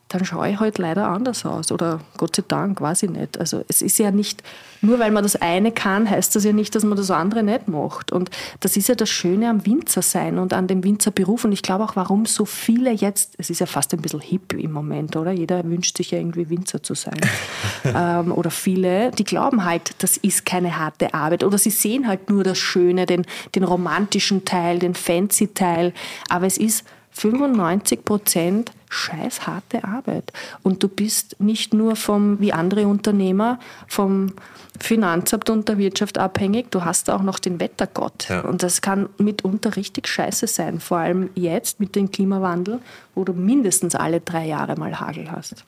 [0.09, 1.71] dann schaue ich halt leider anders aus.
[1.71, 3.39] Oder Gott sei Dank, weiß ich nicht.
[3.39, 4.41] Also es ist ja nicht,
[4.81, 7.67] nur weil man das eine kann, heißt das ja nicht, dass man das andere nicht
[7.67, 8.11] macht.
[8.11, 11.45] Und das ist ja das Schöne am Winzer sein und an dem Winzerberuf.
[11.45, 14.53] Und ich glaube auch, warum so viele jetzt, es ist ja fast ein bisschen hip
[14.53, 15.31] im Moment, oder?
[15.31, 17.21] Jeder wünscht sich ja irgendwie Winzer zu sein.
[17.85, 21.43] ähm, oder viele, die glauben halt, das ist keine harte Arbeit.
[21.43, 25.93] Oder sie sehen halt nur das Schöne, den, den romantischen Teil, den fancy Teil.
[26.29, 30.33] Aber es ist 95 Prozent scheiß harte Arbeit.
[30.63, 34.33] Und du bist nicht nur vom, wie andere Unternehmer, vom
[34.79, 38.29] Finanzamt und der Wirtschaft abhängig, du hast auch noch den Wettergott.
[38.29, 38.41] Ja.
[38.41, 40.79] Und das kann mitunter richtig scheiße sein.
[40.79, 42.79] Vor allem jetzt mit dem Klimawandel,
[43.15, 45.65] wo du mindestens alle drei Jahre mal Hagel hast.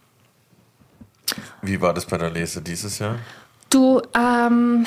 [1.62, 3.18] Wie war das bei der Lese dieses Jahr?
[3.70, 4.86] Du, ähm,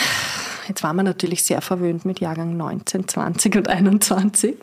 [0.84, 4.54] Waren wir natürlich sehr verwöhnt mit Jahrgang 19, 20 und 21.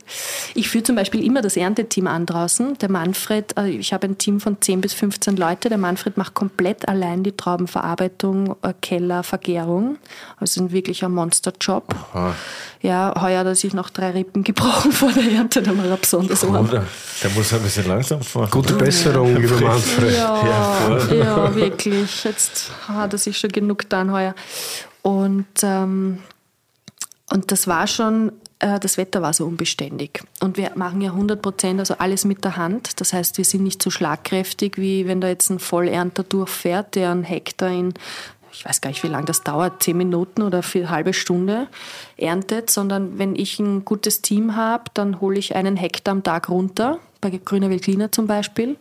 [0.54, 2.78] Ich führe zum Beispiel immer das Ernteteam an draußen.
[2.78, 5.70] Der Manfred, äh, ich habe ein Team von 10 bis 15 Leute.
[5.70, 9.98] Der Manfred macht komplett allein die Traubenverarbeitung, äh, Keller, Vergärung.
[10.38, 11.96] Also ein wirklicher Monsterjob.
[12.14, 12.36] Aha.
[12.84, 15.98] Ja, heuer hat er sich noch drei Rippen gebrochen vor der Ernte, da war er
[15.98, 16.70] besonders arm.
[16.70, 18.50] Der muss ein bisschen langsam fahren.
[18.52, 20.16] Gute Besserung, lieber Manfred.
[20.16, 22.24] Ja, ja, ja, wirklich.
[22.24, 24.36] Jetzt hat er sich schon genug getan heuer.
[25.02, 26.20] Und, ähm,
[27.32, 30.24] und das war schon, äh, das Wetter war so unbeständig.
[30.40, 33.00] Und wir machen ja 100 Prozent, also alles mit der Hand.
[33.02, 37.12] Das heißt, wir sind nicht so schlagkräftig, wie wenn da jetzt ein Vollernter durchfährt, der
[37.12, 37.94] einen Hektar in
[38.54, 41.68] ich weiß gar nicht, wie lange das dauert, zehn Minuten oder eine halbe Stunde
[42.18, 46.50] erntet, sondern wenn ich ein gutes Team habe, dann hole ich einen Hektar am Tag
[46.50, 48.78] runter, bei Grüner Veltliner zum Beispiel.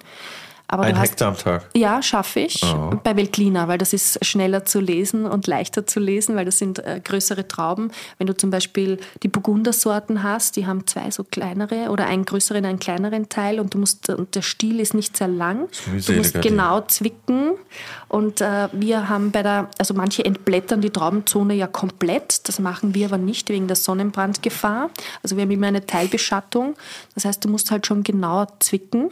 [0.72, 1.68] Aber Ein Hektar am Tag?
[1.74, 2.62] Ja, schaffe ich.
[2.62, 2.92] Oh.
[3.02, 6.78] Bei Veltliner, weil das ist schneller zu lesen und leichter zu lesen, weil das sind
[6.78, 7.90] äh, größere Trauben.
[8.18, 12.64] Wenn du zum Beispiel die Burgundersorten hast, die haben zwei so kleinere oder einen größeren,
[12.64, 15.68] einen kleineren Teil und du musst, und der Stiel ist nicht sehr lang.
[16.06, 17.56] Du musst genau zwicken.
[18.06, 22.48] Und äh, wir haben bei der, also manche entblättern die Traubenzone ja komplett.
[22.48, 24.90] Das machen wir aber nicht wegen der Sonnenbrandgefahr.
[25.24, 26.76] Also wir haben immer eine Teilbeschattung.
[27.16, 29.10] Das heißt, du musst halt schon genauer zwicken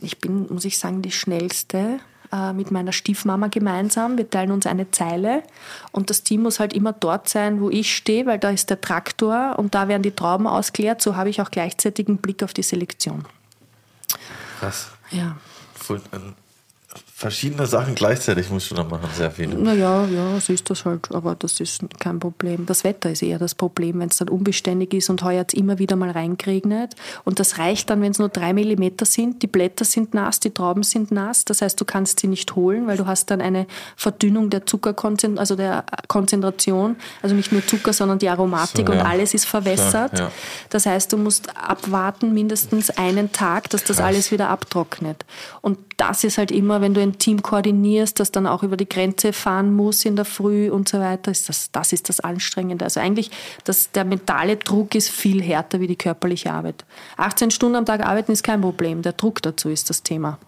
[0.00, 2.00] ich bin, muss ich sagen, die schnellste
[2.32, 4.16] äh, mit meiner Stiefmama gemeinsam.
[4.16, 5.42] Wir teilen uns eine Zeile
[5.92, 8.80] und das Team muss halt immer dort sein, wo ich stehe, weil da ist der
[8.80, 11.02] Traktor und da werden die Trauben ausgeleert.
[11.02, 13.24] So habe ich auch gleichzeitig einen Blick auf die Selektion.
[14.60, 14.90] Krass.
[15.10, 15.36] Ja.
[15.74, 16.00] Voll,
[17.20, 19.54] verschiedene Sachen gleichzeitig musst du da machen, sehr viele.
[19.54, 22.64] Naja, ja, so ist das halt, aber das ist kein Problem.
[22.64, 25.58] Das Wetter ist eher das Problem, wenn es dann unbeständig ist und heuer hat es
[25.60, 29.48] immer wieder mal reingeregnet und das reicht dann, wenn es nur drei Millimeter sind, die
[29.48, 32.96] Blätter sind nass, die Trauben sind nass, das heißt, du kannst sie nicht holen, weil
[32.96, 33.66] du hast dann eine
[33.96, 38.98] Verdünnung der Zuckerkonzentration, also der Konzentration, also nicht nur Zucker, sondern die Aromatik so, ja.
[38.98, 40.14] und alles ist verwässert.
[40.14, 40.32] Klar, ja.
[40.70, 44.06] Das heißt, du musst abwarten mindestens einen Tag, dass das Krass.
[44.06, 45.26] alles wieder abtrocknet.
[45.60, 48.88] Und das ist halt immer, wenn du ein Team koordinierst, das dann auch über die
[48.88, 52.86] Grenze fahren muss in der Früh und so weiter, ist das, das ist das Anstrengende.
[52.86, 53.30] Also eigentlich,
[53.64, 56.86] das, der mentale Druck ist viel härter wie die körperliche Arbeit.
[57.18, 60.38] 18 Stunden am Tag arbeiten ist kein Problem, der Druck dazu ist das Thema.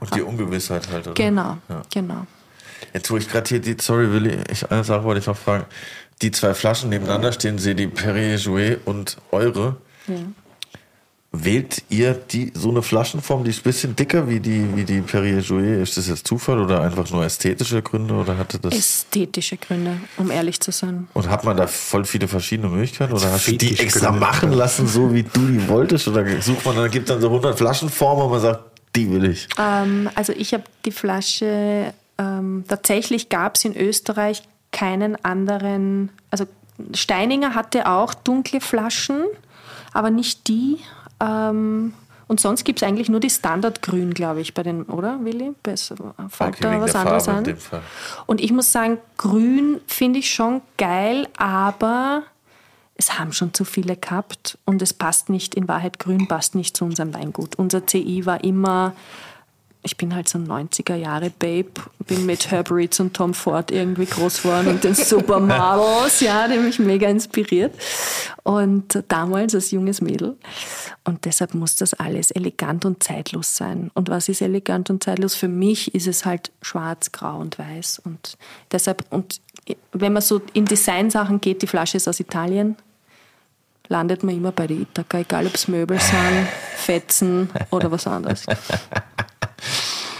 [0.00, 1.14] Und die Ungewissheit halt, oder?
[1.14, 1.82] Genau, ja.
[1.90, 2.26] genau.
[2.92, 5.64] Jetzt, wo ich gerade hier die, sorry Willi, ich, eine Sache wollte ich noch fragen.
[6.20, 9.76] Die zwei Flaschen nebeneinander stehen, sie die Perrier Jouet und eure.
[10.06, 10.16] Ja.
[11.34, 15.00] Wählt ihr die, so eine Flaschenform, die ist ein bisschen dicker wie die, wie die
[15.00, 15.82] Perrier Jouet?
[15.82, 18.74] Ist das jetzt Zufall oder einfach nur ästhetische Gründe oder hatte das?
[18.74, 21.08] Ästhetische Gründe, um ehrlich zu sein.
[21.14, 24.20] Und hat man da voll viele verschiedene Möglichkeiten oder hast du die extra Gründe.
[24.20, 26.06] machen lassen, so wie du die wolltest?
[26.06, 28.64] Oder sucht man, dann gibt dann so 100 Flaschenformen und man sagt,
[28.94, 29.48] die will ich?
[29.58, 36.44] Ähm, also ich habe die Flasche, ähm, tatsächlich gab es in Österreich keinen anderen, also
[36.94, 39.24] Steininger hatte auch dunkle Flaschen,
[39.94, 40.78] aber nicht die
[41.22, 41.94] ähm,
[42.28, 45.52] und sonst gibt es eigentlich nur die Standardgrün, glaube ich, bei den, oder Willi?
[45.62, 45.96] Besser,
[46.28, 47.56] fällt okay, da was anderes an?
[48.26, 52.22] Und ich muss sagen, grün finde ich schon geil, aber
[52.94, 56.76] es haben schon zu viele gehabt und es passt nicht, in Wahrheit grün passt nicht
[56.76, 57.56] zu unserem Weingut.
[57.56, 58.94] Unser CI war immer,
[59.84, 61.70] ich bin halt so ein 90er Jahre Babe,
[62.06, 66.58] bin mit Herb Ritz und Tom Ford irgendwie groß geworden und den Supermodels, ja, die
[66.58, 67.74] mich mega inspiriert.
[68.44, 70.36] Und damals als junges Mädel.
[71.04, 73.90] Und deshalb muss das alles elegant und zeitlos sein.
[73.94, 75.34] Und was ist elegant und zeitlos?
[75.34, 78.02] Für mich ist es halt schwarz, grau und weiß.
[78.04, 78.38] Und
[78.70, 79.40] deshalb, und
[79.92, 82.76] wenn man so in Designsachen geht, die Flasche ist aus Italien,
[83.88, 86.46] landet man immer bei der Ithaka, egal ob es Möbel sind,
[86.76, 88.46] Fetzen oder was anderes.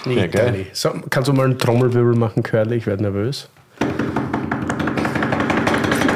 [0.05, 0.67] Nee, ja, geil.
[0.73, 2.77] So, kannst du mal einen Trommelwirbel machen, Curly?
[2.77, 3.49] Ich werde nervös.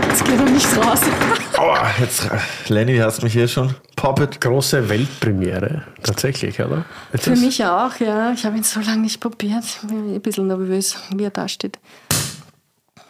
[0.09, 1.01] Jetzt geht noch nicht raus.
[1.57, 2.29] Aua, jetzt,
[2.69, 3.75] Lenny, hast mich hier schon.
[3.95, 4.41] Poppet.
[4.41, 6.85] Große Weltpremiere, tatsächlich, oder?
[7.13, 8.33] Jetzt Für mich auch, ja.
[8.33, 9.65] Ich habe ihn so lange nicht probiert.
[9.65, 11.79] Ich bin ein bisschen nervös, wie er da steht.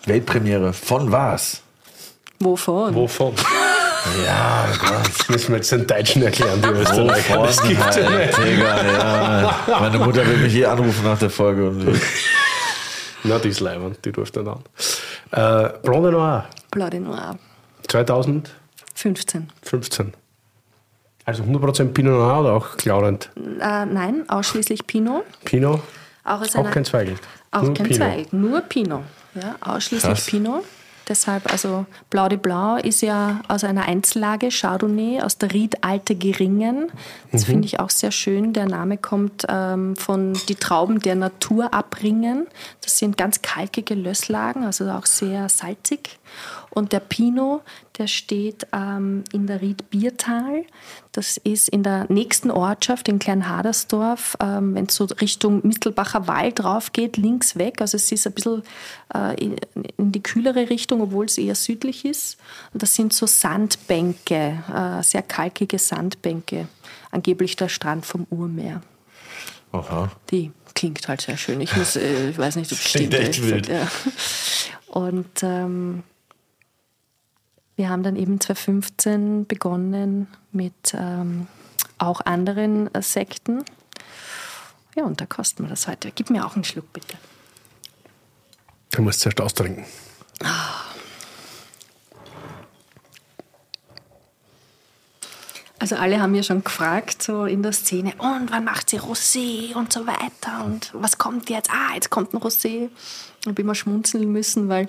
[0.04, 1.62] Weltpremiere von was?
[2.38, 2.94] Wovon?
[2.94, 3.34] Wovon?
[4.24, 4.66] Ja.
[5.06, 7.42] Das müssen wir jetzt den Deutschen erklären, die Österreicher.
[7.42, 9.54] Das gibt halt, Digga, ja.
[9.80, 11.68] Meine Mutter will mich hier anrufen nach der Folge.
[11.68, 12.00] Und
[13.24, 14.60] Na, die ist leibend, die ruft dann an.
[15.32, 16.44] Äh, Blanc de Noir.
[16.70, 17.38] Blanc de Noir.
[17.88, 19.50] 2015.
[19.62, 20.12] 15.
[21.24, 23.30] Also 100% Pinot Noir oder auch Claurent?
[23.36, 25.24] Äh, nein, ausschließlich Pinot.
[25.44, 25.80] Pinot?
[26.24, 27.20] Auch, aus auch einer, kein Zweigelt.
[27.50, 27.98] Auch Nur kein Pinot.
[28.08, 29.02] Zweig, nur Pinot.
[29.34, 30.26] Ja, ausschließlich Krass.
[30.26, 30.64] Pinot.
[31.08, 36.16] Deshalb, also Blau de Blanc ist ja aus einer Einzellage, Chardonnay, aus der Ried Alte
[36.16, 36.90] Geringen.
[37.30, 38.52] Das finde ich auch sehr schön.
[38.52, 42.48] Der Name kommt ähm, von die Trauben der Natur abringen.
[42.80, 46.18] Das sind ganz kalkige Lösslagen, also auch sehr salzig.
[46.70, 47.62] Und der Pinot,
[47.98, 50.64] der steht ähm, in der Ried Biertal.
[51.12, 56.58] Das ist in der nächsten Ortschaft in Kleinhadersdorf, ähm, wenn es so Richtung Mittelbacher Wald
[56.58, 57.80] drauf geht, links weg.
[57.80, 58.62] Also es ist ein bisschen
[59.14, 59.56] äh, in,
[59.96, 62.36] in die kühlere Richtung, obwohl es eher südlich ist.
[62.74, 66.68] Und das sind so Sandbänke, äh, sehr kalkige Sandbänke.
[67.10, 68.82] Angeblich der Strand vom Urmeer.
[69.72, 70.10] Aha.
[70.30, 71.60] Die klingt halt sehr schön.
[71.60, 73.28] Ich, muss, äh, ich weiß nicht, ob es Klingt stimmt.
[73.28, 73.68] echt ehrlich wild.
[73.68, 73.88] Ja.
[74.88, 76.02] Und ähm,
[77.76, 81.46] wir haben dann eben 2015 begonnen mit ähm,
[81.98, 83.64] auch anderen äh, Sekten.
[84.94, 86.10] Ja, und da kosten wir das heute.
[86.10, 87.16] Gib mir auch einen Schluck, bitte.
[88.92, 89.84] Du musst zuerst austrinken.
[95.78, 99.74] Also alle haben ja schon gefragt, so in der Szene, und wann macht sie Rosé
[99.74, 101.70] und so weiter und was kommt jetzt?
[101.70, 102.88] Ah, jetzt kommt ein Rosé.
[103.42, 104.88] Da habe ich immer schmunzeln müssen, weil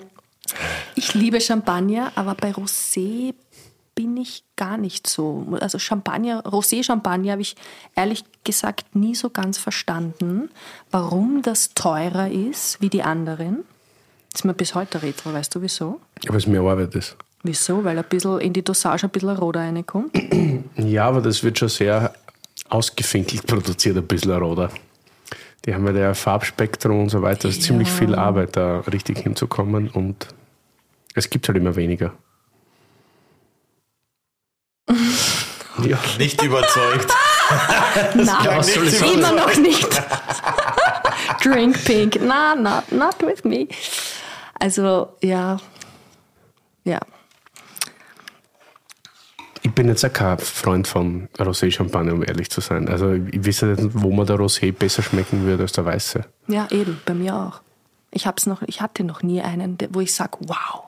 [0.94, 3.34] ich liebe Champagner, aber bei Rosé
[3.94, 5.44] bin ich gar nicht so.
[5.60, 7.56] Also Champagner, Rosé-Champagner habe ich
[7.96, 10.50] ehrlich gesagt nie so ganz verstanden,
[10.92, 13.64] warum das teurer ist wie die anderen.
[14.30, 16.00] Das ist mir bis heute retro, weißt du wieso?
[16.28, 17.16] Aber es mehr Arbeit ist.
[17.42, 17.82] Wieso?
[17.82, 20.12] Weil ein bisschen in die Dosage ein bisschen roter reinkommt.
[20.76, 22.12] Ja, aber das wird schon sehr
[22.68, 24.70] ausgefinkelt produziert, ein bisschen Roder.
[25.64, 27.48] Die haben ja der Farbspektrum und so weiter.
[27.48, 30.28] Das ist ziemlich viel Arbeit, da richtig hinzukommen und
[31.18, 32.14] es gibt halt immer weniger.
[35.82, 35.98] ja.
[36.18, 37.12] Nicht überzeugt.
[38.14, 39.12] Nein, sagen?
[39.14, 39.88] immer noch nicht.
[41.42, 42.18] Drink pink.
[42.20, 43.68] Na, not, not with me.
[44.58, 45.58] Also, ja.
[46.84, 47.00] Ja.
[49.62, 52.88] Ich bin jetzt auch kein Freund von Rosé-Champagner, um ehrlich zu sein.
[52.88, 56.24] Also ich weiß ja nicht, wo man der Rosé besser schmecken würde als der Weiße.
[56.46, 57.60] Ja, eben, bei mir auch.
[58.10, 60.87] Ich, hab's noch, ich hatte noch nie einen, wo ich sage, wow,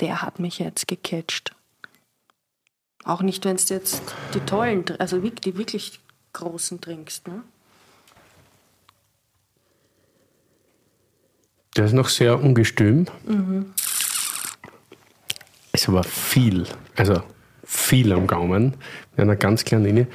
[0.00, 1.54] der hat mich jetzt gecatcht.
[3.04, 4.02] Auch nicht, wenn du jetzt
[4.34, 6.00] die tollen, also die wirklich
[6.32, 7.28] großen trinkst.
[7.28, 7.42] Ne?
[11.76, 13.06] Der ist noch sehr ungestüm.
[15.72, 16.66] Ist aber viel,
[16.96, 17.22] also
[17.64, 18.76] viel am Gaumen,
[19.12, 20.06] mit einer ganz kleinen Linie.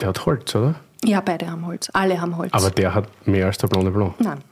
[0.00, 0.74] Der hat Holz, oder?
[1.04, 1.90] Ja, beide haben Holz.
[1.92, 2.52] Alle haben Holz.
[2.52, 4.18] Aber der hat mehr als der Blonde Blanc.
[4.20, 4.42] Nein.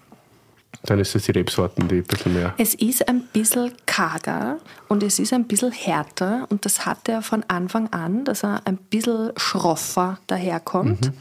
[0.84, 2.54] Dann ist es die Rebsorten, die ein bisschen mehr.
[2.58, 4.58] Es ist ein bisschen karger
[4.88, 8.62] und es ist ein bisschen härter und das hat er von Anfang an, dass er
[8.64, 11.12] ein bisschen schroffer daherkommt.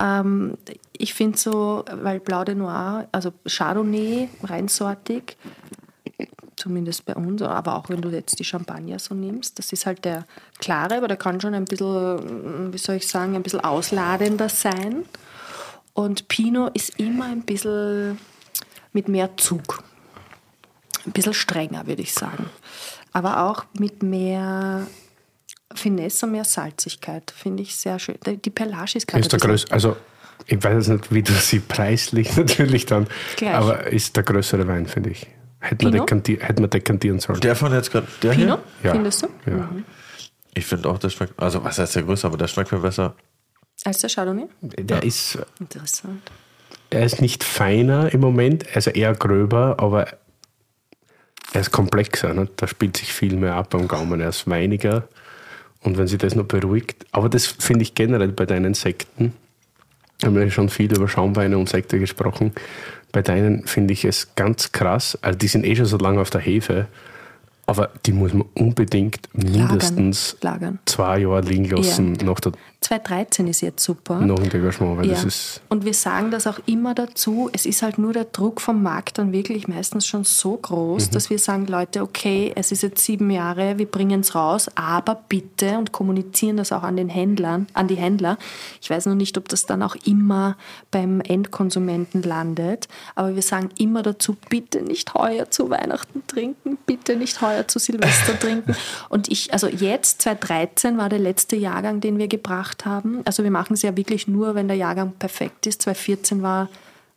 [0.00, 0.56] Ähm,
[0.96, 5.36] ich finde so, weil Blau de Noir, also Chardonnay, reinsortig,
[6.56, 10.04] zumindest bei uns, aber auch wenn du jetzt die Champagner so nimmst, das ist halt
[10.04, 10.24] der
[10.58, 15.04] klare, aber der kann schon ein bisschen, wie soll ich sagen, ein bisschen ausladender sein.
[15.92, 18.18] Und Pinot ist immer ein bisschen
[18.94, 19.82] mit mehr Zug.
[21.04, 22.46] Ein bisschen strenger, würde ich sagen.
[23.12, 24.86] Aber auch mit mehr
[25.74, 27.30] Finesse und mehr Salzigkeit.
[27.36, 28.16] Finde ich sehr schön.
[28.26, 29.96] Die Perlage ist gerade Ist der also
[30.46, 33.06] ich weiß jetzt nicht, wie du sie preislich natürlich dann,
[33.36, 33.54] Gleich.
[33.54, 35.26] aber ist der größere Wein, finde ich.
[35.60, 36.02] Hätten wir,
[36.40, 37.40] hätten wir dekantieren sollen.
[37.40, 38.06] Der von jetzt gerade.
[38.22, 38.92] Der Pinot, Ja.
[38.92, 39.28] findest du?
[39.46, 39.70] Ja.
[40.54, 41.40] Ich finde auch, der schmeckt.
[41.40, 43.14] Also, was heißt der größer, aber der schmeckt mir besser.
[43.84, 44.46] Als der Chardonnay?
[44.60, 46.22] Der ist, Interessant.
[46.94, 50.06] Er ist nicht feiner im Moment, also eher gröber, aber
[51.52, 52.34] er ist komplexer.
[52.34, 52.48] Ne?
[52.56, 54.20] Da spielt sich viel mehr ab am Gaumen.
[54.20, 55.08] Er ist weiniger.
[55.82, 59.34] Und wenn sie das noch beruhigt, aber das finde ich generell bei deinen Sekten,
[60.20, 62.52] wir haben ja schon viel über Schaumweine und Sekte gesprochen.
[63.12, 65.18] Bei deinen finde ich es ganz krass.
[65.20, 66.86] Also die sind eh schon so lange auf der Hefe,
[67.66, 70.78] aber die muss man unbedingt mindestens Lagern.
[70.86, 72.24] zwei Jahre liegen lassen Ja.
[72.26, 72.52] nach, der,
[72.84, 74.20] 2013 ist jetzt super.
[74.20, 75.14] nach dem Degagement, weil Ja.
[75.14, 77.48] das ist Und wir sagen das auch immer dazu.
[77.52, 81.30] Es ist halt nur der Druck vom Markt dann wirklich meistens schon so groß, dass
[81.30, 85.78] wir sagen, Leute, okay, es ist jetzt sieben Jahre, wir bringen es raus, aber bitte
[85.78, 88.38] und kommunizieren das auch an den Händlern, an die Händler.
[88.82, 90.56] Ich weiß noch nicht, ob das dann auch immer
[90.90, 97.16] beim Endkonsumenten landet, aber wir sagen immer dazu, bitte nicht heuer zu Weihnachten trinken, bitte
[97.16, 98.74] nicht heuer zu Silvester trinken.
[99.08, 103.22] Und ich, also jetzt, 2013 war der letzte Jahrgang, den wir gebracht haben.
[103.24, 105.82] Also wir machen es ja wirklich nur, wenn der Jahrgang perfekt ist.
[105.82, 106.68] 2014 war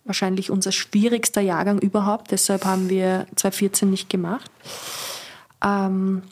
[0.05, 2.31] wahrscheinlich unser schwierigster Jahrgang überhaupt.
[2.31, 4.49] Deshalb haben wir 2014 nicht gemacht.
[5.63, 6.23] Ähm,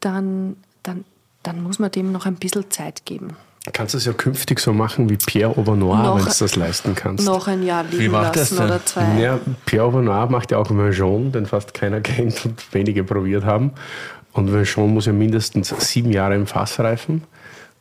[0.00, 1.04] dann, dann,
[1.42, 3.36] dann muss man dem noch ein bisschen Zeit geben.
[3.72, 6.96] Kannst du es ja künftig so machen wie Pierre Aubanoir, Noch- wenn du das leisten
[6.96, 7.24] kannst.
[7.24, 8.66] Noch ein Jahr liegen Wie macht das lassen denn?
[8.66, 9.20] oder zwei.
[9.20, 13.72] Ja, Pierre Aubanoir macht ja auch Vin den fast keiner kennt und wenige probiert haben.
[14.32, 17.22] Und Vin muss ja mindestens sieben Jahre im Fass reifen.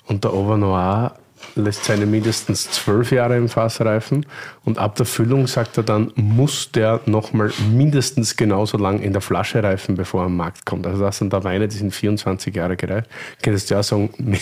[0.07, 1.15] Und der Aubanoir
[1.55, 4.25] lässt seine mindestens zwölf Jahre im Fass reifen.
[4.63, 9.21] Und ab der Füllung, sagt er dann, muss der nochmal mindestens genauso lang in der
[9.21, 10.85] Flasche reifen, bevor er am Markt kommt.
[10.87, 13.09] Also das sind da Weine, die sind 24 Jahre gereift.
[13.41, 14.11] Könntest du ja sagen,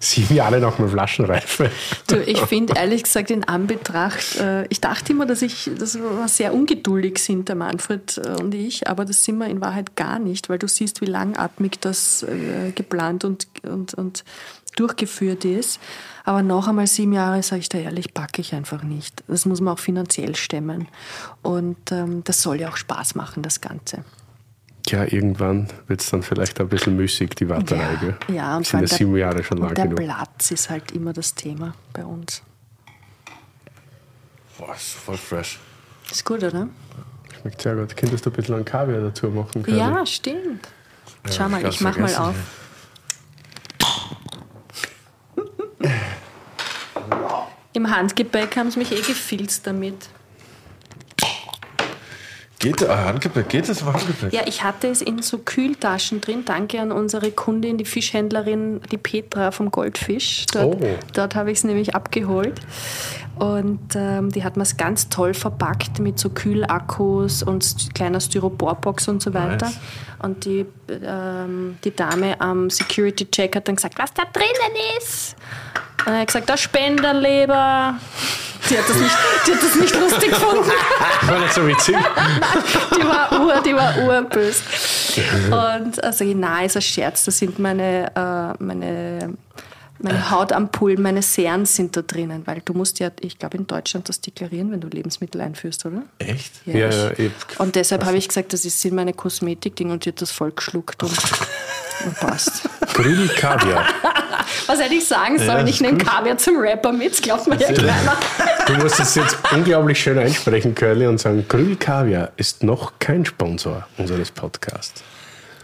[0.00, 1.70] sieben Jahre nochmal Flaschenreife.
[2.06, 6.28] Du, ich finde ehrlich gesagt in Anbetracht, äh, ich dachte immer, dass ich, dass wir
[6.28, 10.18] sehr ungeduldig sind, der Manfred äh, und ich, aber das sind wir in Wahrheit gar
[10.18, 14.24] nicht, weil du siehst, wie langatmig das äh, geplant und, und, und
[14.76, 15.80] durchgeführt ist.
[16.24, 19.24] Aber noch einmal sieben Jahre, sage ich dir ehrlich, packe ich einfach nicht.
[19.26, 20.88] Das muss man auch finanziell stemmen.
[21.42, 24.04] Und ähm, das soll ja auch Spaß machen, das Ganze.
[24.88, 27.96] Ja, irgendwann wird es dann vielleicht ein bisschen müßig, die Warterei.
[28.00, 28.16] gell?
[28.34, 30.00] ja und sind ja sieben Jahre schon lang der genug.
[30.00, 32.42] Platz ist halt immer das Thema bei uns.
[34.58, 35.60] Boah, ist voll fresh.
[36.10, 36.68] Ist gut, oder?
[37.40, 37.96] Schmeckt sehr gut.
[37.96, 39.78] Könntest du ein bisschen an Kaviar dazu machen können?
[39.78, 40.68] Ja, stimmt.
[41.30, 42.20] Schau mal, ich mach mal vergessen.
[42.20, 42.61] auf.
[47.74, 50.08] Im Handgepäck haben sie mich eh gefilzt damit.
[52.58, 54.32] Geht, ah, Handgepäck, geht das im Handgepäck?
[54.32, 56.44] Ja, ich hatte es in so Kühltaschen drin.
[56.44, 60.46] Danke an unsere Kundin, die Fischhändlerin, die Petra vom Goldfisch.
[60.52, 60.88] Dort, Oh.
[61.12, 62.60] dort habe ich es nämlich abgeholt.
[63.36, 69.08] Und ähm, die hat mir es ganz toll verpackt mit so Kühlakkus und kleiner Styroporbox
[69.08, 69.66] und so weiter.
[69.66, 69.78] Nice.
[70.22, 75.36] Und die, ähm, die Dame am Security-Check hat dann gesagt, was da drinnen ist.
[76.06, 77.96] Und er hat gesagt, der Spenderleber.
[78.70, 79.16] Die hat das nicht,
[79.46, 80.70] die hat das nicht lustig gefunden.
[81.22, 81.96] War nicht so witzig.
[82.96, 84.62] Die war ur, die war urbös.
[85.50, 87.24] Und also nein, ist ein Scherz.
[87.24, 89.34] Da sind meine, äh, meine,
[90.02, 94.08] meine Hautampullen, meine Seren sind da drinnen, weil du musst ja, ich glaube in Deutschland
[94.08, 96.02] das deklarieren, wenn du Lebensmittel einführst, oder?
[96.18, 96.52] Echt?
[96.66, 100.04] Ja, ich- ja, ich- Und deshalb habe ich gesagt, das ist- sind meine Kosmetikdinge und
[100.04, 101.12] die hat das voll geschluckt und,
[102.04, 102.62] und passt.
[102.94, 103.86] Grün Kaviar.
[104.66, 105.66] Was hätte ich sagen sollen?
[105.66, 108.16] ich nehme Kaviar zum Rapper mit, das glaubt man ja keiner.
[108.66, 113.24] Du musst es jetzt unglaublich schön einsprechen, Curly, und sagen, Grün Kaviar ist noch kein
[113.26, 115.02] Sponsor unseres Podcasts.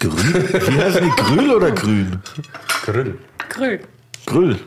[0.00, 0.34] Grün?
[0.52, 1.10] Wie heißen die?
[1.22, 2.20] Grül oder grün?
[2.84, 3.18] Grill.
[4.28, 4.58] Grill.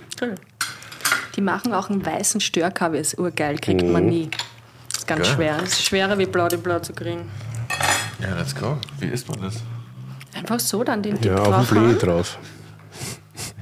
[1.36, 4.30] Die machen auch einen weißen Störkaviar, ist urgeil, kriegt man nie.
[4.96, 5.36] ist ganz Geil.
[5.36, 5.58] schwer.
[5.64, 7.30] Es ist schwerer wie blau, den blau zu kriegen.
[8.20, 8.78] Ja, let's go.
[9.00, 9.56] Wie isst man das?
[10.34, 12.38] Einfach so dann den Dip Ja, auf drauf dem Blee drauf.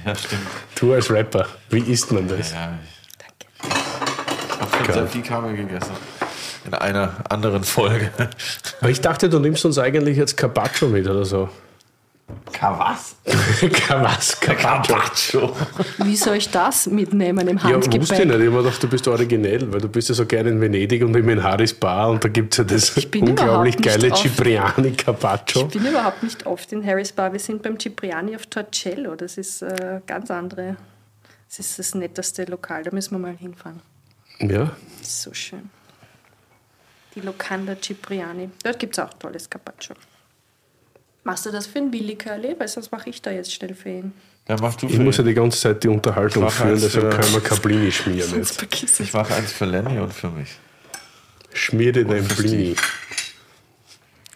[0.06, 0.46] Ja, stimmt.
[0.76, 2.52] Du als Rapper, wie isst man das?
[2.52, 2.72] Ja,
[3.62, 3.68] ich
[4.88, 5.92] habe schon viel Kaviar gegessen.
[6.64, 8.10] In einer anderen Folge.
[8.80, 11.50] Aber ich dachte, du nimmst uns eigentlich jetzt Carpaccio mit oder so.
[12.60, 13.16] Was?
[13.88, 14.40] Was?
[14.40, 15.54] Carpaccio.
[15.98, 18.00] Wie soll ich das mitnehmen im Ja, wusste ich Handgepäck?
[18.00, 18.10] nicht.
[18.12, 21.02] Ich habe mir gedacht, du bist originell, weil du bist ja so gerne in Venedig
[21.02, 23.82] und immer in Harris Bar und da gibt es ja das bin unglaublich überhaupt nicht
[23.82, 24.22] geile oft.
[24.22, 25.62] Cipriani Carpaccio.
[25.62, 27.32] ich bin überhaupt nicht oft in Harris Bar.
[27.32, 29.14] Wir sind beim Cipriani auf Torcello.
[29.16, 30.76] Das ist äh, ganz andere.
[31.48, 32.82] Das ist das netteste Lokal.
[32.84, 33.80] Da müssen wir mal hinfahren.
[34.40, 34.70] Ja,
[35.02, 35.70] so schön.
[37.14, 38.50] Die Locanda Cipriani.
[38.62, 39.94] Dort gibt es auch tolles Carpaccio.
[41.30, 42.56] Machst du das für einen Willi Curly?
[42.58, 44.12] Weil sonst mache ich da jetzt schnell für ihn.
[44.48, 47.32] Ja, mach du ich muss ja die ganze Zeit die Unterhaltung führen, deshalb für- können
[47.34, 48.60] wir kein Blini schmieren jetzt.
[48.82, 49.12] Ich ich.
[49.12, 50.48] mache eins für Lenny und für mich.
[51.54, 52.74] Schmier dir dein Blini.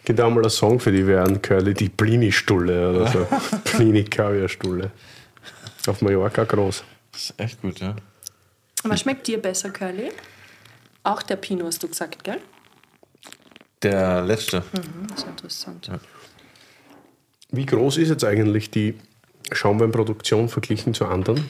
[0.05, 3.27] Gibt auch mal einen Song für die wären Curly, die Plini-Stulle oder so.
[3.65, 4.89] Plini-Kaviar-Stulle.
[5.87, 6.81] Auf Mallorca groß.
[7.11, 7.93] Das ist echt gut, ja.
[8.85, 10.13] Was schmeckt dir besser, Curly?
[11.03, 12.39] Auch der Pinot hast du gesagt, gell?
[13.83, 14.59] Der letzte.
[14.71, 15.89] Mhm, das ist interessant.
[17.51, 18.95] Wie groß ist jetzt eigentlich die
[19.51, 21.49] Schaumweinproduktion verglichen zu anderen?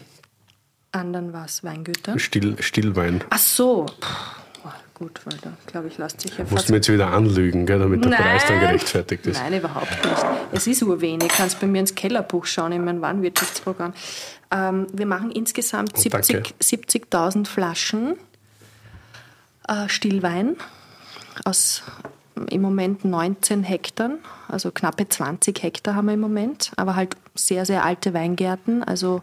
[0.91, 1.63] Anderen was?
[1.63, 2.17] Weingüter?
[2.19, 3.23] Still, Stillwein.
[3.29, 3.85] Ach so.
[3.99, 7.65] Puh, gut, weil da glaube ich, lässt sich ja Musst du mir jetzt wieder anlügen,
[7.65, 9.41] gell, damit der Preis dann gerechtfertigt ist.
[9.41, 10.25] Nein, überhaupt nicht.
[10.53, 11.29] Es ist urwenig.
[11.29, 13.93] Kannst bei mir ins Kellerbuch schauen, in mein Warenwirtschaftsprogramm.
[14.51, 16.43] Ähm, wir machen insgesamt Oh, danke.
[16.59, 18.15] 70 70.000 Flaschen
[19.67, 20.55] äh, Stillwein
[21.43, 21.83] aus
[22.49, 24.11] im Moment 19 Hektar,
[24.47, 29.21] also knappe 20 Hektar haben wir im Moment, aber halt sehr, sehr alte Weingärten, also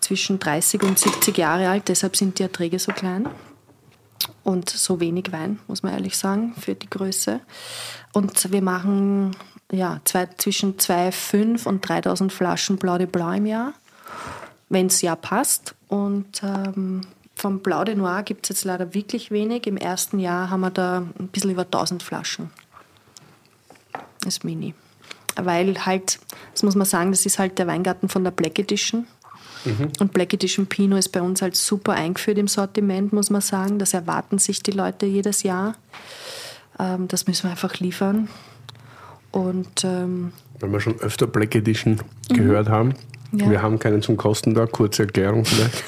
[0.00, 3.28] zwischen 30 und 70 Jahre alt, deshalb sind die Erträge so klein
[4.44, 7.40] und so wenig Wein, muss man ehrlich sagen, für die Größe.
[8.12, 9.34] Und wir machen
[9.72, 13.72] ja, zwei, zwischen 2,5 und 3000 Flaschen Blau de Blanc im Jahr,
[14.68, 15.74] wenn das Jahr passt.
[15.88, 17.02] Und ähm,
[17.46, 19.68] vom Blau de Noir gibt es jetzt leider wirklich wenig.
[19.68, 22.50] Im ersten Jahr haben wir da ein bisschen über 1000 Flaschen.
[24.22, 24.74] Das mini.
[25.36, 26.18] Weil halt,
[26.52, 29.06] das muss man sagen, das ist halt der Weingarten von der Black Edition.
[30.00, 33.78] Und Black Edition Pinot ist bei uns halt super eingeführt im Sortiment, muss man sagen.
[33.78, 35.76] Das erwarten sich die Leute jedes Jahr.
[36.80, 38.28] Ähm, das müssen wir einfach liefern.
[39.30, 42.94] Und ähm, Weil wir schon öfter Black Edition gehört haben.
[43.30, 43.38] Mhm.
[43.38, 43.50] Ja.
[43.50, 44.66] Wir haben keinen zum Kosten da.
[44.66, 45.84] Kurze Erklärung vielleicht.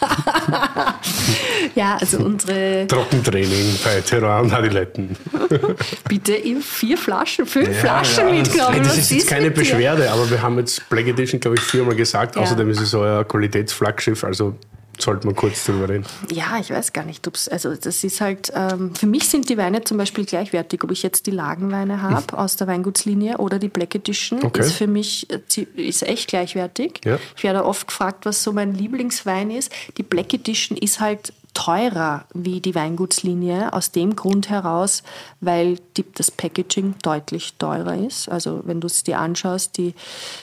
[1.74, 5.16] ja, also unsere, Trockentraining bei Terroir und Adiletten.
[6.08, 8.78] bitte ihr vier Flaschen, fünf Flaschen mitgenommen.
[8.78, 9.50] Das Was ist jetzt keine dir?
[9.50, 12.36] Beschwerde, aber wir haben jetzt Black Edition, glaube ich, viermal gesagt.
[12.36, 12.42] Ja.
[12.42, 14.54] Außerdem ist es euer Qualitätsflaggschiff, also
[15.02, 16.04] sollte man kurz drüber reden.
[16.32, 19.82] Ja, ich weiß gar nicht, also das ist halt, ähm, für mich sind die Weine
[19.84, 23.94] zum Beispiel gleichwertig, ob ich jetzt die Lagenweine habe aus der Weingutslinie oder die Black
[23.94, 24.60] Edition, Okay.
[24.60, 25.40] ist für mich äh,
[25.76, 27.00] ist echt gleichwertig.
[27.04, 27.18] Ja.
[27.36, 29.72] Ich werde oft gefragt, was so mein Lieblingswein ist.
[29.98, 35.02] Die Black Edition ist halt teurer wie die Weingutslinie, aus dem Grund heraus,
[35.40, 38.28] weil die, das Packaging deutlich teurer ist.
[38.28, 39.94] Also wenn du es dir anschaust, die,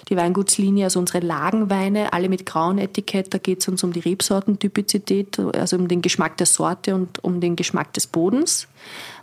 [0.10, 4.02] die Weingutslinie, also unsere Lagenweine, alle mit grauen Etikett, da geht es uns um die
[4.02, 8.68] Rebsortentypizität, also um den Geschmack der Sorte und um den Geschmack des Bodens.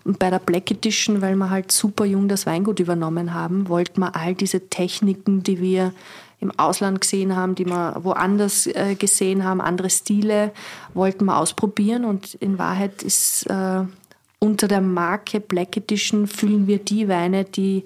[0.05, 4.01] Und bei der Black Edition, weil wir halt super jung das Weingut übernommen haben, wollten
[4.01, 5.93] wir all diese Techniken, die wir
[6.41, 10.53] im Ausland gesehen haben, die wir woanders äh, gesehen haben, andere Stile,
[10.95, 12.05] wollten wir ausprobieren.
[12.05, 13.85] Und in Wahrheit ist äh,
[14.39, 17.85] unter der Marke Black Edition füllen wir die Weine, die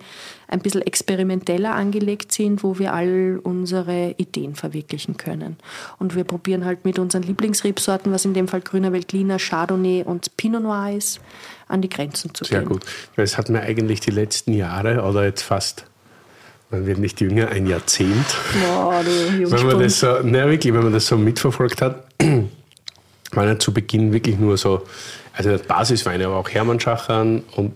[0.49, 5.57] ein bisschen experimenteller angelegt sind, wo wir all unsere Ideen verwirklichen können.
[5.99, 10.37] Und wir probieren halt mit unseren Lieblingsrebsorten, was in dem Fall Grüner Veltliner, Chardonnay und
[10.37, 11.21] Pinot Noir ist,
[11.69, 12.69] an die Grenzen zu Sehr gehen.
[12.69, 12.85] gut.
[13.15, 15.87] Weil es hat mir eigentlich die letzten Jahre oder jetzt fast,
[16.71, 18.27] man wird nicht jünger, ein Jahrzehnt,
[18.65, 22.05] Boah, du wenn man das so, ne, wirklich, wenn man das so mitverfolgt hat,
[23.33, 24.83] waren ja zu Beginn wirklich nur so,
[25.33, 27.75] also Basisweine, aber auch Hermannschachern und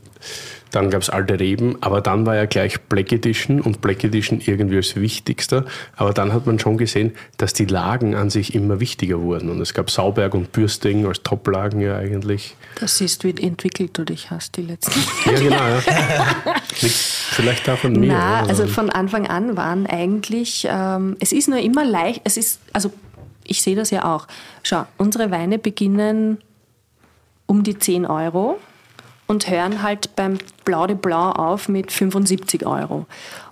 [0.75, 4.41] dann gab es alte Reben, aber dann war ja gleich Black Edition und Black Edition
[4.45, 5.65] irgendwie als wichtigster.
[5.97, 9.51] Aber dann hat man schon gesehen, dass die Lagen an sich immer wichtiger wurden.
[9.51, 12.57] Und es gab Sauberg und Bürsting als Toplagen ja eigentlich.
[12.81, 15.57] Das siehst, wie entwickelt du dich hast die letzten Ja, genau.
[15.57, 15.81] Ja.
[16.77, 18.09] Vielleicht davon mir.
[18.09, 22.61] Na, also von Anfang an waren eigentlich, ähm, es ist nur immer leicht, es ist,
[22.73, 22.93] also
[23.45, 24.27] ich sehe das ja auch.
[24.63, 26.39] Schau, unsere Weine beginnen
[27.47, 28.59] um die 10 Euro
[29.27, 33.07] und hören halt beim Blau de Blanc auf mit 75 Euro.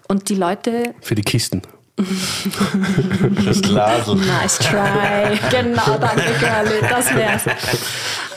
[0.09, 1.63] Und die Leute Für die Kisten.
[3.45, 4.17] Das Glasl.
[4.17, 5.39] Nice try.
[5.51, 6.81] genau, danke, Girlie.
[6.89, 7.45] Das wär's.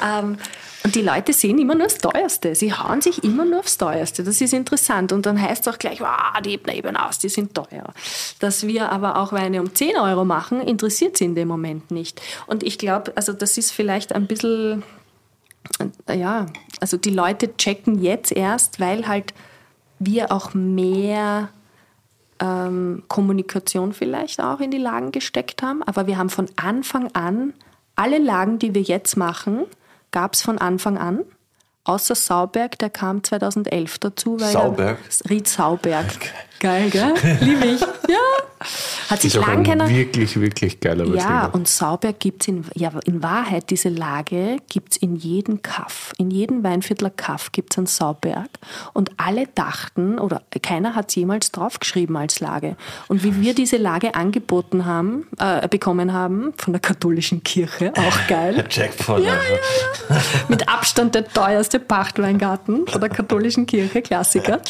[0.04, 0.38] Ähm,
[0.86, 2.54] und die Leute sehen immer nur das Teuerste.
[2.54, 4.24] Sie hauen sich immer nur aufs Teuerste.
[4.24, 5.12] Das ist interessant.
[5.12, 7.92] Und dann heißt es auch gleich, wow, die eben aus, die sind teuer.
[8.38, 12.22] Dass wir aber auch Weine um 10 Euro machen, interessiert sie in dem Moment nicht.
[12.46, 14.84] Und ich glaube, also das ist vielleicht ein bisschen,
[16.14, 16.46] ja,
[16.80, 19.34] also die Leute checken jetzt erst, weil halt
[20.00, 21.50] wir auch mehr
[22.40, 25.84] ähm, Kommunikation vielleicht auch in die Lagen gesteckt haben.
[25.84, 27.54] Aber wir haben von Anfang an,
[27.96, 29.66] alle Lagen, die wir jetzt machen,
[30.12, 31.22] gab es von Anfang an.
[31.86, 34.40] Außer Sauberg, der kam 2011 dazu.
[34.40, 35.00] Weil Sauberg?
[35.30, 36.08] Ried Sauberg.
[36.60, 37.14] Geil, gell?
[37.42, 37.82] Liebe ich.
[37.82, 38.18] Ja.
[39.10, 39.90] Hat sich Ist auch lang ein keiner.
[39.90, 44.94] wirklich, wirklich geiler Ja, und Sauberg gibt es in, ja, in Wahrheit, diese Lage gibt
[44.94, 46.14] es in jedem Kaff.
[46.18, 48.50] In jedem Weinviertler Kaff gibt es einen Sauberg.
[48.94, 52.78] Und alle dachten, oder keiner hat es jemals draufgeschrieben als Lage.
[53.08, 58.28] Und wie wir diese Lage angeboten haben, äh, bekommen haben, von der katholischen Kirche, auch
[58.28, 58.66] geil.
[58.70, 59.24] Jackpot.
[59.24, 60.24] Ja, also.
[60.48, 64.62] Mit Abstand der teuerste Pachtweingarten von der katholischen Kirche, Klassiker.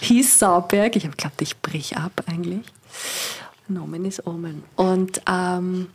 [0.00, 0.94] Hieß Sauberg.
[0.96, 2.66] Ich habe geglaubt, ich brich ab eigentlich.
[3.68, 4.62] Nomen ist Omen.
[4.76, 5.88] Und ähm,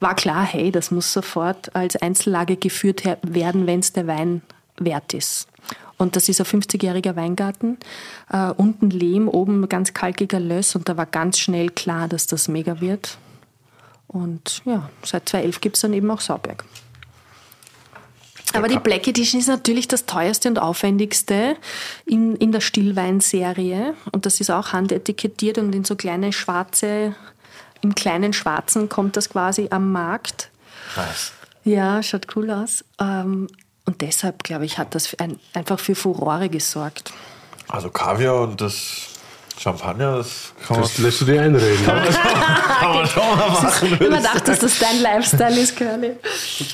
[0.00, 4.42] war klar, hey, das muss sofort als Einzellage geführt werden, wenn es der Wein
[4.78, 5.46] wert ist.
[5.98, 7.76] Und das ist ein 50-jähriger Weingarten,
[8.32, 12.48] äh, unten Lehm, oben ganz kalkiger Löss und da war ganz schnell klar, dass das
[12.48, 13.18] mega wird.
[14.08, 16.64] Und ja, seit 2011 gibt es dann eben auch Sauberg.
[18.52, 21.56] Aber die Black Edition ist natürlich das teuerste und aufwendigste
[22.04, 23.94] in, in der Stillweinserie.
[24.12, 27.14] Und das ist auch handetikettiert und in so kleine schwarze,
[27.80, 30.50] im kleinen Schwarzen kommt das quasi am Markt.
[30.96, 31.32] Nice.
[31.64, 32.84] Ja, schaut cool aus.
[33.00, 33.48] Ähm,
[33.84, 37.12] und deshalb, glaube ich, hat das ein, einfach für Furore gesorgt.
[37.68, 39.09] Also Kaviar und das
[39.60, 41.84] Champagner, das kann man, Das lässt du dir einreden.
[41.84, 43.92] kann man schon mal machen.
[43.92, 46.12] Ich mir dachte, dass das dein Lifestyle ist, Curly.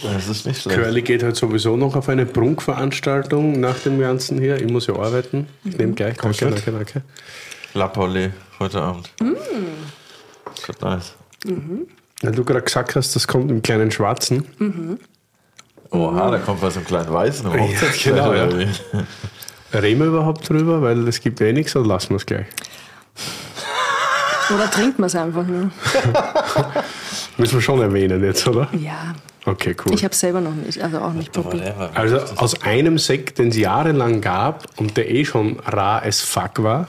[0.04, 0.78] Das ist nicht schlecht.
[0.78, 4.60] Curly geht halt sowieso noch auf eine Prunkveranstaltung nach dem Ganzen hier.
[4.60, 5.48] Ich muss ja arbeiten.
[5.64, 6.16] Ich nehme gleich.
[6.16, 7.02] Kommst Danke, danke, danke.
[7.74, 8.30] La Paulée
[8.60, 9.10] heute Abend.
[10.54, 11.14] Das wird nice.
[12.22, 14.46] Weil du gerade gesagt hast, das kommt im kleinen Schwarzen.
[15.90, 17.50] Oha, da kommt was im kleinen Weißen.
[17.50, 17.62] Ja,
[18.04, 18.48] genau, ja.
[19.82, 20.82] Reden wir überhaupt drüber?
[20.82, 22.46] Weil es gibt eh nichts, oder lassen wir es gleich?
[24.54, 25.70] Oder trinkt man es einfach nur?
[27.36, 28.68] Müssen wir schon erwähnen jetzt, oder?
[28.72, 29.14] Ja,
[29.48, 29.94] Okay, cool.
[29.94, 31.72] ich habe selber noch nicht, also auch nicht probiert.
[31.94, 36.64] Also aus einem Sekt, den es jahrelang gab und der eh schon rar as fuck
[36.64, 36.88] war,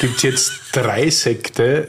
[0.00, 1.88] gibt es jetzt drei Sekte,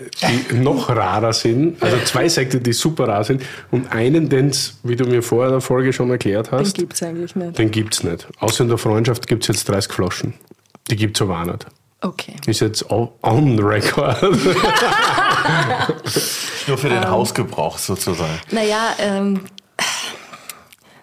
[0.50, 1.82] die noch rarer sind.
[1.84, 5.50] Also zwei Sekte, die super rar sind und einen, den es, wie du mir vorher
[5.50, 7.58] in der Folge schon erklärt Den hast, gibt es eigentlich nicht.
[7.58, 8.28] den gibt es nicht.
[8.40, 10.34] Außer in der Freundschaft gibt es jetzt 30 Flaschen.
[10.90, 11.66] Die gibt es aber auch nicht.
[12.02, 12.34] Okay.
[12.48, 14.22] Ist jetzt on- record.
[16.68, 16.94] Nur für Ähm.
[16.94, 18.40] den Hausgebrauch sozusagen.
[18.52, 19.42] Naja, ähm,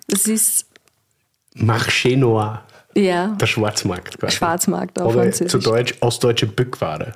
[0.09, 0.67] das ist,
[1.57, 2.63] Marché Noir,
[2.97, 4.19] ja, der Schwarzmarkt.
[4.19, 4.37] Quasi.
[4.37, 5.53] Schwarzmarkt auf Oder Französisch.
[5.53, 7.13] zu Deutsch ostdeutsche Bückware.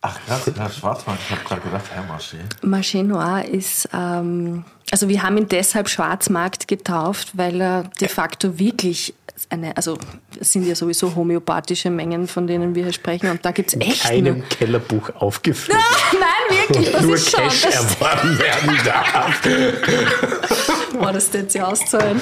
[0.00, 1.22] Ach krass, ja, Schwarzmarkt.
[1.24, 2.36] Ich habe gerade gedacht, Herrmarché.
[2.62, 8.58] Marché Noir ist, ähm, also wir haben ihn deshalb Schwarzmarkt getauft, weil er de facto
[8.58, 9.14] wirklich
[9.50, 9.98] eine, also
[10.40, 13.80] es sind ja sowieso homöopathische Mengen, von denen wir hier sprechen und da gibt es
[13.80, 15.76] echt Keinem nur, Kellerbuch aufgeführt.
[16.12, 19.40] Nein, wirklich, das Nur ist schon, Cash das, erworben werden darf.
[20.92, 22.20] boah, das tät sie auszahlen.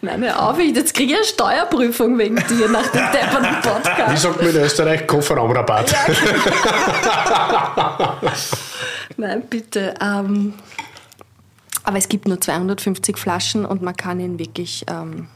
[0.00, 3.68] Nein, hör auf, ich- jetzt kriege ich eine Steuerprüfung wegen dir nach dem depperten Wie
[3.68, 4.22] Podcast.
[4.22, 5.06] sagt man in Österreich?
[5.06, 5.94] Kofferraumrabatt.
[9.16, 9.94] Nein, bitte.
[10.00, 10.54] Ähm,
[11.84, 14.84] aber es gibt nur 250 Flaschen und man kann ihn wirklich.
[14.88, 15.28] Ähm,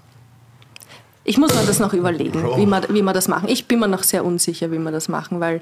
[1.28, 3.48] ich muss mir das noch überlegen, wie wir, wie wir das machen.
[3.48, 5.60] Ich bin mir noch sehr unsicher, wie wir das machen, weil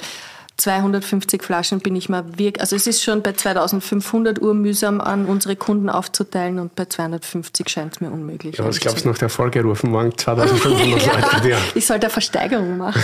[0.59, 2.61] 250 Flaschen bin ich mal wirklich.
[2.61, 7.69] Also es ist schon bei 2500 Uhr mühsam an unsere Kunden aufzuteilen und bei 250
[7.69, 8.57] scheint es mir unmöglich.
[8.57, 12.13] Ja, was glaubst du nach der Folge rufen morgen 2500 Leute ja, ich sollte eine
[12.13, 13.03] Versteigerung machen.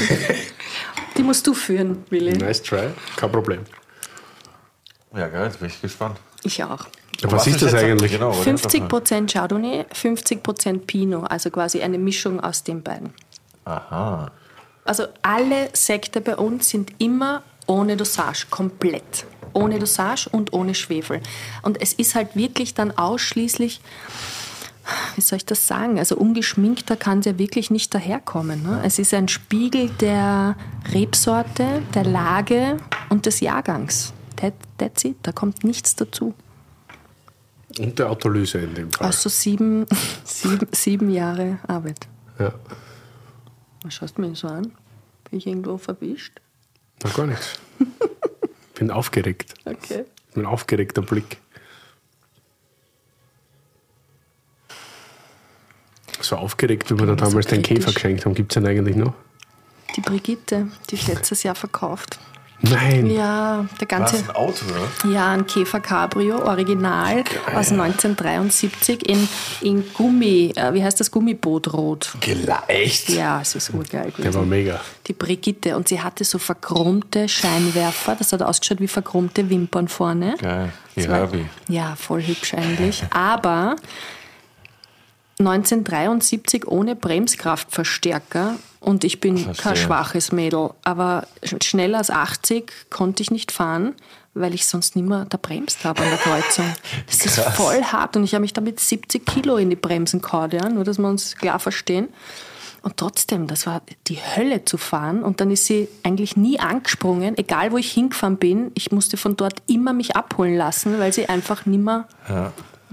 [1.16, 2.32] Die musst du führen, Willi.
[2.32, 3.60] Nice try, kein Problem.
[5.14, 6.16] Ja, geil, jetzt bin ich gespannt.
[6.44, 6.86] Ich auch.
[7.30, 8.12] Was, ist das eigentlich?
[8.12, 8.50] Genau, oder?
[8.50, 13.10] 50% Chardonnay, 50% Pinot, also quasi eine Mischung aus den beiden.
[13.64, 14.30] Aha.
[14.84, 19.24] Also alle Sekte bei uns sind immer ohne Dosage, komplett.
[19.52, 21.20] Ohne Dosage und ohne Schwefel.
[21.62, 23.80] Und es ist halt wirklich dann ausschließlich,
[25.14, 28.62] wie soll ich das sagen, also ungeschminkter kann es ja wirklich nicht daherkommen.
[28.62, 28.80] Ne?
[28.84, 30.56] Es ist ein Spiegel der
[30.92, 32.78] Rebsorte, der Lage
[33.08, 34.12] und des Jahrgangs.
[34.36, 36.34] That, that's it, da kommt nichts dazu.
[37.78, 39.06] Und der Autolyse in dem Fall.
[39.06, 39.86] Also sieben,
[40.24, 42.06] sieben, sieben Jahre Arbeit.
[42.38, 42.52] Ja.
[43.82, 44.72] Was schaust du mich so an?
[45.30, 46.40] Bin ich irgendwo verwischt?
[47.02, 47.58] Na, gar nichts.
[48.74, 49.54] Bin aufgeregt.
[49.64, 50.04] Okay.
[50.34, 51.38] Ein aufgeregter Blick.
[56.20, 57.62] So aufgeregt, wie wir da bin so damals den.
[57.62, 58.34] Käfer geschenkt haben.
[58.34, 59.14] Gibt es den eigentlich noch?
[59.96, 62.18] Die Brigitte, die ist letztes Jahr verkauft.
[62.62, 63.10] Nein.
[63.10, 64.16] Ja, der War das ganze.
[64.18, 65.12] ein Auto, oder?
[65.12, 67.24] Ja, ein Käfer Cabrio, original
[67.54, 69.28] aus 1973 in,
[69.60, 72.12] in Gummi, äh, wie heißt das, Gummibootrot.
[72.68, 73.08] Echt?
[73.10, 74.48] Ja, es ist urgeil Der war gewesen.
[74.48, 74.80] mega.
[75.08, 80.36] Die Brigitte und sie hatte so verkrummte Scheinwerfer, das hat ausgeschaut wie verkrummte Wimpern vorne.
[80.40, 80.72] Geil.
[80.94, 81.46] Die war- Herbie.
[81.68, 83.02] Ja, voll hübsch eigentlich.
[83.10, 83.76] Aber
[85.46, 89.76] 1973 ohne Bremskraftverstärker und ich bin kein Verstehe.
[89.86, 93.94] schwaches Mädel, aber sch- schneller als 80 konnte ich nicht fahren,
[94.34, 96.64] weil ich sonst nicht mehr da bremst habe an der Kreuzung.
[97.06, 100.20] Das ist voll hart und ich habe mich da mit 70 Kilo in die Bremsen
[100.22, 102.08] gehauen, ja, nur dass wir uns klar verstehen.
[102.84, 105.22] Und trotzdem, das war die Hölle zu fahren.
[105.22, 108.72] Und dann ist sie eigentlich nie angesprungen, egal wo ich hingefahren bin.
[108.74, 112.08] Ich musste von dort immer mich abholen lassen, weil sie einfach nimmer,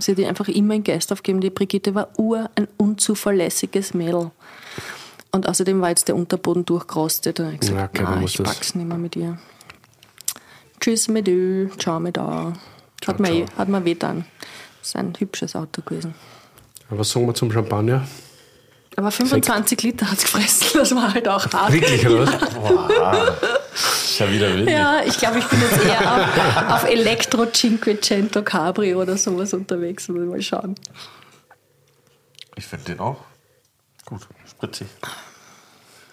[0.04, 1.42] sie hat die einfach immer in Geist aufgegeben.
[1.42, 4.32] Die Brigitte war ur ein unzuverlässiges Mädel.
[5.32, 7.40] Und außerdem war jetzt der Unterboden durchgerostet.
[7.40, 9.38] Und ich gesagt, Ja, okay, muss ich pack's nicht mehr mit ihr.
[10.80, 12.54] Tschüss mit du, ciao mit da.
[13.06, 14.26] Hat mir, eh- hat mir weh dann.
[14.80, 16.14] Das ist ein hübsches Auto gewesen.
[16.90, 18.08] Aber was sagen wir zum Champagner?
[18.96, 21.72] Aber 25 Liter hat's gefressen, das war halt auch hart.
[21.72, 22.26] Wirklich, oder?
[22.26, 23.34] was?
[24.20, 24.70] Ist ja wieder wild.
[24.70, 30.10] Ja, ich glaube, ich bin jetzt eher auf, auf Elektro Cinquecento Cabrio oder sowas unterwegs.
[30.10, 30.76] Mal schauen.
[32.58, 33.16] Ich finde den auch
[34.04, 34.88] gut, spritzig.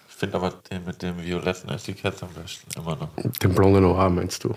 [0.07, 3.09] Ich finde aber den mit dem violetten Etikett am besten immer noch.
[3.41, 4.55] Den blonden Ohr, meinst du?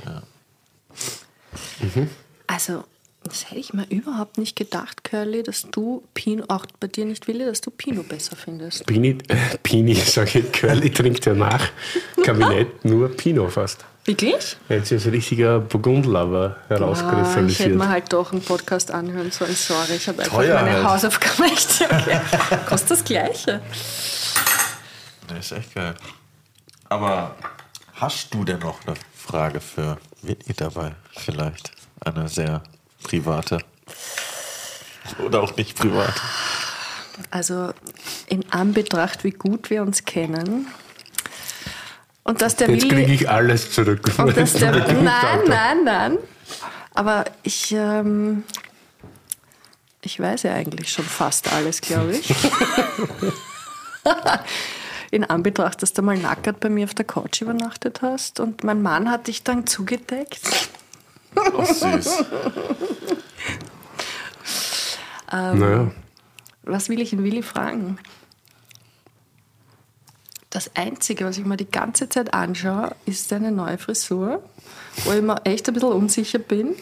[2.46, 2.84] Also,
[3.24, 7.28] das hätte ich mir überhaupt nicht gedacht, Curly, dass du Pinot, auch bei dir nicht
[7.28, 8.86] Willi, dass du Pinot besser findest.
[8.86, 11.68] Pini, äh, Pini sage ich, Curly trinkt ja nach
[12.24, 13.84] Kabinett nur Pinot fast.
[14.06, 14.56] Wirklich?
[14.70, 17.76] Er hat sich als richtiger Burgundlover Ah, ich hätte herauskristallisiert.
[17.76, 19.54] mir halt doch einen Podcast anhören sollen.
[19.54, 20.84] Sorry, ich habe einfach Teuer meine halt.
[20.84, 21.82] Hausaufgaben echt.
[21.82, 22.20] Okay.
[22.66, 23.60] Kostet das Gleiche.
[25.28, 25.94] Der ist echt geil.
[26.88, 27.36] Aber
[27.92, 30.94] hast du denn noch eine Frage für Whitney dabei?
[31.12, 31.70] Vielleicht
[32.00, 32.62] eine sehr
[33.02, 33.58] private.
[35.24, 36.14] Oder auch nicht privat.
[37.30, 37.72] Also
[38.28, 40.66] in Anbetracht, wie gut wir uns kennen
[42.22, 44.10] und dass der Jetzt kriege ich alles zurück.
[44.18, 46.18] Und dass der, nein, nein, nein.
[46.94, 48.44] Aber ich, ähm,
[50.02, 52.34] ich weiß ja eigentlich schon fast alles, glaube ich.
[55.10, 58.80] In Anbetracht, dass du mal nackert bei mir auf der Couch übernachtet hast und mein
[58.80, 60.40] Mann hat dich dann zugedeckt.
[61.36, 62.24] Oh, süß.
[65.32, 65.90] Naja,
[66.64, 67.98] Was will ich in Willi fragen?
[70.50, 74.42] Das Einzige, was ich mir die ganze Zeit anschaue, ist deine neue Frisur,
[75.04, 76.74] wo ich mir echt ein bisschen unsicher bin.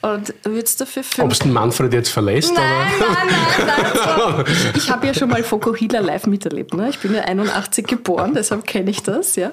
[0.00, 2.54] Und würdest du für ob es den Manfred jetzt verlässt?
[2.54, 4.44] Nein, nein, nein, nein.
[4.74, 6.74] Ich, ich habe ja schon mal Fokuhila live miterlebt.
[6.74, 6.90] Ne?
[6.90, 9.36] Ich bin ja 81 geboren, deshalb kenne ich das.
[9.36, 9.50] Ja.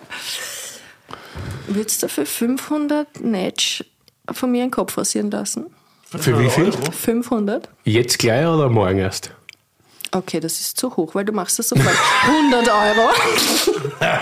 [1.67, 3.83] Würdest du für 500 Netsch
[4.31, 5.65] von mir einen Kopf rasieren lassen?
[6.05, 6.71] Für wie viel?
[6.71, 7.69] 500?
[7.83, 9.31] Jetzt gleich oder morgen erst?
[10.11, 11.95] Okay, das ist zu hoch, weil du machst das sofort
[12.27, 13.09] 100 Euro.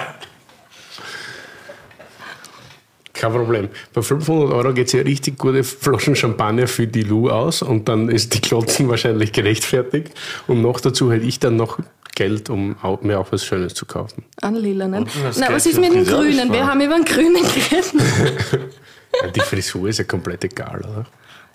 [3.13, 3.69] Kein Problem.
[3.93, 7.89] Bei 500 Euro geht es ja richtig gute Flaschen Champagner für die Lou aus und
[7.89, 10.11] dann ist die Klotzen wahrscheinlich gerechtfertigt.
[10.47, 11.77] Und noch dazu hätte ich dann noch
[12.15, 14.23] Geld, um auch, mir auch was Schönes zu kaufen.
[14.41, 15.05] An lilanen.
[15.05, 16.51] Geld was ist mit dem Friseur Grünen?
[16.53, 17.93] Wir haben über den Grünen geredet.
[19.21, 21.05] Ja, die Frisur ist ja komplett egal, oder?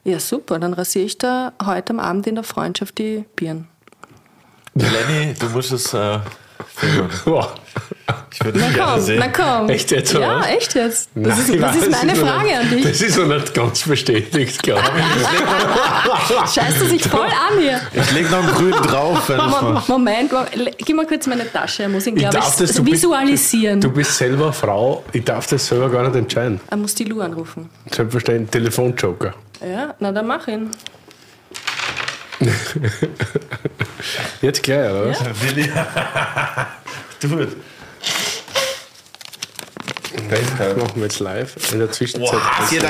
[0.05, 0.59] Ja, super.
[0.59, 3.69] Dann rasiere ich da heute am Abend in der Freundschaft die Birnen.
[4.75, 6.21] Lenny, du musst es äh.
[7.25, 7.55] Boah.
[8.33, 9.19] Ich würde Na komm, sehen.
[9.19, 9.69] na komm.
[9.71, 10.49] Echt jetzt, Ja, oder?
[10.51, 11.09] echt jetzt.
[11.15, 12.83] Das ist, Nein, das ist meine Frage nicht, an dich.
[12.85, 16.53] Das ist noch nicht ganz bestätigt, glaube ich.
[16.55, 17.81] Scheißt du sich voll an hier.
[17.95, 19.83] Ich leg noch einen grün drauf, wenn ich Mo- mal.
[19.89, 21.85] Moment, Moment, gib mal kurz meine Tasche.
[21.85, 23.81] Er muss ihn, Ich glaube ich, das, du bist- visualisieren.
[23.81, 26.61] Du bist selber Frau, ich darf das selber gar nicht entscheiden.
[26.71, 27.69] er muss die Lu anrufen.
[27.91, 29.35] Selbstverständlich, Telefonjoker.
[29.67, 30.71] Ja, na dann mach ihn.
[34.43, 35.19] Jetzt gleich, oder was?
[35.43, 35.69] Willi.
[37.21, 37.47] du.
[40.29, 40.41] Das
[40.77, 41.55] machen wir jetzt live.
[41.73, 42.33] In der Zwischenzeit.
[42.33, 42.89] Hat da,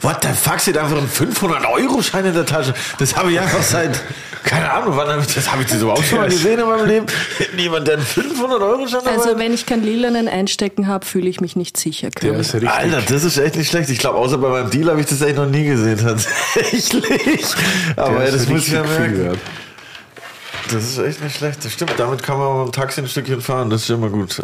[0.00, 2.72] what the fuck, sie hat einfach einen 500-Euro-Schein in der Tasche.
[2.98, 4.00] Das habe ich einfach seit,
[4.48, 6.86] keine Ahnung, wann habe ich das, habe ich das überhaupt schon mal gesehen in meinem
[6.86, 7.06] Leben?
[7.54, 9.38] Niemand, der einen 500-Euro-Schein dabei Also hat?
[9.38, 12.10] wenn ich kein lilanen einstecken habe, fühle ich mich nicht sicher.
[12.10, 12.40] Curly.
[12.40, 12.70] ist richtig.
[12.70, 13.90] Alter, das ist echt nicht schlecht.
[13.90, 17.44] Ich glaube, außer bei meinem Deal habe ich das echt noch nie gesehen, tatsächlich.
[17.96, 19.38] Aber ja, das muss ich ja merken.
[20.72, 21.64] Das ist echt nicht schlecht.
[21.64, 21.94] Das stimmt.
[21.98, 23.68] Damit kann man mit dem Taxi ein Stückchen fahren.
[23.70, 24.42] Das ist immer gut.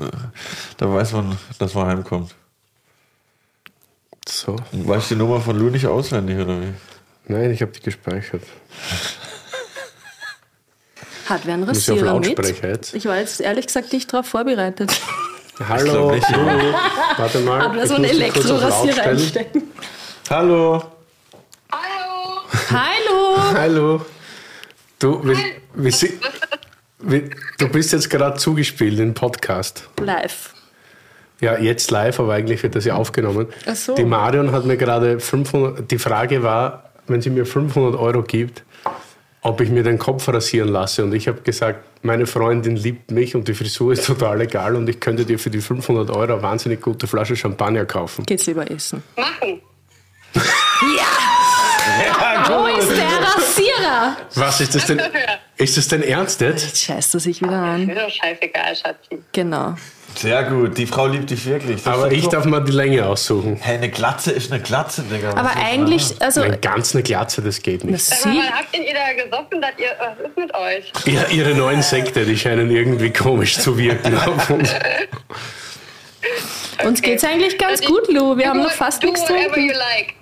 [0.76, 2.34] Da weiß man, dass man heimkommt.
[4.28, 4.56] So.
[4.72, 6.72] Weißt du die Nummer von Lou nicht auswendig, oder wie?
[7.26, 8.42] Nein, ich habe die gespeichert.
[11.26, 12.62] Hat wer einen Rasierer mit?
[12.62, 12.94] Jetzt?
[12.94, 14.92] Ich war jetzt ehrlich gesagt nicht darauf vorbereitet.
[15.68, 16.08] Hallo.
[16.08, 16.28] glaub nicht.
[16.28, 16.74] Hallo.
[17.16, 17.62] Warte mal.
[17.62, 19.62] Hab da ich so einen Elektrorasierer einstecken.
[20.28, 20.82] Hallo.
[22.70, 23.52] Hallo!
[23.52, 24.06] Hallo.
[24.98, 25.36] Du, wir,
[25.74, 25.92] wir,
[27.00, 29.88] wir, du bist jetzt gerade zugespielt in den Podcast.
[30.00, 30.54] Live.
[31.40, 33.48] Ja, jetzt live, aber eigentlich wird das ja aufgenommen.
[33.66, 33.94] Ach so.
[33.94, 38.62] Die Marion hat mir gerade 500, die Frage war, wenn sie mir 500 Euro gibt,
[39.44, 41.04] ob ich mir den Kopf rasieren lasse.
[41.04, 44.88] Und ich habe gesagt, meine Freundin liebt mich und die Frisur ist total egal und
[44.88, 48.24] ich könnte dir für die 500 Euro eine wahnsinnig gute Flasche Champagner kaufen.
[48.24, 49.02] Geht's lieber essen.
[49.16, 49.60] Machen.
[52.48, 54.16] Wo ist der Rasierer?
[54.34, 55.00] Was ist das denn?
[55.64, 56.62] Ist das denn ernst jetzt?
[56.62, 57.86] Jetzt scheißt er sich wieder an.
[57.86, 59.18] Mir doch scheißegal, Schatzi.
[59.32, 59.74] Genau.
[60.14, 61.82] Sehr gut, die Frau liebt dich wirklich.
[61.82, 63.56] Das Aber ich darf mal die Länge aussuchen.
[63.60, 65.28] Hey, eine Glatze ist eine Glatze, Digga.
[65.28, 65.64] Was Aber das?
[65.64, 68.10] eigentlich, also, Nein, ganz eine Glatze, das geht nicht.
[68.24, 70.92] Wann habt ihr da gesoffen, dass ihr, was ist mit euch?
[71.06, 74.70] Ja, ihre neuen Sekte, die scheinen irgendwie komisch zu wirken auf uns.
[76.84, 78.36] uns geht's eigentlich ganz Also gut, Lou.
[78.36, 79.78] Wir do haben noch fast nichts whatever you getrunken.
[79.78, 80.14] like.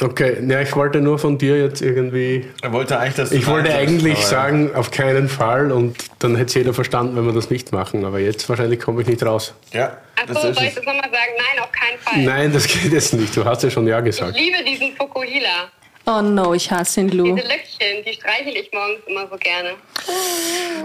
[0.00, 2.44] Okay, ja, ich wollte nur von dir jetzt irgendwie.
[2.62, 4.24] Er wollte eigentlich, dass du Ich wollte eigentlich ja.
[4.26, 8.04] sagen, auf keinen Fall und dann hätte es jeder verstanden, wenn wir das nicht machen.
[8.04, 9.52] Aber jetzt wahrscheinlich komme ich nicht raus.
[9.72, 11.32] Ja, Ach das so, ist soll ich das nochmal sagen?
[11.36, 12.22] Nein, auf keinen Fall.
[12.22, 13.36] Nein, das geht jetzt nicht.
[13.36, 14.36] Du hast ja schon Ja Ich gesagt.
[14.38, 15.70] liebe diesen Fukuhila.
[16.12, 17.36] Oh no, ich hasse ihn, Lou.
[17.36, 19.70] Diese Löckchen, die streichel ich morgens immer so gerne.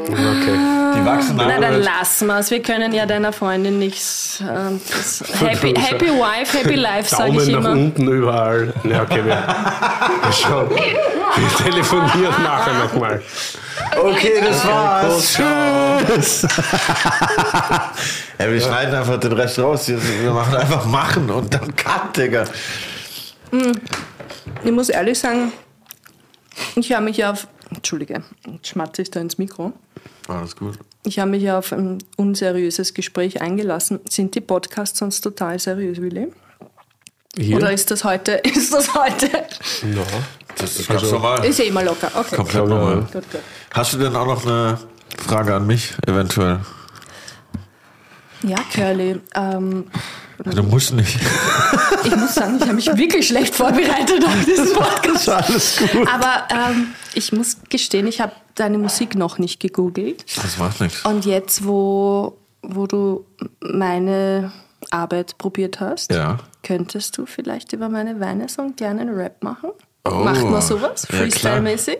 [0.03, 0.57] Okay.
[0.95, 1.59] Die wachsen Na, nach.
[1.61, 2.51] dann lassen wir's.
[2.51, 4.43] Wir können ja deiner Freundin nichts.
[4.43, 7.71] das happy, happy Wife, Happy Life, sage ich Daumen nach immer.
[7.71, 8.73] unten überall.
[8.83, 9.47] Ja, okay, wir,
[10.23, 10.69] wir schauen.
[10.69, 13.23] Wir telefonieren nachher nochmal.
[13.99, 15.33] Okay, das war's.
[15.33, 16.47] Tschüss.
[18.39, 19.87] ja, wir schneiden einfach den Rest raus.
[19.87, 22.45] Wir wir machen einfach machen und dann Cut, Digga.
[24.63, 25.51] Ich muss ehrlich sagen,
[26.75, 27.47] ich habe mich ja auf.
[27.73, 28.23] Entschuldige,
[28.61, 29.73] schmatze ich da ins Mikro.
[30.27, 30.77] Alles gut.
[31.03, 33.99] Ich habe mich ja auf ein unseriöses Gespräch eingelassen.
[34.09, 36.31] Sind die Podcasts sonst total seriös, Willi?
[37.35, 37.57] Hier?
[37.57, 38.31] Oder ist das heute?
[38.43, 39.29] Ist das heute?
[39.83, 40.03] No.
[40.57, 41.43] Das ist ganz normal.
[41.43, 42.09] Ist eh immer locker.
[42.15, 42.35] Okay.
[42.37, 42.95] Komplett normal.
[43.11, 43.41] Gut, gut.
[43.73, 44.79] Hast du denn auch noch eine
[45.17, 46.61] Frage an mich, eventuell?
[48.43, 49.19] Ja, Curly.
[49.33, 49.85] Ähm,
[50.43, 51.17] Du musst nicht.
[52.03, 55.29] ich muss sagen, ich habe mich wirklich schlecht vorbereitet auf diesen Podcast.
[55.29, 56.07] Alles gut.
[56.07, 60.25] Aber ähm, ich muss gestehen, ich habe deine Musik noch nicht gegoogelt.
[60.35, 61.03] Das macht nichts.
[61.05, 63.25] Und jetzt, wo, wo du
[63.61, 64.51] meine
[64.91, 66.37] Arbeit probiert hast, Ja.
[66.63, 69.71] könntest du vielleicht über meine Weine so einen kleinen Rap machen?
[70.07, 70.11] Oh.
[70.23, 71.07] Macht man sowas?
[71.07, 71.97] Freestyle-mäßig?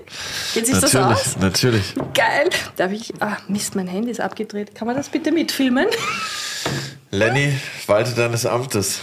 [0.54, 1.38] Geht sich das Natürlich, aus?
[1.40, 1.94] natürlich.
[2.14, 2.50] Geil.
[2.76, 3.12] Darf ich.
[3.20, 4.76] Ah, Mist, mein Handy ist abgedreht.
[4.76, 5.88] Kann man das bitte mitfilmen?
[7.10, 7.54] Lenny,
[7.88, 9.00] walte deines Amtes.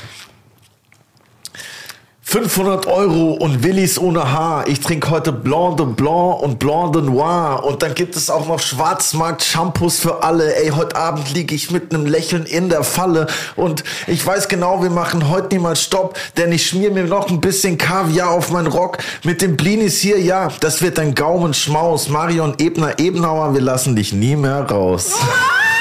[2.33, 4.67] 500 Euro und Willis ohne Haar.
[4.67, 7.63] Ich trinke heute Blanc de Blanc und Blanc de Noir.
[7.63, 10.57] Und dann gibt es auch noch Schwarzmarkt-Shampoos für alle.
[10.57, 13.27] Ey, heute Abend liege ich mit einem Lächeln in der Falle.
[13.55, 17.43] Und ich weiß genau, wir machen heute niemals Stopp, denn ich schmier mir noch ein
[17.43, 18.97] bisschen Kaviar auf meinen Rock.
[19.25, 22.09] Mit den Blinis hier, ja, das wird ein Gaumenschmaus.
[22.09, 25.13] Marion Ebner, Ebenauer, wir lassen dich nie mehr raus.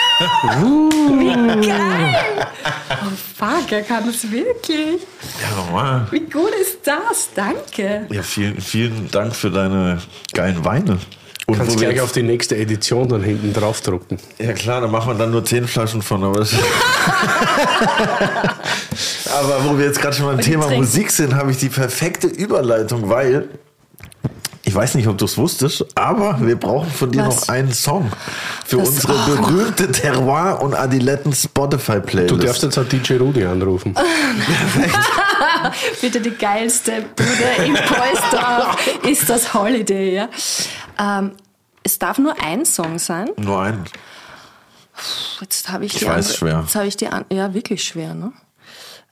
[3.38, 5.02] Fuck, er kann es wirklich.
[5.41, 6.07] Ja, normal.
[6.11, 7.30] Wie gut ist das?
[7.35, 8.07] Danke.
[8.10, 9.99] Ja, vielen, vielen Dank für deine
[10.34, 10.99] geilen Weine.
[11.48, 14.18] Und Kannst gleich auf die nächste Edition dann hinten drauf drucken.
[14.38, 16.23] ja klar, da machen wir dann nur 10 Flaschen von.
[16.23, 16.39] Aber,
[19.39, 20.69] aber wo wir jetzt gerade schon beim Thema.
[20.69, 23.49] Musik sind, habe ich die perfekte Überleitung, weil
[24.63, 27.41] ich weiß nicht, ob du es wusstest, aber wir brauchen von dir Was?
[27.41, 28.11] noch einen Song
[28.65, 29.35] für Das- unsere oh.
[29.35, 32.31] berühmte Terroir und Adiletten Spotify Playlist.
[32.31, 33.95] Du darfst jetzt auch DJ Rudi anrufen.
[36.01, 38.75] Bitte die geilste Bude im Polster
[39.09, 40.29] ist das Holiday, ja.
[40.99, 41.31] Ähm,
[41.83, 43.29] es darf nur ein Song sein.
[43.38, 43.85] nur einen.
[45.39, 46.59] Jetzt habe ich, Ich die weiß, andere- schwer.
[46.61, 48.31] Jetzt habe ich die ja wirklich schwer, ne?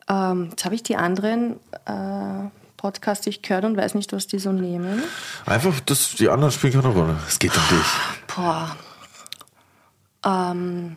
[0.07, 1.53] Ähm, jetzt habe ich die anderen
[1.85, 2.49] äh,
[2.79, 5.03] Podcasts nicht gehört und weiß nicht, was die so nehmen.
[5.45, 7.17] Einfach, das, die anderen spielen keine Rolle.
[7.27, 7.87] Es geht um dich.
[8.33, 8.77] Boah.
[10.25, 10.95] Ähm,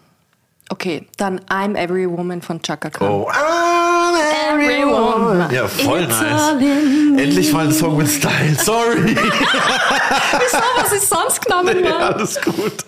[0.69, 3.09] okay, dann I'm Every Woman von Chaka Khan.
[3.09, 5.51] Oh, I'm Every woman.
[5.53, 6.53] Ja, voll It's nice.
[7.21, 8.55] Endlich mal ein Song mit Style.
[8.61, 9.17] Sorry.
[9.17, 12.01] Wieso, was ist sonst genommen worden?
[12.01, 12.85] Alles gut.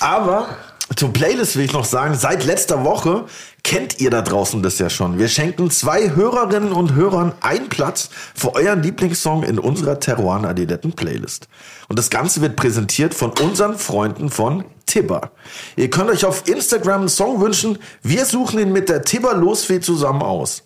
[0.00, 0.48] Aber
[0.96, 3.26] zur Playlist will ich noch sagen, seit letzter Woche
[3.62, 5.18] kennt ihr da draußen das ja schon.
[5.18, 10.92] Wir schenken zwei Hörerinnen und Hörern einen Platz für euren Lieblingssong in unserer Teruan Adiletten
[10.92, 11.48] Playlist.
[11.88, 15.32] Und das Ganze wird präsentiert von unseren Freunden von Tibber.
[15.76, 17.78] Ihr könnt euch auf Instagram einen Song wünschen.
[18.02, 20.62] Wir suchen ihn mit der Tibber Losfee zusammen aus.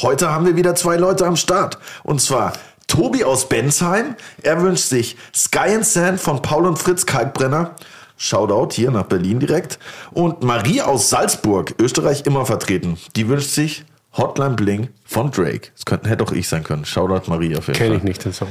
[0.00, 1.78] Heute haben wir wieder zwei Leute am Start.
[2.04, 2.52] Und zwar
[2.86, 4.16] Tobi aus Bensheim.
[4.42, 7.74] Er wünscht sich Sky and Sand von Paul und Fritz Kalkbrenner.
[8.22, 9.80] Shoutout hier nach Berlin direkt.
[10.12, 12.96] Und Marie aus Salzburg, Österreich immer vertreten.
[13.16, 13.84] Die wünscht sich
[14.16, 15.70] Hotline Bling von Drake.
[15.74, 16.84] Das könnte, hätte auch ich sein können.
[16.84, 17.96] Shoutout Marie auf jeden Kenne Fall.
[17.98, 18.46] ich nicht den Song.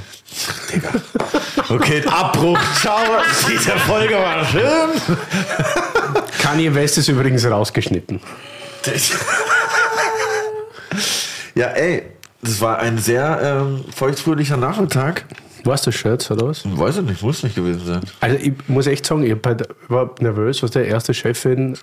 [1.69, 2.60] Okay, Abbruch.
[2.81, 2.99] Ciao.
[3.49, 5.15] Diese Folge war schön.
[6.41, 8.19] Kanye West ist übrigens rausgeschnitten.
[11.56, 12.03] Ja, ey,
[12.41, 15.23] das war ein sehr ähm, feuchtfröhlicher Nachmittag.
[15.63, 16.63] Warst du Shirts oder was?
[16.65, 18.01] Weiß ich nicht, muss nicht gewesen sein.
[18.19, 21.77] Also ich muss echt sagen, ich halt- war nervös, was der erste Chefin,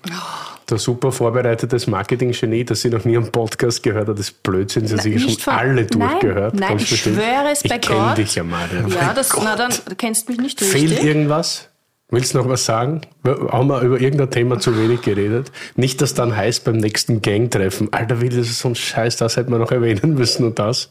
[0.69, 4.87] der super vorbereitetes Marketing-Genie, das sie noch nie am Podcast gehört hat, das ist Blödsinn,
[4.87, 6.55] sie nicht schon von- alle Nein, durchgehört.
[6.55, 8.19] nein, ich schwöre es bei Ich kenn Gott.
[8.19, 8.89] dich ja, Marian.
[8.91, 11.05] Ja, das, na dann, du kennst mich nicht Fehlt richtig.
[11.05, 11.69] irgendwas?
[12.11, 13.03] Willst du noch was sagen?
[13.27, 15.53] Haben wir über irgendein Thema zu wenig geredet?
[15.77, 19.37] Nicht, dass dann heißt beim nächsten Gangtreffen, Alter, Willi, das ist so ein Scheiß, das
[19.37, 20.91] hätten wir noch erwähnen müssen und das.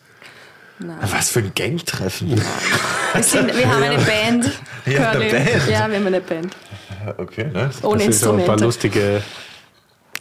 [0.80, 2.30] Was für ein Gangtreffen.
[3.14, 4.52] Wir, sind, wir haben eine Band.
[4.86, 5.26] Ja, eine.
[5.26, 5.50] Band.
[5.68, 6.56] Ja, wir haben eine Band.
[7.18, 7.84] Okay, nice.
[7.84, 8.64] Ohne Es sind so ein paar Instrumente.
[8.66, 9.24] lustige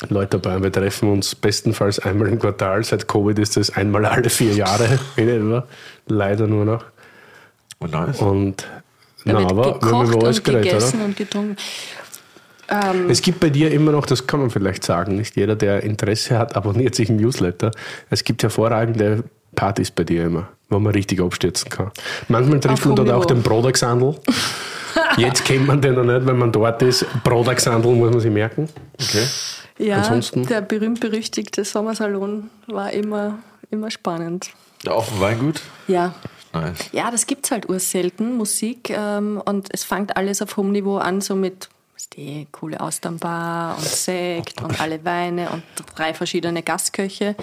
[0.09, 0.63] Leute dabei.
[0.63, 2.85] Wir treffen uns bestenfalls einmal im Quartal.
[2.85, 5.67] Seit Covid ist das einmal alle vier Jahre in etwa.
[6.07, 6.85] Leider nur noch.
[7.81, 8.19] Oh, nice.
[8.21, 8.63] Und
[9.25, 11.05] Da na, wird aber wir haben gekocht über alles und geredet, gegessen oder?
[11.05, 11.57] und getrunken.
[12.69, 15.83] Ähm, Es gibt bei dir immer noch, das kann man vielleicht sagen, nicht jeder, der
[15.83, 17.71] Interesse hat, abonniert sich ein Newsletter.
[18.11, 19.23] Es gibt hervorragende
[19.57, 21.91] Partys bei dir immer, wo man richtig abstürzen kann.
[22.29, 24.15] Manchmal trifft Auf man dort auch den Brodaxandl.
[25.17, 27.05] Jetzt kennt man den noch nicht, wenn man dort ist.
[27.25, 28.69] Brodaxandl muss man sich merken.
[28.95, 29.27] Okay.
[29.79, 33.39] ja, ansonsten- der berühmt-berüchtigte Sommersalon war immer,
[33.71, 34.51] immer spannend.
[34.85, 35.61] Dem Weingut?
[35.89, 36.15] Ja.
[36.53, 36.89] Nice.
[36.93, 38.91] Ja, das gibt's halt urselten, Musik.
[38.91, 43.77] Ähm, und es fängt alles auf hohem Niveau an, so mit weißt du, coole Austernbar
[43.77, 45.63] und Sekt und alle Weine und
[45.97, 47.35] drei verschiedene Gastköche,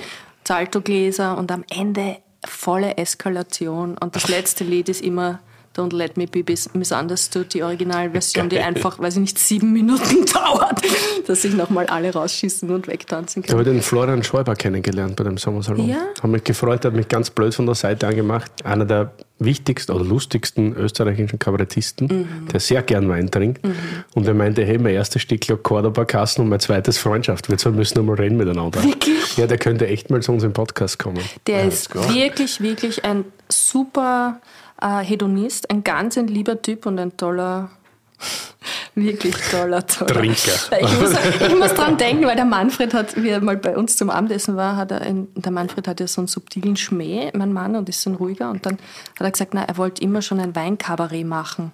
[0.43, 3.97] Zaltogläser und am Ende volle Eskalation.
[3.97, 5.39] Und das letzte Lied ist immer
[5.75, 6.43] Don't Let Me Be
[6.73, 10.81] Misunderstood, die Originalversion, die einfach, weiß ich nicht, sieben Minuten dauert,
[11.25, 15.37] dass sich nochmal alle rausschießen und wegtanzen Ich habe den Florian Schäuber kennengelernt bei dem
[15.37, 15.89] Sommersalon.
[15.89, 15.97] Ja?
[16.19, 18.51] Habe mich gefreut, hat mich ganz blöd von der Seite angemacht.
[18.63, 22.47] Einer der wichtigsten oder lustigsten österreichischen Kabarettisten, Mhm.
[22.49, 23.65] der sehr gern Wein trinkt.
[24.13, 27.49] Und er meinte, hey, mein erstes Stück Cordoba-Kassen und mein zweites Freundschaft.
[27.49, 28.81] Wir zwei müssen einmal reden miteinander.
[28.83, 29.35] Wirklich?
[29.37, 31.19] Ja, der könnte echt mal zu uns im Podcast kommen.
[31.47, 34.39] Der ist wirklich, wirklich ein super
[34.83, 37.71] äh, Hedonist, ein ganz ein lieber Typ und ein toller,
[38.95, 40.51] wirklich toller, toller Trinker.
[40.81, 41.11] Ich muss,
[41.47, 44.55] ich muss dran denken, weil der Manfred hat, wie er mal bei uns zum Abendessen
[44.55, 47.89] war, hat er ein, der Manfred hat ja so einen subtilen Schmäh, mein Mann, und
[47.89, 48.49] ist so ein ruhiger.
[48.49, 51.71] Und dann hat er gesagt, na, er wollte immer schon ein Weinkabarett machen.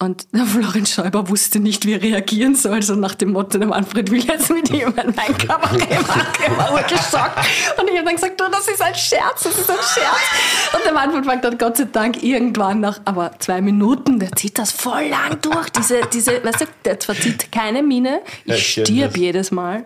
[0.00, 3.68] Und der Florian Schäuber wusste nicht, wie er reagieren soll, so nach dem Motto, der
[3.68, 6.26] Manfred will jetzt mit ihm ein Weinkabarett machen.
[6.44, 7.38] Er war urgeschockt.
[7.78, 10.74] Und ich habe dann gesagt, du, das ist ein Scherz, das ist ein Scherz.
[10.74, 14.58] Und der Manfred fragt dann Gott sei Dank irgendwann nach, aber zwei Minuten, der zieht
[14.58, 15.70] das voll lang durch.
[15.70, 18.20] Diese, diese, weißt du, der verzieht keine Miene.
[18.44, 19.16] Ich Ich stirb das.
[19.20, 19.84] jedes Mal.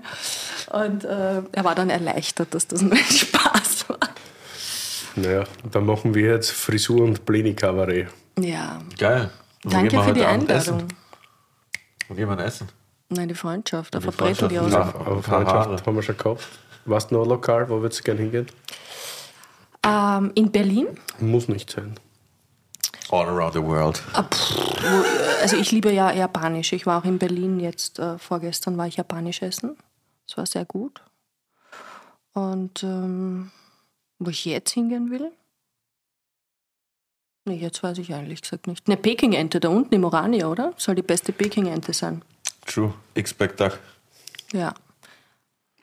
[0.71, 3.99] Und äh, er war dann erleichtert, dass das nur ein Spaß war.
[5.17, 8.09] Naja, dann machen wir jetzt Frisur und Blini-Kabarett.
[8.41, 9.31] Ja, Geil.
[9.65, 10.57] Wo danke für die Einladung.
[10.57, 10.89] Essen?
[12.09, 12.69] Wo gehen wir essen?
[13.11, 14.75] Nein, die Freundschaft, da Die verbreten wir uns.
[15.25, 16.47] Freundschaft, haben wir schon gehabt.
[16.85, 18.47] Warst du noch Lokal, wo würdest du gerne hingehen?
[19.85, 21.95] Ähm, in Berlin Muss nicht sein.
[23.11, 24.03] All around the world.
[24.13, 24.25] Ah,
[25.41, 26.73] also ich liebe ja Japanisch.
[26.75, 29.79] Ich war auch in Berlin jetzt, äh, vorgestern war ich Japanisch essen.
[30.27, 31.03] Das war sehr gut.
[32.35, 33.51] Und ähm,
[34.19, 35.33] wo ich jetzt hingehen will?
[37.49, 38.87] Nee, jetzt weiß ich eigentlich gesagt nicht.
[38.87, 40.75] Eine Peking-Ente da unten im Orania, oder?
[40.77, 42.21] Soll die beste Peking-Ente sein.
[42.67, 42.93] True.
[43.15, 43.79] Expect Duck.
[44.53, 44.75] Ja.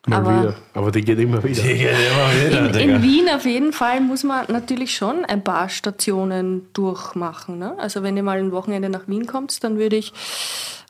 [0.07, 0.55] Mal Aber- wieder.
[0.73, 1.63] Aber die geht immer wieder.
[1.63, 7.57] In, in Wien auf jeden Fall muss man natürlich schon ein paar Stationen durchmachen.
[7.59, 7.73] Ne?
[7.77, 10.13] Also wenn ihr mal ein Wochenende nach Wien kommt, dann würde ich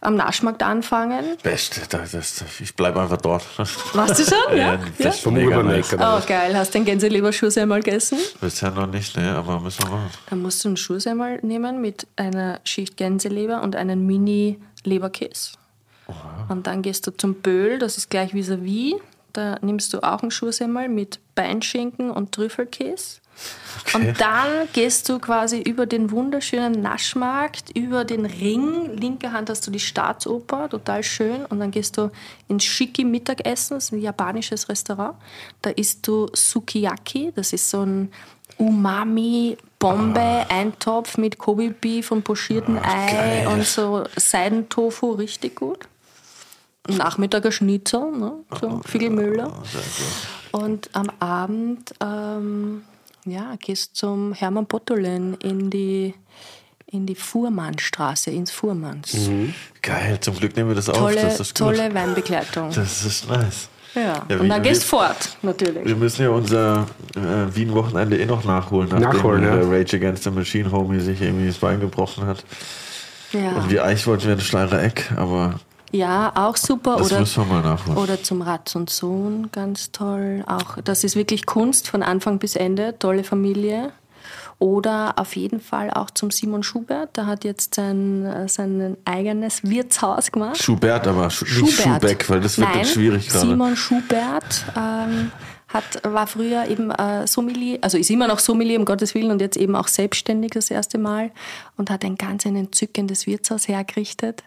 [0.02, 1.24] am Naschmarkt anfangen.
[1.42, 1.82] Beste.
[1.90, 3.44] Das, das, ich bleibe einfach dort.
[3.94, 4.36] Warst du schon?
[4.58, 4.78] Ja?
[5.00, 5.94] das ist Vom mega nice.
[5.94, 6.56] Oh, geil.
[6.56, 8.18] Hast du den Gänseleber-Schuhsemmel gegessen?
[8.42, 10.10] Bisher noch nicht, ne, aber müssen wir machen.
[10.30, 15.52] Dann musst du einen Schuhsemmel nehmen mit einer Schicht Gänseleber und einen Mini-Leberkäse.
[16.50, 18.96] Und dann gehst du zum Böhl, das ist gleich vis-à-vis.
[19.34, 23.20] Da nimmst du auch einen Schuhsemmel mit Beinschinken und Trüffelkäse.
[23.94, 28.96] Und dann gehst du quasi über den wunderschönen Naschmarkt, über den Ring.
[28.96, 31.46] Linke Hand hast du die Staatsoper, total schön.
[31.46, 32.12] Und dann gehst du
[32.48, 35.18] ins Shiki Mittagessen, das ist ein japanisches Restaurant.
[35.62, 38.12] Da isst du Sukiyaki, das ist so ein
[38.58, 45.80] Umami-Bombe, Eintopf mit Kobe-Beef und pochiertem Ei und so Seidentofu, richtig gut.
[46.88, 48.34] Nachmittager Schnitzel, ne?
[48.60, 49.52] so Figelmüller.
[50.52, 52.84] Und am Abend ähm,
[53.26, 56.14] ja, gehst zum Hermann Bottolin in die,
[56.86, 59.18] in die Fuhrmannstraße, ins Fuhrmanns.
[59.82, 60.98] Geil, zum Glück nehmen wir das auf.
[60.98, 61.68] Tolle, Das ist gut.
[61.76, 62.70] tolle Weinbegleitung.
[62.76, 63.68] Das ist nice.
[63.96, 64.26] Ja.
[64.30, 65.86] Ja, Und wie- dann gehst fort, natürlich.
[65.86, 66.86] Wir müssen ja unser
[67.16, 69.56] äh, Wien-Wochenende eh noch nachholen, nachdem Nachholen, ja.
[69.56, 72.44] der Rage Against the Machine Homie sich irgendwie das Bein gebrochen hat.
[73.32, 75.60] Ja, Und wie eigentlich wollten wir ein Schleirer Eck, aber
[75.96, 76.98] ja auch super.
[76.98, 77.98] das Oder, müssen wir mal nachholen.
[77.98, 80.44] oder zum Ratz und Sohn, ganz toll.
[80.48, 83.92] Auch das ist wirklich Kunst von Anfang bis Ende, tolle Familie.
[84.58, 87.18] Oder auf jeden Fall auch zum Simon Schubert.
[87.18, 90.62] Der hat jetzt sein, äh, sein eigenes Wirtshaus gemacht.
[90.62, 93.48] Schubert, aber Schu nicht Schubeck, weil das wird Nein, dann schwierig gerade.
[93.48, 95.32] Simon Schubert ähm,
[95.68, 99.42] hat, war früher eben äh, Sommelier, also ist immer noch Sommelier, um Gottes Willen, und
[99.42, 101.32] jetzt eben auch selbstständig das erste Mal
[101.76, 104.44] und hat ein ganz ein entzückendes Wirtshaus hergerichtet.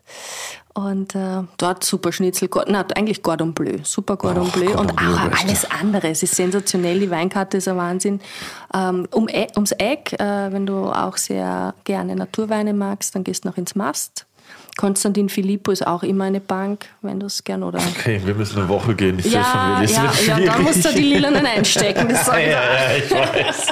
[0.78, 5.40] Und äh, dort super Schnitzel, na, eigentlich Gordon Bleu, super Gordon Bleu und Bleu, auch
[5.42, 6.10] alles andere.
[6.10, 8.20] Es ist sensationell, die Weinkarte ist ein Wahnsinn.
[8.72, 13.44] Ähm, um, E- ums Eck, äh, wenn du auch sehr gerne Naturweine magst, dann gehst
[13.44, 14.26] du noch ins Mast.
[14.78, 18.60] Konstantin Filippo ist auch immer eine Bank, wenn du es gern oder Okay, wir müssen
[18.60, 19.18] eine Woche gehen.
[19.18, 22.08] Ich sehe ja, schon, ja, ja, da musst du die Lilanen einstecken.
[22.08, 22.60] Das ich dir.
[22.96, 23.66] ich weiß.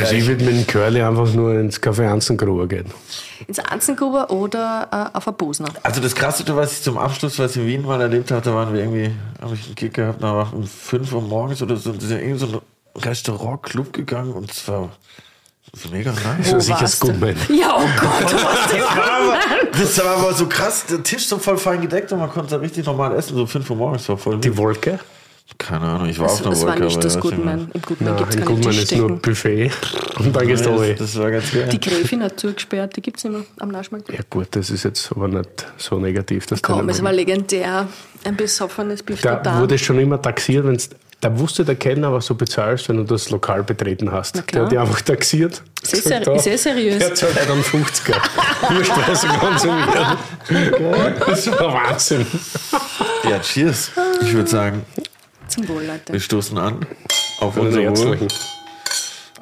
[0.00, 2.86] Also ich würde mit dem Curly einfach nur ins Café Anzengruber gehen.
[3.46, 5.68] Ins Anzengruber oder äh, auf ein Bosner.
[5.84, 8.52] Also das Krasseste, was ich zum Abschluss, was ich in Wien mal erlebt habe, da
[8.52, 11.76] waren wir irgendwie, habe ich einen Kick gehabt, da war um 5 Uhr morgens oder
[11.76, 14.52] so, da sind wir in so ein Restaurant-Club gegangen und
[15.74, 16.50] es war mega nice.
[16.50, 17.06] So sicher warst du?
[17.06, 17.36] Scoopman.
[17.48, 19.38] Ja, oh Gott, Das war, aber,
[19.72, 22.56] das war aber so krass, der Tisch so voll fein gedeckt und man konnte da
[22.56, 24.98] richtig normal essen, so 5 Uhr morgens, war voll Die Wolke?
[25.58, 26.84] Keine Ahnung, ich war Es, auf einer es war Wolke.
[26.84, 27.54] nicht aber das weiß nicht mehr.
[27.56, 27.70] Goodman.
[27.74, 29.18] Im Goodman Nein, gibt es in keine Gutmann ist nur.
[29.18, 29.70] Buffet
[30.18, 31.68] und dann gehst du Das, das war ganz geil.
[31.70, 34.08] Die Gräfin hat zugesperrt, die gibt es nicht mehr am Naschmarkt.
[34.10, 36.46] Ja gut, das ist jetzt aber nicht so negativ.
[36.46, 37.86] Dass Komm, es war legendär.
[38.24, 39.58] Ein besoffenes Biff Da da.
[39.60, 40.88] wurde schon immer taxiert, wenn's,
[41.22, 44.42] da wusste der Kellner, was du bezahlst, wenn du das Lokal betreten hast.
[44.52, 45.62] Der hat dich einfach taxiert.
[45.86, 46.98] Eh Gesagt, ist eh seriös.
[46.98, 48.16] Der zahlt halt einen 50er.
[48.74, 50.18] Wurstspeise konsumieren.
[51.24, 52.26] Das war Wahnsinn.
[53.22, 53.92] Ja, cheers.
[54.20, 54.84] Ich würde sagen,
[55.46, 56.12] Zum Wohl, Leute.
[56.12, 56.84] wir stoßen an
[57.38, 58.28] auf den unser Wohl, Ärztlichen.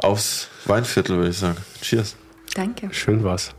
[0.03, 1.57] aufs Weinviertel, würde ich sagen.
[1.81, 2.15] Cheers.
[2.55, 2.89] Danke.
[2.93, 3.55] Schön war's.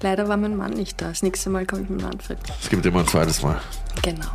[0.00, 1.08] Leider war mein Mann nicht da.
[1.10, 2.38] Das nächste Mal komme ich mit Manfred.
[2.60, 3.60] Es gibt immer ein zweites Mal.
[4.02, 4.26] Genau.